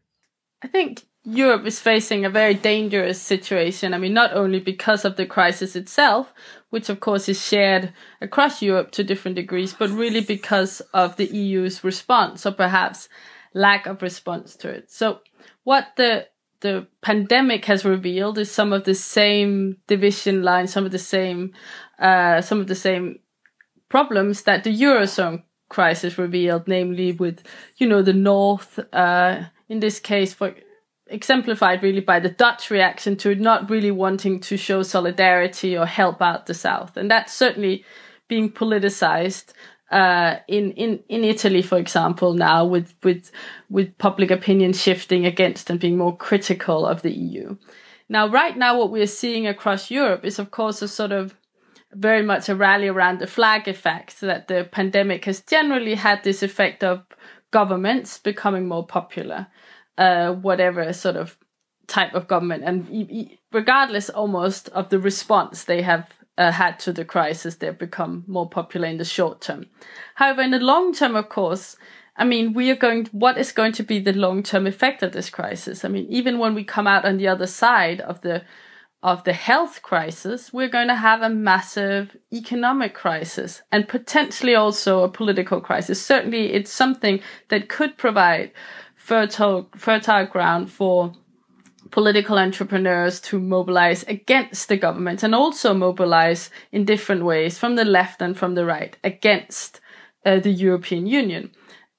I 0.61 0.67
think 0.67 1.03
Europe 1.23 1.65
is 1.65 1.79
facing 1.79 2.23
a 2.23 2.29
very 2.29 2.53
dangerous 2.53 3.21
situation. 3.21 3.93
I 3.93 3.97
mean, 3.97 4.13
not 4.13 4.33
only 4.33 4.59
because 4.59 5.03
of 5.03 5.17
the 5.17 5.25
crisis 5.25 5.75
itself, 5.75 6.31
which 6.69 6.89
of 6.89 6.99
course 6.99 7.27
is 7.27 7.43
shared 7.43 7.91
across 8.21 8.61
Europe 8.61 8.91
to 8.91 9.03
different 9.03 9.35
degrees, 9.35 9.73
but 9.73 9.89
really 9.89 10.21
because 10.21 10.81
of 10.93 11.17
the 11.17 11.25
EU's 11.25 11.83
response 11.83 12.45
or 12.45 12.51
perhaps 12.51 13.09
lack 13.53 13.87
of 13.87 14.01
response 14.01 14.55
to 14.57 14.69
it. 14.69 14.91
So 14.91 15.19
what 15.63 15.87
the 15.97 16.27
the 16.61 16.87
pandemic 17.01 17.65
has 17.65 17.85
revealed 17.85 18.39
is 18.39 18.49
some 18.49 18.73
of 18.73 18.83
the 18.83 18.95
same 18.95 19.77
division 19.85 20.41
lines, 20.41 20.73
some 20.73 20.85
of 20.85 20.91
the 20.91 20.99
same 20.99 21.53
uh, 21.99 22.41
some 22.41 22.59
of 22.59 22.67
the 22.67 22.75
same 22.75 23.19
problems 23.89 24.43
that 24.43 24.63
the 24.63 24.81
eurozone 24.81 25.43
crisis 25.69 26.17
revealed, 26.17 26.67
namely 26.67 27.11
with, 27.11 27.43
you 27.77 27.87
know, 27.87 28.01
the 28.01 28.13
North, 28.13 28.79
uh, 28.93 29.43
in 29.69 29.79
this 29.79 29.99
case, 29.99 30.33
for 30.33 30.53
exemplified 31.09 31.83
really 31.83 32.01
by 32.01 32.19
the 32.19 32.29
Dutch 32.29 32.69
reaction 32.69 33.15
to 33.17 33.35
not 33.35 33.69
really 33.69 33.91
wanting 33.91 34.39
to 34.41 34.57
show 34.57 34.83
solidarity 34.83 35.77
or 35.77 35.85
help 35.85 36.21
out 36.21 36.45
the 36.45 36.53
South. 36.53 36.97
And 36.97 37.09
that's 37.09 37.33
certainly 37.33 37.85
being 38.27 38.51
politicized 38.51 39.53
uh, 39.91 40.37
in, 40.47 40.71
in, 40.71 40.99
in 41.07 41.23
Italy, 41.23 41.61
for 41.61 41.77
example, 41.77 42.33
now 42.33 42.65
with, 42.65 42.93
with, 43.03 43.31
with 43.69 43.97
public 43.97 44.31
opinion 44.31 44.73
shifting 44.73 45.25
against 45.25 45.69
and 45.69 45.79
being 45.79 45.97
more 45.97 46.15
critical 46.15 46.85
of 46.85 47.01
the 47.01 47.11
EU. 47.11 47.55
Now, 48.09 48.27
right 48.27 48.57
now, 48.57 48.77
what 48.77 48.91
we're 48.91 49.07
seeing 49.07 49.47
across 49.47 49.91
Europe 49.91 50.25
is, 50.25 50.39
of 50.39 50.51
course, 50.51 50.81
a 50.81 50.87
sort 50.87 51.11
of 51.11 51.35
very 51.93 52.21
much 52.21 52.49
a 52.49 52.55
rally 52.55 52.87
around 52.87 53.19
the 53.19 53.27
flag 53.27 53.67
effect 53.67 54.21
that 54.21 54.47
the 54.47 54.67
pandemic 54.71 55.25
has 55.25 55.41
generally 55.41 55.95
had 55.95 56.23
this 56.23 56.43
effect 56.43 56.83
of 56.83 57.03
governments 57.51 58.17
becoming 58.17 58.67
more 58.67 58.85
popular, 58.85 59.47
uh, 59.97 60.33
whatever 60.33 60.91
sort 60.93 61.15
of 61.15 61.37
type 61.87 62.13
of 62.13 62.27
government, 62.27 62.63
and 62.65 63.37
regardless 63.53 64.09
almost 64.09 64.67
of 64.69 64.89
the 64.89 64.99
response 64.99 65.63
they 65.63 65.81
have 65.81 66.13
uh, 66.37 66.51
had 66.51 66.77
to 66.79 66.91
the 66.91 67.05
crisis, 67.05 67.55
they've 67.55 67.77
become 67.77 68.23
more 68.27 68.49
popular 68.49 68.87
in 68.87 68.97
the 68.97 69.05
short 69.05 69.41
term. 69.41 69.65
However, 70.15 70.41
in 70.41 70.51
the 70.51 70.59
long 70.59 70.93
term, 70.93 71.15
of 71.15 71.29
course, 71.29 71.77
I 72.17 72.25
mean, 72.25 72.53
we 72.53 72.69
are 72.71 72.75
going, 72.75 73.05
what 73.11 73.37
is 73.37 73.51
going 73.51 73.71
to 73.73 73.83
be 73.83 73.99
the 73.99 74.13
long 74.13 74.43
term 74.43 74.67
effect 74.67 75.01
of 75.01 75.13
this 75.13 75.29
crisis? 75.29 75.85
I 75.85 75.87
mean, 75.87 76.05
even 76.09 76.39
when 76.39 76.53
we 76.53 76.63
come 76.63 76.87
out 76.87 77.05
on 77.05 77.17
the 77.17 77.27
other 77.27 77.47
side 77.47 78.01
of 78.01 78.21
the 78.21 78.43
of 79.03 79.23
the 79.23 79.33
health 79.33 79.81
crisis, 79.83 80.51
we're 80.51 80.67
going 80.67 80.87
to 80.87 80.95
have 80.95 81.21
a 81.21 81.29
massive 81.29 82.17
economic 82.33 82.93
crisis 82.93 83.61
and 83.71 83.87
potentially 83.87 84.55
also 84.55 85.03
a 85.03 85.09
political 85.09 85.61
crisis. 85.61 86.03
Certainly, 86.03 86.53
it's 86.53 86.71
something 86.71 87.21
that 87.49 87.69
could 87.69 87.97
provide 87.97 88.51
fertile, 88.95 89.69
fertile 89.75 90.25
ground 90.25 90.71
for 90.71 91.13
political 91.91 92.37
entrepreneurs 92.37 93.21
to 93.21 93.39
mobilize 93.39 94.03
against 94.03 94.67
the 94.67 94.77
government 94.77 95.23
and 95.23 95.33
also 95.33 95.73
mobilize 95.73 96.49
in 96.71 96.83
different 96.83 97.23
ways 97.23 97.57
from 97.57 97.75
the 97.75 97.85
left 97.85 98.21
and 98.21 98.37
from 98.37 98.55
the 98.55 98.65
right 98.65 98.97
against 99.03 99.79
uh, 100.25 100.39
the 100.39 100.51
European 100.51 101.07
Union. 101.07 101.51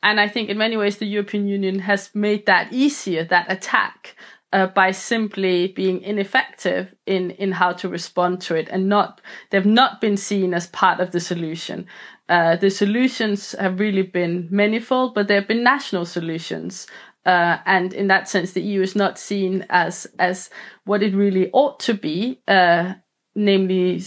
And 0.03 0.21
I 0.21 0.29
think 0.29 0.49
in 0.49 0.59
many 0.59 0.77
ways 0.77 0.99
the 0.99 1.07
European 1.07 1.49
Union 1.49 1.81
has 1.81 2.11
made 2.15 2.47
that 2.47 2.73
easier, 2.73 3.25
that 3.25 3.51
attack, 3.51 4.15
uh, 4.53 4.67
by 4.67 4.91
simply 4.91 5.69
being 5.69 6.01
ineffective 6.03 6.95
in, 7.07 7.31
in 7.33 7.53
how 7.53 7.73
to 7.73 7.89
respond 7.89 8.41
to 8.41 8.55
it 8.55 8.69
and 8.71 8.89
not, 8.89 9.21
they've 9.51 9.67
not 9.67 10.01
been 10.01 10.17
seen 10.17 10.55
as 10.55 10.67
part 10.69 11.01
of 11.01 11.11
the 11.11 11.21
solution. 11.21 11.87
Uh, 12.29 12.57
the 12.57 12.71
solutions 12.71 13.53
have 13.53 13.81
really 13.81 14.03
been 14.03 14.49
manifold, 14.51 15.15
but 15.15 15.29
there 15.29 15.41
have 15.41 15.49
been 15.49 15.63
national 15.63 16.05
solutions. 16.05 16.87
Uh, 17.27 17.59
and 17.67 17.93
in 17.93 18.07
that 18.09 18.29
sense, 18.29 18.53
the 18.53 18.63
EU 18.63 18.81
is 18.81 18.97
not 18.97 19.19
seen 19.19 19.67
as, 19.69 20.07
as 20.19 20.51
what 20.85 21.03
it 21.03 21.15
really 21.15 21.51
ought 21.53 21.79
to 21.81 21.95
be, 21.95 22.41
uh, 22.49 22.95
namely 23.39 24.03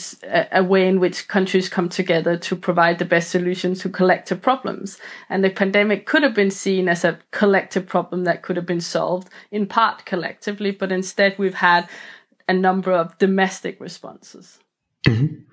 a, 0.52 0.62
way 0.62 0.86
in 0.86 1.00
which 1.00 1.30
countries 1.30 1.70
come 1.70 1.88
together 1.88 2.36
to 2.38 2.54
provide 2.54 3.00
the 3.00 3.06
best 3.06 3.32
solutions 3.32 3.80
to 3.80 3.90
collective 3.90 4.42
problems. 4.42 5.00
And 5.30 5.42
the 5.42 5.50
pandemic 5.50 6.06
could 6.06 6.22
have 6.22 6.34
been 6.34 6.52
seen 6.52 6.90
as 6.90 7.06
a 7.06 7.18
collective 7.32 7.88
problem 7.88 8.26
that 8.26 8.42
could 8.42 8.58
have 8.58 8.66
been 8.66 8.82
solved 8.82 9.30
in 9.50 9.68
part 9.68 10.06
collectively, 10.06 10.72
but 10.72 10.92
instead 10.92 11.38
we've 11.38 11.54
had 11.54 11.88
a 12.50 12.54
number 12.54 12.92
of 12.92 13.18
domestic 13.20 13.80
responses. 13.80 14.60
Mm-hmm. 15.08 15.44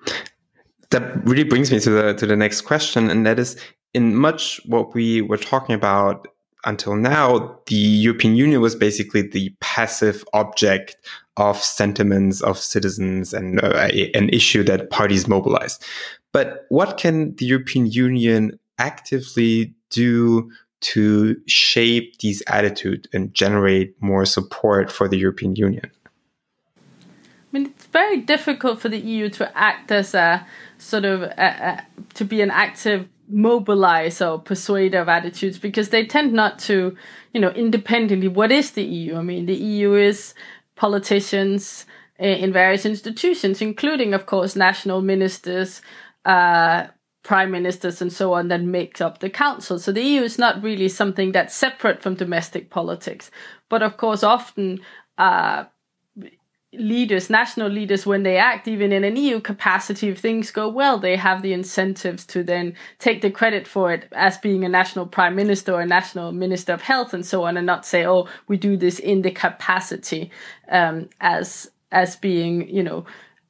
That 0.91 1.25
really 1.25 1.45
brings 1.45 1.71
me 1.71 1.79
to 1.79 1.91
the 1.91 2.15
to 2.15 2.27
the 2.27 2.37
next 2.37 2.63
question, 2.63 3.11
and 3.11 3.25
that 3.27 3.39
is 3.39 3.61
in 3.95 4.17
much 4.17 4.61
what 4.67 4.95
we 4.95 5.23
were 5.23 5.37
talking 5.37 5.75
about 5.75 6.27
until 6.65 6.97
now, 6.97 7.59
the 7.67 7.75
European 7.75 8.37
Union 8.37 8.61
was 8.61 8.75
basically 8.75 9.23
the 9.23 9.55
passive 9.61 10.25
object 10.33 10.97
of 11.37 11.57
sentiments 11.63 12.41
of 12.41 12.59
citizens 12.59 13.33
and 13.33 13.63
uh, 13.63 13.89
an 14.15 14.29
issue 14.31 14.65
that 14.65 14.91
parties 14.91 15.29
mobilize. 15.29 15.79
But 16.33 16.67
what 16.69 16.99
can 16.99 17.35
the 17.37 17.47
European 17.47 17.87
Union 17.87 18.59
actively 18.79 19.75
do 19.91 20.51
to 20.81 21.41
shape 21.47 22.19
these 22.19 22.43
attitudes 22.49 23.09
and 23.13 23.33
generate 23.35 24.01
more 24.03 24.25
support 24.25 24.91
for 24.91 25.09
the 25.09 25.17
European 25.17 25.57
Union? 25.57 25.91
I 26.87 26.91
mean, 27.53 27.67
it's 27.67 27.87
very 27.87 28.19
difficult 28.19 28.81
for 28.81 28.89
the 28.89 28.99
EU 28.99 29.31
to 29.31 29.59
act 29.59 29.91
as 29.91 30.15
a 30.15 30.47
sort 30.77 31.05
of 31.05 31.23
a, 31.23 31.35
a, 31.39 31.87
to 32.15 32.25
be 32.25 32.43
an 32.43 32.51
active 32.51 33.09
mobilizer 33.33 34.33
or 34.33 34.39
persuader 34.39 35.01
of 35.01 35.09
attitudes 35.09 35.59
because 35.59 35.91
they 35.91 36.07
tend 36.07 36.33
not 36.33 36.59
to, 36.59 36.97
you 37.33 37.41
know, 37.41 37.51
independently. 37.51 38.29
What 38.29 38.51
is 38.51 38.73
the 38.73 38.85
EU? 38.85 39.17
I 39.17 39.23
mean, 39.23 39.47
the 39.47 39.55
EU 39.55 39.95
is 39.95 40.35
politicians 40.77 41.87
in 42.19 42.53
various 42.53 42.85
institutions, 42.85 43.63
including, 43.63 44.13
of 44.13 44.27
course, 44.27 44.57
national 44.57 45.03
ministers, 45.03 45.83
uh, 46.25 46.89
prime 47.23 47.51
ministers, 47.51 48.03
and 48.03 48.13
so 48.13 48.33
on, 48.33 48.49
that 48.49 48.63
make 48.63 49.01
up 49.01 49.21
the 49.21 49.31
council. 49.31 49.79
So 49.79 49.93
the 49.93 50.03
EU 50.03 50.23
is 50.23 50.39
not 50.39 50.63
really 50.63 50.89
something 50.89 51.33
that's 51.33 51.55
separate 51.55 52.03
from 52.03 52.15
domestic 52.15 52.71
politics. 52.71 53.31
But 53.69 53.83
of 53.83 53.97
course, 53.97 54.23
often 54.23 54.81
uh, 55.17 55.65
leaders, 56.73 57.31
national 57.31 57.69
leaders, 57.69 58.07
when 58.07 58.23
they 58.23 58.37
act, 58.37 58.69
even 58.69 58.93
in 58.93 59.05
an 59.05 59.17
EU 59.17 59.41
capacity, 59.41 60.09
if 60.09 60.19
things 60.19 60.51
go 60.51 60.69
well, 60.69 60.99
they 60.99 61.17
have 61.17 61.43
the 61.43 61.53
incentives 61.53 62.27
to 62.27 62.43
then 62.43 62.75
take 62.99 63.23
the 63.23 63.31
credit 63.31 63.67
for 63.67 63.93
it 63.93 64.07
as 64.13 64.37
being 64.39 64.65
a 64.65 64.69
national 64.69 65.07
prime 65.07 65.35
minister 65.35 65.73
or 65.73 65.81
a 65.81 65.87
national 65.87 66.33
minister 66.33 66.73
of 66.75 66.83
health 66.83 67.15
and 67.15 67.25
so 67.25 67.45
on, 67.45 67.57
and 67.57 67.67
not 67.67 67.87
say, 67.87 68.07
"Oh, 68.07 68.29
we 68.49 68.57
do 68.57 68.77
this 68.77 68.99
in 68.99 69.23
the 69.23 69.31
capacity 69.31 70.31
um, 70.69 71.09
as 71.21 71.71
as 71.91 72.17
being, 72.17 72.69
you 72.69 72.83
know." 72.83 73.05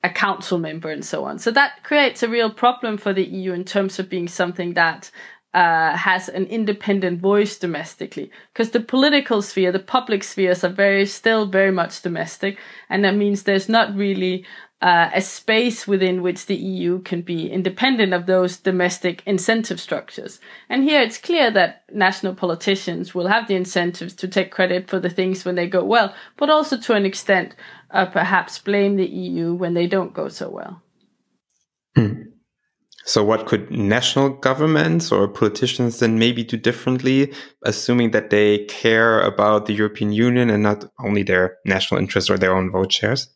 a 0.05 0.09
council 0.09 0.59
member 0.59 0.93
and 0.93 1.05
so 1.05 1.25
on. 1.25 1.41
So 1.41 1.51
that 1.51 1.83
creates 1.83 2.23
a 2.23 2.29
real 2.29 2.53
problem 2.53 2.99
for 2.99 3.13
the 3.13 3.25
EU 3.25 3.53
in 3.53 3.65
terms 3.65 3.99
of 3.99 4.09
being 4.09 4.29
something 4.29 4.75
that 4.75 5.11
uh, 5.55 5.97
has 5.97 6.29
an 6.29 6.45
independent 6.47 7.21
voice 7.21 7.59
domestically 7.59 8.31
because 8.53 8.71
the 8.71 8.81
political 8.81 9.41
sphere, 9.41 9.73
the 9.73 9.79
public 9.79 10.23
spheres 10.23 10.63
are 10.63 10.69
very 10.69 11.07
still 11.07 11.47
very 11.47 11.73
much 11.73 12.03
domestic, 12.03 12.59
and 12.91 13.05
that 13.05 13.17
means 13.17 13.43
there's 13.43 13.69
not 13.69 13.95
really 13.95 14.45
uh, 14.81 15.11
a 15.13 15.21
space 15.21 15.89
within 15.89 16.23
which 16.23 16.47
the 16.47 16.55
EU 16.55 17.01
can 17.01 17.23
be 17.23 17.51
independent 17.51 18.13
of 18.13 18.27
those 18.27 18.57
domestic 18.59 19.23
incentive 19.27 19.81
structures. 19.81 20.39
And 20.69 20.85
here 20.85 21.01
it's 21.01 21.19
clear 21.19 21.51
that 21.51 21.83
national 21.93 22.35
politicians 22.35 23.15
will 23.15 23.27
have 23.27 23.49
the 23.49 23.57
incentives 23.57 24.15
to 24.15 24.29
take 24.29 24.53
credit 24.53 24.89
for 24.89 25.01
the 25.01 25.11
things 25.11 25.45
when 25.45 25.57
they 25.57 25.67
go 25.67 25.83
well, 25.83 26.15
but 26.37 26.51
also 26.51 26.79
to 26.79 26.95
an 26.95 27.05
extent, 27.05 27.57
uh, 27.91 28.07
perhaps 28.07 28.59
blame 28.59 28.97
the 28.97 29.07
EU 29.07 29.53
when 29.53 29.75
they 29.75 29.89
don't 29.89 30.15
go 30.15 30.29
so 30.29 30.49
well. 30.49 30.83
Hmm. 31.97 32.23
So, 33.09 33.25
what 33.25 33.47
could 33.47 33.71
national 33.71 34.29
governments 34.29 35.11
or 35.11 35.29
politicians 35.29 35.99
then 35.99 36.19
maybe 36.19 36.45
do 36.45 36.59
differently, 36.59 37.33
assuming 37.65 38.11
that 38.11 38.29
they 38.29 38.67
care 38.67 39.23
about 39.23 39.65
the 39.65 39.73
European 39.73 40.13
Union 40.13 40.51
and 40.51 40.63
not 40.63 40.85
only 41.03 41.23
their 41.23 41.57
national 41.65 42.01
interests 42.01 42.29
or 42.29 42.37
their 42.37 42.55
own 42.55 42.71
vote 42.71 42.93
shares? 42.93 43.35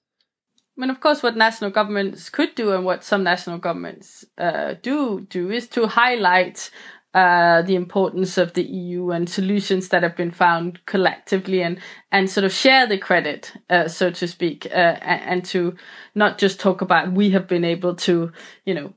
I 0.77 0.81
mean, 0.83 0.91
of 0.91 1.01
course, 1.01 1.23
what 1.23 1.39
national 1.39 1.70
governments 1.70 2.29
could 2.29 2.55
do 2.55 2.73
and 2.73 2.85
what 2.85 3.03
some 3.03 3.23
national 3.23 3.57
governments 3.61 4.27
uh, 4.37 4.75
do 4.83 5.27
do 5.31 5.51
is 5.51 5.68
to 5.68 5.87
highlight 5.87 6.70
uh, 7.14 7.62
the 7.62 7.75
importance 7.75 8.37
of 8.37 8.53
the 8.53 8.64
EU 8.64 9.11
and 9.11 9.27
solutions 9.27 9.89
that 9.89 10.03
have 10.03 10.16
been 10.16 10.31
found 10.31 10.85
collectively 10.85 11.62
and, 11.62 11.79
and 12.11 12.29
sort 12.29 12.45
of 12.45 12.53
share 12.53 12.87
the 12.87 12.99
credit, 12.99 13.55
uh, 13.70 13.89
so 13.89 14.11
to 14.11 14.29
speak, 14.29 14.66
uh, 14.66 14.99
and, 15.01 15.23
and, 15.23 15.45
to 15.47 15.75
not 16.14 16.37
just 16.37 16.61
talk 16.61 16.83
about 16.83 17.12
we 17.12 17.31
have 17.31 17.49
been 17.49 17.64
able 17.64 17.95
to, 17.95 18.33
you 18.66 18.75
know, 18.75 18.93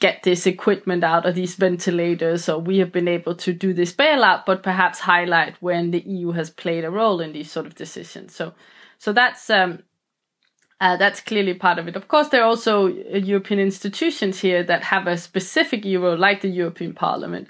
get 0.00 0.22
this 0.22 0.46
equipment 0.46 1.04
out 1.04 1.26
of 1.26 1.34
these 1.34 1.54
ventilators 1.54 2.48
or 2.48 2.58
we 2.58 2.78
have 2.78 2.90
been 2.90 3.08
able 3.08 3.34
to 3.34 3.52
do 3.52 3.72
this 3.72 3.92
bailout 3.92 4.44
but 4.46 4.62
perhaps 4.62 5.00
highlight 5.00 5.54
when 5.60 5.90
the 5.90 6.02
eu 6.06 6.32
has 6.32 6.50
played 6.50 6.84
a 6.84 6.90
role 6.90 7.20
in 7.20 7.32
these 7.32 7.50
sort 7.50 7.66
of 7.66 7.74
decisions 7.74 8.34
so 8.34 8.52
so 8.98 9.12
that's 9.12 9.48
um 9.50 9.82
uh, 10.80 10.96
that's 10.96 11.20
clearly 11.20 11.52
part 11.52 11.78
of 11.78 11.86
it. 11.88 11.94
Of 11.94 12.08
course, 12.08 12.28
there 12.28 12.42
are 12.42 12.46
also 12.46 12.88
uh, 12.88 13.18
European 13.18 13.60
institutions 13.60 14.40
here 14.40 14.62
that 14.62 14.82
have 14.84 15.06
a 15.06 15.18
specific 15.18 15.84
euro, 15.84 16.16
like 16.16 16.40
the 16.40 16.48
European 16.48 16.94
Parliament. 16.94 17.48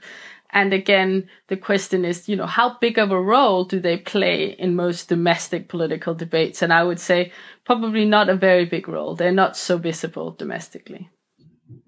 And 0.52 0.72
again, 0.72 1.28
the 1.46 1.56
question 1.56 2.04
is, 2.04 2.28
you 2.28 2.34
know, 2.34 2.46
how 2.46 2.76
big 2.80 2.98
of 2.98 3.12
a 3.12 3.20
role 3.20 3.64
do 3.64 3.78
they 3.78 3.98
play 3.98 4.56
in 4.58 4.74
most 4.74 5.08
domestic 5.08 5.68
political 5.68 6.12
debates? 6.12 6.60
And 6.60 6.72
I 6.72 6.82
would 6.82 6.98
say 6.98 7.30
probably 7.64 8.04
not 8.04 8.28
a 8.28 8.34
very 8.34 8.64
big 8.64 8.88
role. 8.88 9.14
They're 9.14 9.30
not 9.30 9.56
so 9.56 9.78
visible 9.78 10.32
domestically. 10.32 11.08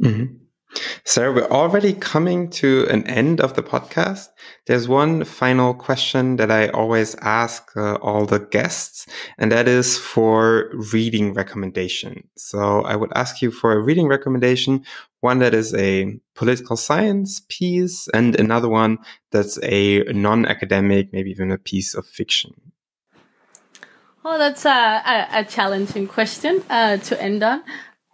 Mm-hmm. 0.00 0.36
Sara, 1.04 1.32
we're 1.32 1.48
already 1.48 1.92
coming 1.92 2.48
to 2.50 2.86
an 2.88 3.06
end 3.06 3.40
of 3.40 3.54
the 3.54 3.62
podcast. 3.62 4.28
There's 4.66 4.88
one 4.88 5.24
final 5.24 5.74
question 5.74 6.36
that 6.36 6.50
I 6.50 6.68
always 6.68 7.14
ask 7.16 7.76
uh, 7.76 7.96
all 7.96 8.24
the 8.24 8.38
guests, 8.38 9.06
and 9.38 9.52
that 9.52 9.68
is 9.68 9.98
for 9.98 10.70
reading 10.92 11.34
recommendation. 11.34 12.28
So 12.36 12.82
I 12.82 12.96
would 12.96 13.12
ask 13.14 13.42
you 13.42 13.50
for 13.50 13.72
a 13.72 13.82
reading 13.82 14.08
recommendation, 14.08 14.84
one 15.20 15.40
that 15.40 15.54
is 15.54 15.74
a 15.74 16.18
political 16.34 16.76
science 16.76 17.42
piece, 17.48 18.08
and 18.14 18.38
another 18.38 18.68
one 18.68 18.98
that's 19.30 19.58
a 19.62 20.04
non-academic, 20.04 21.12
maybe 21.12 21.30
even 21.30 21.50
a 21.50 21.58
piece 21.58 21.94
of 21.94 22.06
fiction. 22.06 22.54
Oh, 24.24 24.38
that's 24.38 24.64
a, 24.64 24.70
a, 24.70 25.40
a 25.40 25.44
challenging 25.44 26.06
question 26.06 26.62
uh, 26.70 26.96
to 26.98 27.20
end 27.20 27.42
on. 27.42 27.64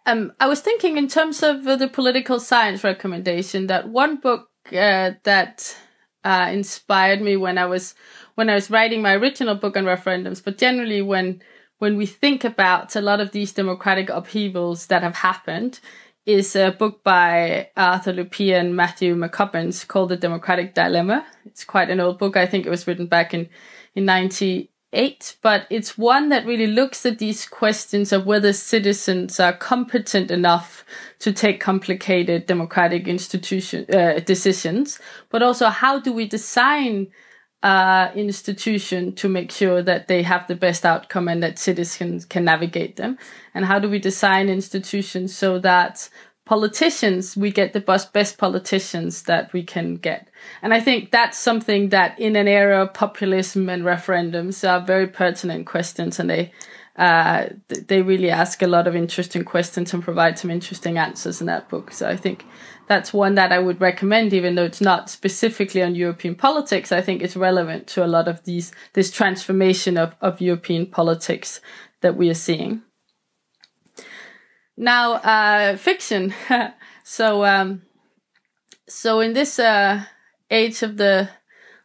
Um, 0.09 0.33
I 0.41 0.49
was 0.49 0.63
thinking 0.63 0.97
in 0.97 1.07
terms 1.07 1.43
of 1.43 1.67
uh, 1.67 1.77
the 1.77 1.87
political 1.87 2.41
science 2.41 2.83
recommendation 2.83 3.67
that 3.67 3.91
one 3.91 4.17
book 4.17 4.49
uh, 4.73 5.11
that 5.25 5.77
uh, 6.25 6.49
inspired 6.51 7.21
me 7.21 7.37
when 7.37 7.59
I 7.59 7.67
was 7.67 7.95
when 8.35 8.49
I 8.49 8.55
was 8.55 8.71
writing 8.71 9.03
my 9.03 9.15
original 9.15 9.55
book 9.55 9.77
on 9.77 9.85
referendums, 9.85 10.43
but 10.43 10.57
generally 10.57 11.03
when 11.03 11.43
when 11.77 11.99
we 11.99 12.07
think 12.07 12.43
about 12.43 12.97
a 12.97 13.03
lot 13.03 13.21
of 13.21 13.33
these 13.33 13.53
democratic 13.53 14.09
upheavals 14.09 14.87
that 14.87 15.03
have 15.03 15.17
happened, 15.17 15.79
is 16.25 16.57
a 16.57 16.71
book 16.71 17.05
by 17.05 17.69
Arthur 17.77 18.15
Lupia 18.15 18.61
and 18.61 18.75
Matthew 18.75 19.15
McCubbins 19.15 19.87
called 19.87 20.09
The 20.09 20.17
Democratic 20.17 20.75
Dilemma. 20.75 21.27
It's 21.45 21.65
quite 21.65 21.91
an 21.91 22.01
old 22.01 22.19
book. 22.19 22.35
I 22.35 22.47
think 22.47 22.65
it 22.65 22.71
was 22.71 22.87
written 22.87 23.09
back 23.09 23.35
in 23.35 23.51
in 23.95 24.07
90, 24.07 24.71
eight, 24.93 25.37
but 25.43 25.67
it's 25.71 25.99
one 25.99 26.31
that 26.31 26.47
really 26.47 26.67
looks 26.67 27.05
at 27.05 27.19
these 27.19 27.47
questions 27.47 28.13
of 28.13 28.27
whether 28.27 28.53
citizens 28.53 29.39
are 29.39 29.53
competent 29.53 30.31
enough 30.31 30.85
to 31.19 31.33
take 31.33 31.61
complicated 31.61 32.47
democratic 32.47 33.07
institution 33.07 33.85
uh, 33.95 34.21
decisions, 34.21 34.99
but 35.31 35.43
also 35.43 35.69
how 35.69 35.99
do 36.01 36.13
we 36.13 36.27
design 36.27 37.09
uh, 37.63 38.11
institution 38.15 39.15
to 39.15 39.29
make 39.29 39.51
sure 39.51 39.83
that 39.83 40.07
they 40.07 40.23
have 40.23 40.47
the 40.47 40.55
best 40.55 40.87
outcome 40.87 41.29
and 41.29 41.43
that 41.43 41.59
citizens 41.59 42.25
can 42.25 42.45
navigate 42.45 42.97
them, 42.97 43.19
and 43.53 43.65
how 43.65 43.79
do 43.79 43.89
we 43.89 43.99
design 43.99 44.49
institutions 44.49 45.37
so 45.37 45.59
that 45.59 46.09
politicians 46.47 47.37
we 47.37 47.51
get 47.51 47.75
the 47.75 47.81
best 47.81 48.13
best 48.13 48.39
politicians 48.39 49.25
that 49.25 49.53
we 49.53 49.63
can 49.63 49.97
get 49.97 50.28
And 50.63 50.75
I 50.75 50.81
think 50.81 51.11
that's 51.11 51.39
something 51.39 51.91
that 51.91 52.19
in 52.19 52.37
an 52.37 52.49
era 52.49 52.83
of 52.83 52.95
populism 52.95 53.69
and 53.69 53.83
referendums 53.83 54.69
are 54.69 54.85
very 54.85 55.07
pertinent 55.07 55.67
questions 55.67 56.19
and 56.19 56.29
they 56.29 56.53
uh, 56.97 57.47
they 57.69 58.03
really 58.03 58.29
ask 58.29 58.61
a 58.61 58.67
lot 58.67 58.89
of 58.89 58.97
interesting 58.97 59.45
questions 59.45 59.95
and 59.95 60.03
provide 60.03 60.37
some 60.37 60.51
interesting 60.51 60.99
answers 60.99 61.41
in 61.41 61.47
that 61.47 61.69
book. 61.69 61.93
So 61.93 62.09
I 62.09 62.17
think 62.17 62.45
that's 62.89 63.13
one 63.13 63.37
that 63.37 63.53
I 63.53 63.61
would 63.61 63.81
recommend, 63.81 64.33
even 64.33 64.57
though 64.57 64.65
it's 64.65 64.81
not 64.81 65.09
specifically 65.09 65.81
on 65.81 65.95
European 65.95 66.35
politics. 66.35 66.91
I 66.91 67.01
think 67.01 67.23
it's 67.23 67.37
relevant 67.37 67.87
to 67.89 68.05
a 68.05 68.09
lot 68.09 68.27
of 68.27 68.43
these 68.45 68.73
this 68.95 69.13
transformation 69.13 69.97
of, 69.97 70.17
of 70.21 70.41
European 70.41 70.87
politics 70.87 71.61
that 72.01 72.17
we 72.17 72.29
are 72.31 72.35
seeing. 72.35 72.83
Now, 74.77 75.15
uh, 75.15 75.77
fiction. 75.77 76.35
so, 77.05 77.45
um, 77.45 77.83
so 78.89 79.21
in 79.21 79.35
this 79.35 79.59
uh, 79.59 80.05
age 80.51 80.83
of 80.83 80.97
the 80.97 81.29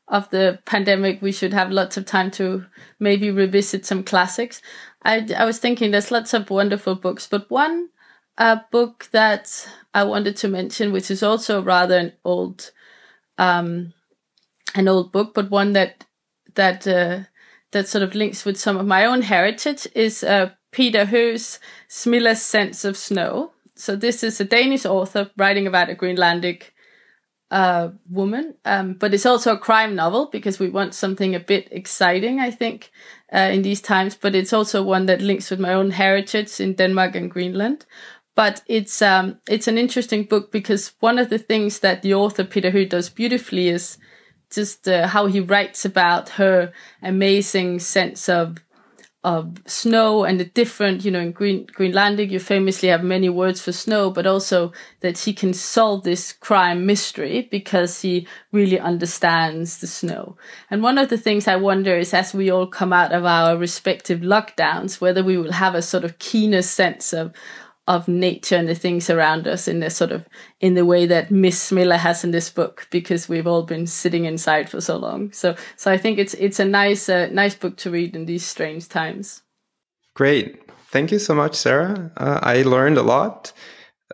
of 0.08 0.30
the 0.30 0.60
pandemic, 0.66 1.22
we 1.22 1.32
should 1.32 1.54
have 1.54 1.72
lots 1.72 1.98
of 1.98 2.06
time 2.06 2.30
to 2.30 2.66
maybe 3.00 3.32
revisit 3.32 3.86
some 3.86 4.04
classics. 4.04 4.62
I, 5.04 5.28
I 5.36 5.46
was 5.46 5.60
thinking 5.60 5.92
there's 5.92 6.12
lots 6.12 6.34
of 6.34 6.50
wonderful 6.50 6.96
books, 6.96 7.28
but 7.28 7.50
one 7.50 7.90
uh, 8.38 8.58
book 8.72 9.08
that 9.12 9.68
I 9.94 10.04
wanted 10.04 10.36
to 10.38 10.48
mention, 10.48 10.92
which 10.92 11.10
is 11.10 11.24
also 11.24 11.64
rather 11.64 11.98
an 11.98 12.14
old, 12.26 12.72
um, 13.38 13.94
an 14.76 14.88
old 14.88 15.12
book, 15.12 15.34
but 15.34 15.50
one 15.50 15.74
that 15.74 16.06
that 16.56 16.86
uh, 16.86 17.22
that 17.72 17.88
sort 17.88 18.04
of 18.04 18.14
links 18.14 18.46
with 18.46 18.60
some 18.60 18.78
of 18.78 18.86
my 18.86 19.06
own 19.06 19.22
heritage, 19.24 19.88
is 19.96 20.24
uh, 20.24 20.52
Peter 20.72 21.06
Høeg's 21.06 21.60
Smilla's 21.88 22.42
Sense 22.42 22.86
of 22.86 22.98
Snow. 22.98 23.52
So 23.76 23.96
this 23.96 24.24
is 24.24 24.40
a 24.40 24.46
Danish 24.46 24.86
author 24.86 25.32
writing 25.38 25.66
about 25.66 25.90
a 25.90 25.96
Greenlandic 25.96 26.73
uh, 27.54 27.92
woman, 28.10 28.56
um, 28.66 28.94
but 28.96 29.14
it's 29.14 29.28
also 29.28 29.54
a 29.54 29.60
crime 29.60 29.94
novel 29.94 30.28
because 30.32 30.58
we 30.58 30.70
want 30.70 30.96
something 30.96 31.36
a 31.36 31.40
bit 31.40 31.68
exciting, 31.70 32.40
I 32.40 32.50
think, 32.50 32.90
uh, 33.32 33.52
in 33.54 33.62
these 33.62 33.80
times. 33.80 34.16
But 34.16 34.34
it's 34.34 34.54
also 34.54 34.82
one 34.82 35.06
that 35.06 35.22
links 35.22 35.52
with 35.52 35.60
my 35.60 35.72
own 35.72 35.92
heritage 35.92 36.60
in 36.60 36.74
Denmark 36.74 37.16
and 37.16 37.30
Greenland. 37.30 37.86
But 38.36 38.64
it's 38.66 39.04
um, 39.04 39.38
it's 39.48 39.68
an 39.68 39.78
interesting 39.78 40.24
book 40.24 40.52
because 40.52 40.94
one 41.00 41.20
of 41.20 41.30
the 41.30 41.38
things 41.38 41.80
that 41.82 42.02
the 42.02 42.16
author 42.16 42.44
Peter 42.44 42.72
Høeg 42.72 42.90
does 42.90 43.10
beautifully 43.10 43.70
is 43.70 44.00
just 44.52 44.88
uh, 44.88 45.06
how 45.06 45.28
he 45.28 45.40
writes 45.40 45.86
about 45.86 46.30
her 46.30 46.72
amazing 47.04 47.80
sense 47.80 48.30
of 48.30 48.58
of 49.24 49.58
snow 49.66 50.26
and 50.26 50.40
the 50.40 50.46
different, 50.46 51.06
you 51.06 51.12
know, 51.12 51.20
in 51.20 51.32
Green, 51.32 51.66
Greenlandic, 51.68 52.30
you 52.30 52.40
famously 52.40 52.90
have 52.90 53.04
many 53.04 53.30
words 53.30 53.62
for 53.62 53.72
snow, 53.72 54.12
but 54.12 54.28
also 54.28 54.74
that 55.00 55.18
he 55.20 55.34
can 55.34 55.54
solve 55.54 56.04
this 56.04 56.34
crime 56.34 56.86
mystery 56.86 57.48
because 57.50 58.02
he 58.02 58.28
really 58.52 58.80
understands 58.80 59.80
the 59.80 59.88
snow. 59.88 60.36
And 60.70 60.84
one 60.84 60.98
of 60.98 61.10
the 61.10 61.18
things 61.18 61.48
I 61.48 61.56
wonder 61.56 61.98
is 61.98 62.14
as 62.14 62.34
we 62.34 62.50
all 62.50 62.68
come 62.68 62.92
out 62.92 63.14
of 63.14 63.24
our 63.24 63.56
respective 63.56 64.20
lockdowns, 64.20 65.00
whether 65.00 65.24
we 65.24 65.38
will 65.38 65.54
have 65.54 65.76
a 65.76 65.82
sort 65.82 66.04
of 66.04 66.20
keener 66.20 66.62
sense 66.62 67.14
of, 67.14 67.32
of 67.88 68.08
nature 68.08 68.56
and 68.56 68.68
the 68.68 68.76
things 68.76 69.10
around 69.10 69.48
us 69.48 69.68
in 69.68 69.82
the 69.82 69.90
sort 69.90 70.12
of 70.12 70.26
in 70.62 70.74
the 70.74 70.86
way 70.86 71.06
that 71.06 71.32
Miss 71.32 71.72
Smilla 71.72 71.98
has 71.98 72.24
in 72.24 72.32
this 72.32 72.50
book 72.50 72.88
because 72.92 73.28
we've 73.28 73.48
all 73.48 73.64
been 73.64 73.86
sitting 73.88 74.26
inside 74.26 74.70
for 74.70 74.80
so 74.80 74.98
long. 74.98 75.32
So 75.32 75.56
so 75.76 75.92
I 75.92 75.98
think 75.98 76.18
it's 76.18 76.34
it's 76.36 76.60
a 76.60 76.66
nice 76.66 77.10
uh, 77.10 77.28
nice 77.32 77.56
book 77.56 77.78
to 77.78 77.92
read 77.92 78.16
in 78.16 78.26
these 78.26 78.46
strange 78.46 78.88
times. 78.88 79.42
Great. 80.16 80.62
Thank 80.92 81.12
you 81.12 81.20
so 81.20 81.34
much, 81.34 81.56
Sara. 81.56 82.12
Uh, 82.18 82.40
I 82.42 82.62
learned 82.62 82.98
a 82.98 83.04
lot. 83.04 83.52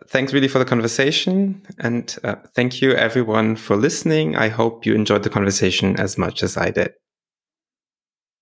Thanks 0.08 0.34
really 0.34 0.48
for 0.48 0.60
the 0.60 0.66
conversation. 0.66 1.62
And 1.80 2.16
uh, 2.24 2.36
thank 2.56 2.82
you 2.82 2.94
everyone 2.94 3.58
for 3.58 3.76
listening. 3.76 4.36
I 4.36 4.48
hope 4.48 4.86
you 4.86 4.96
enjoyed 4.96 5.24
the 5.24 5.30
conversation 5.30 6.00
as 6.00 6.18
much 6.18 6.42
as 6.42 6.58
I 6.58 6.72
did. 6.72 6.94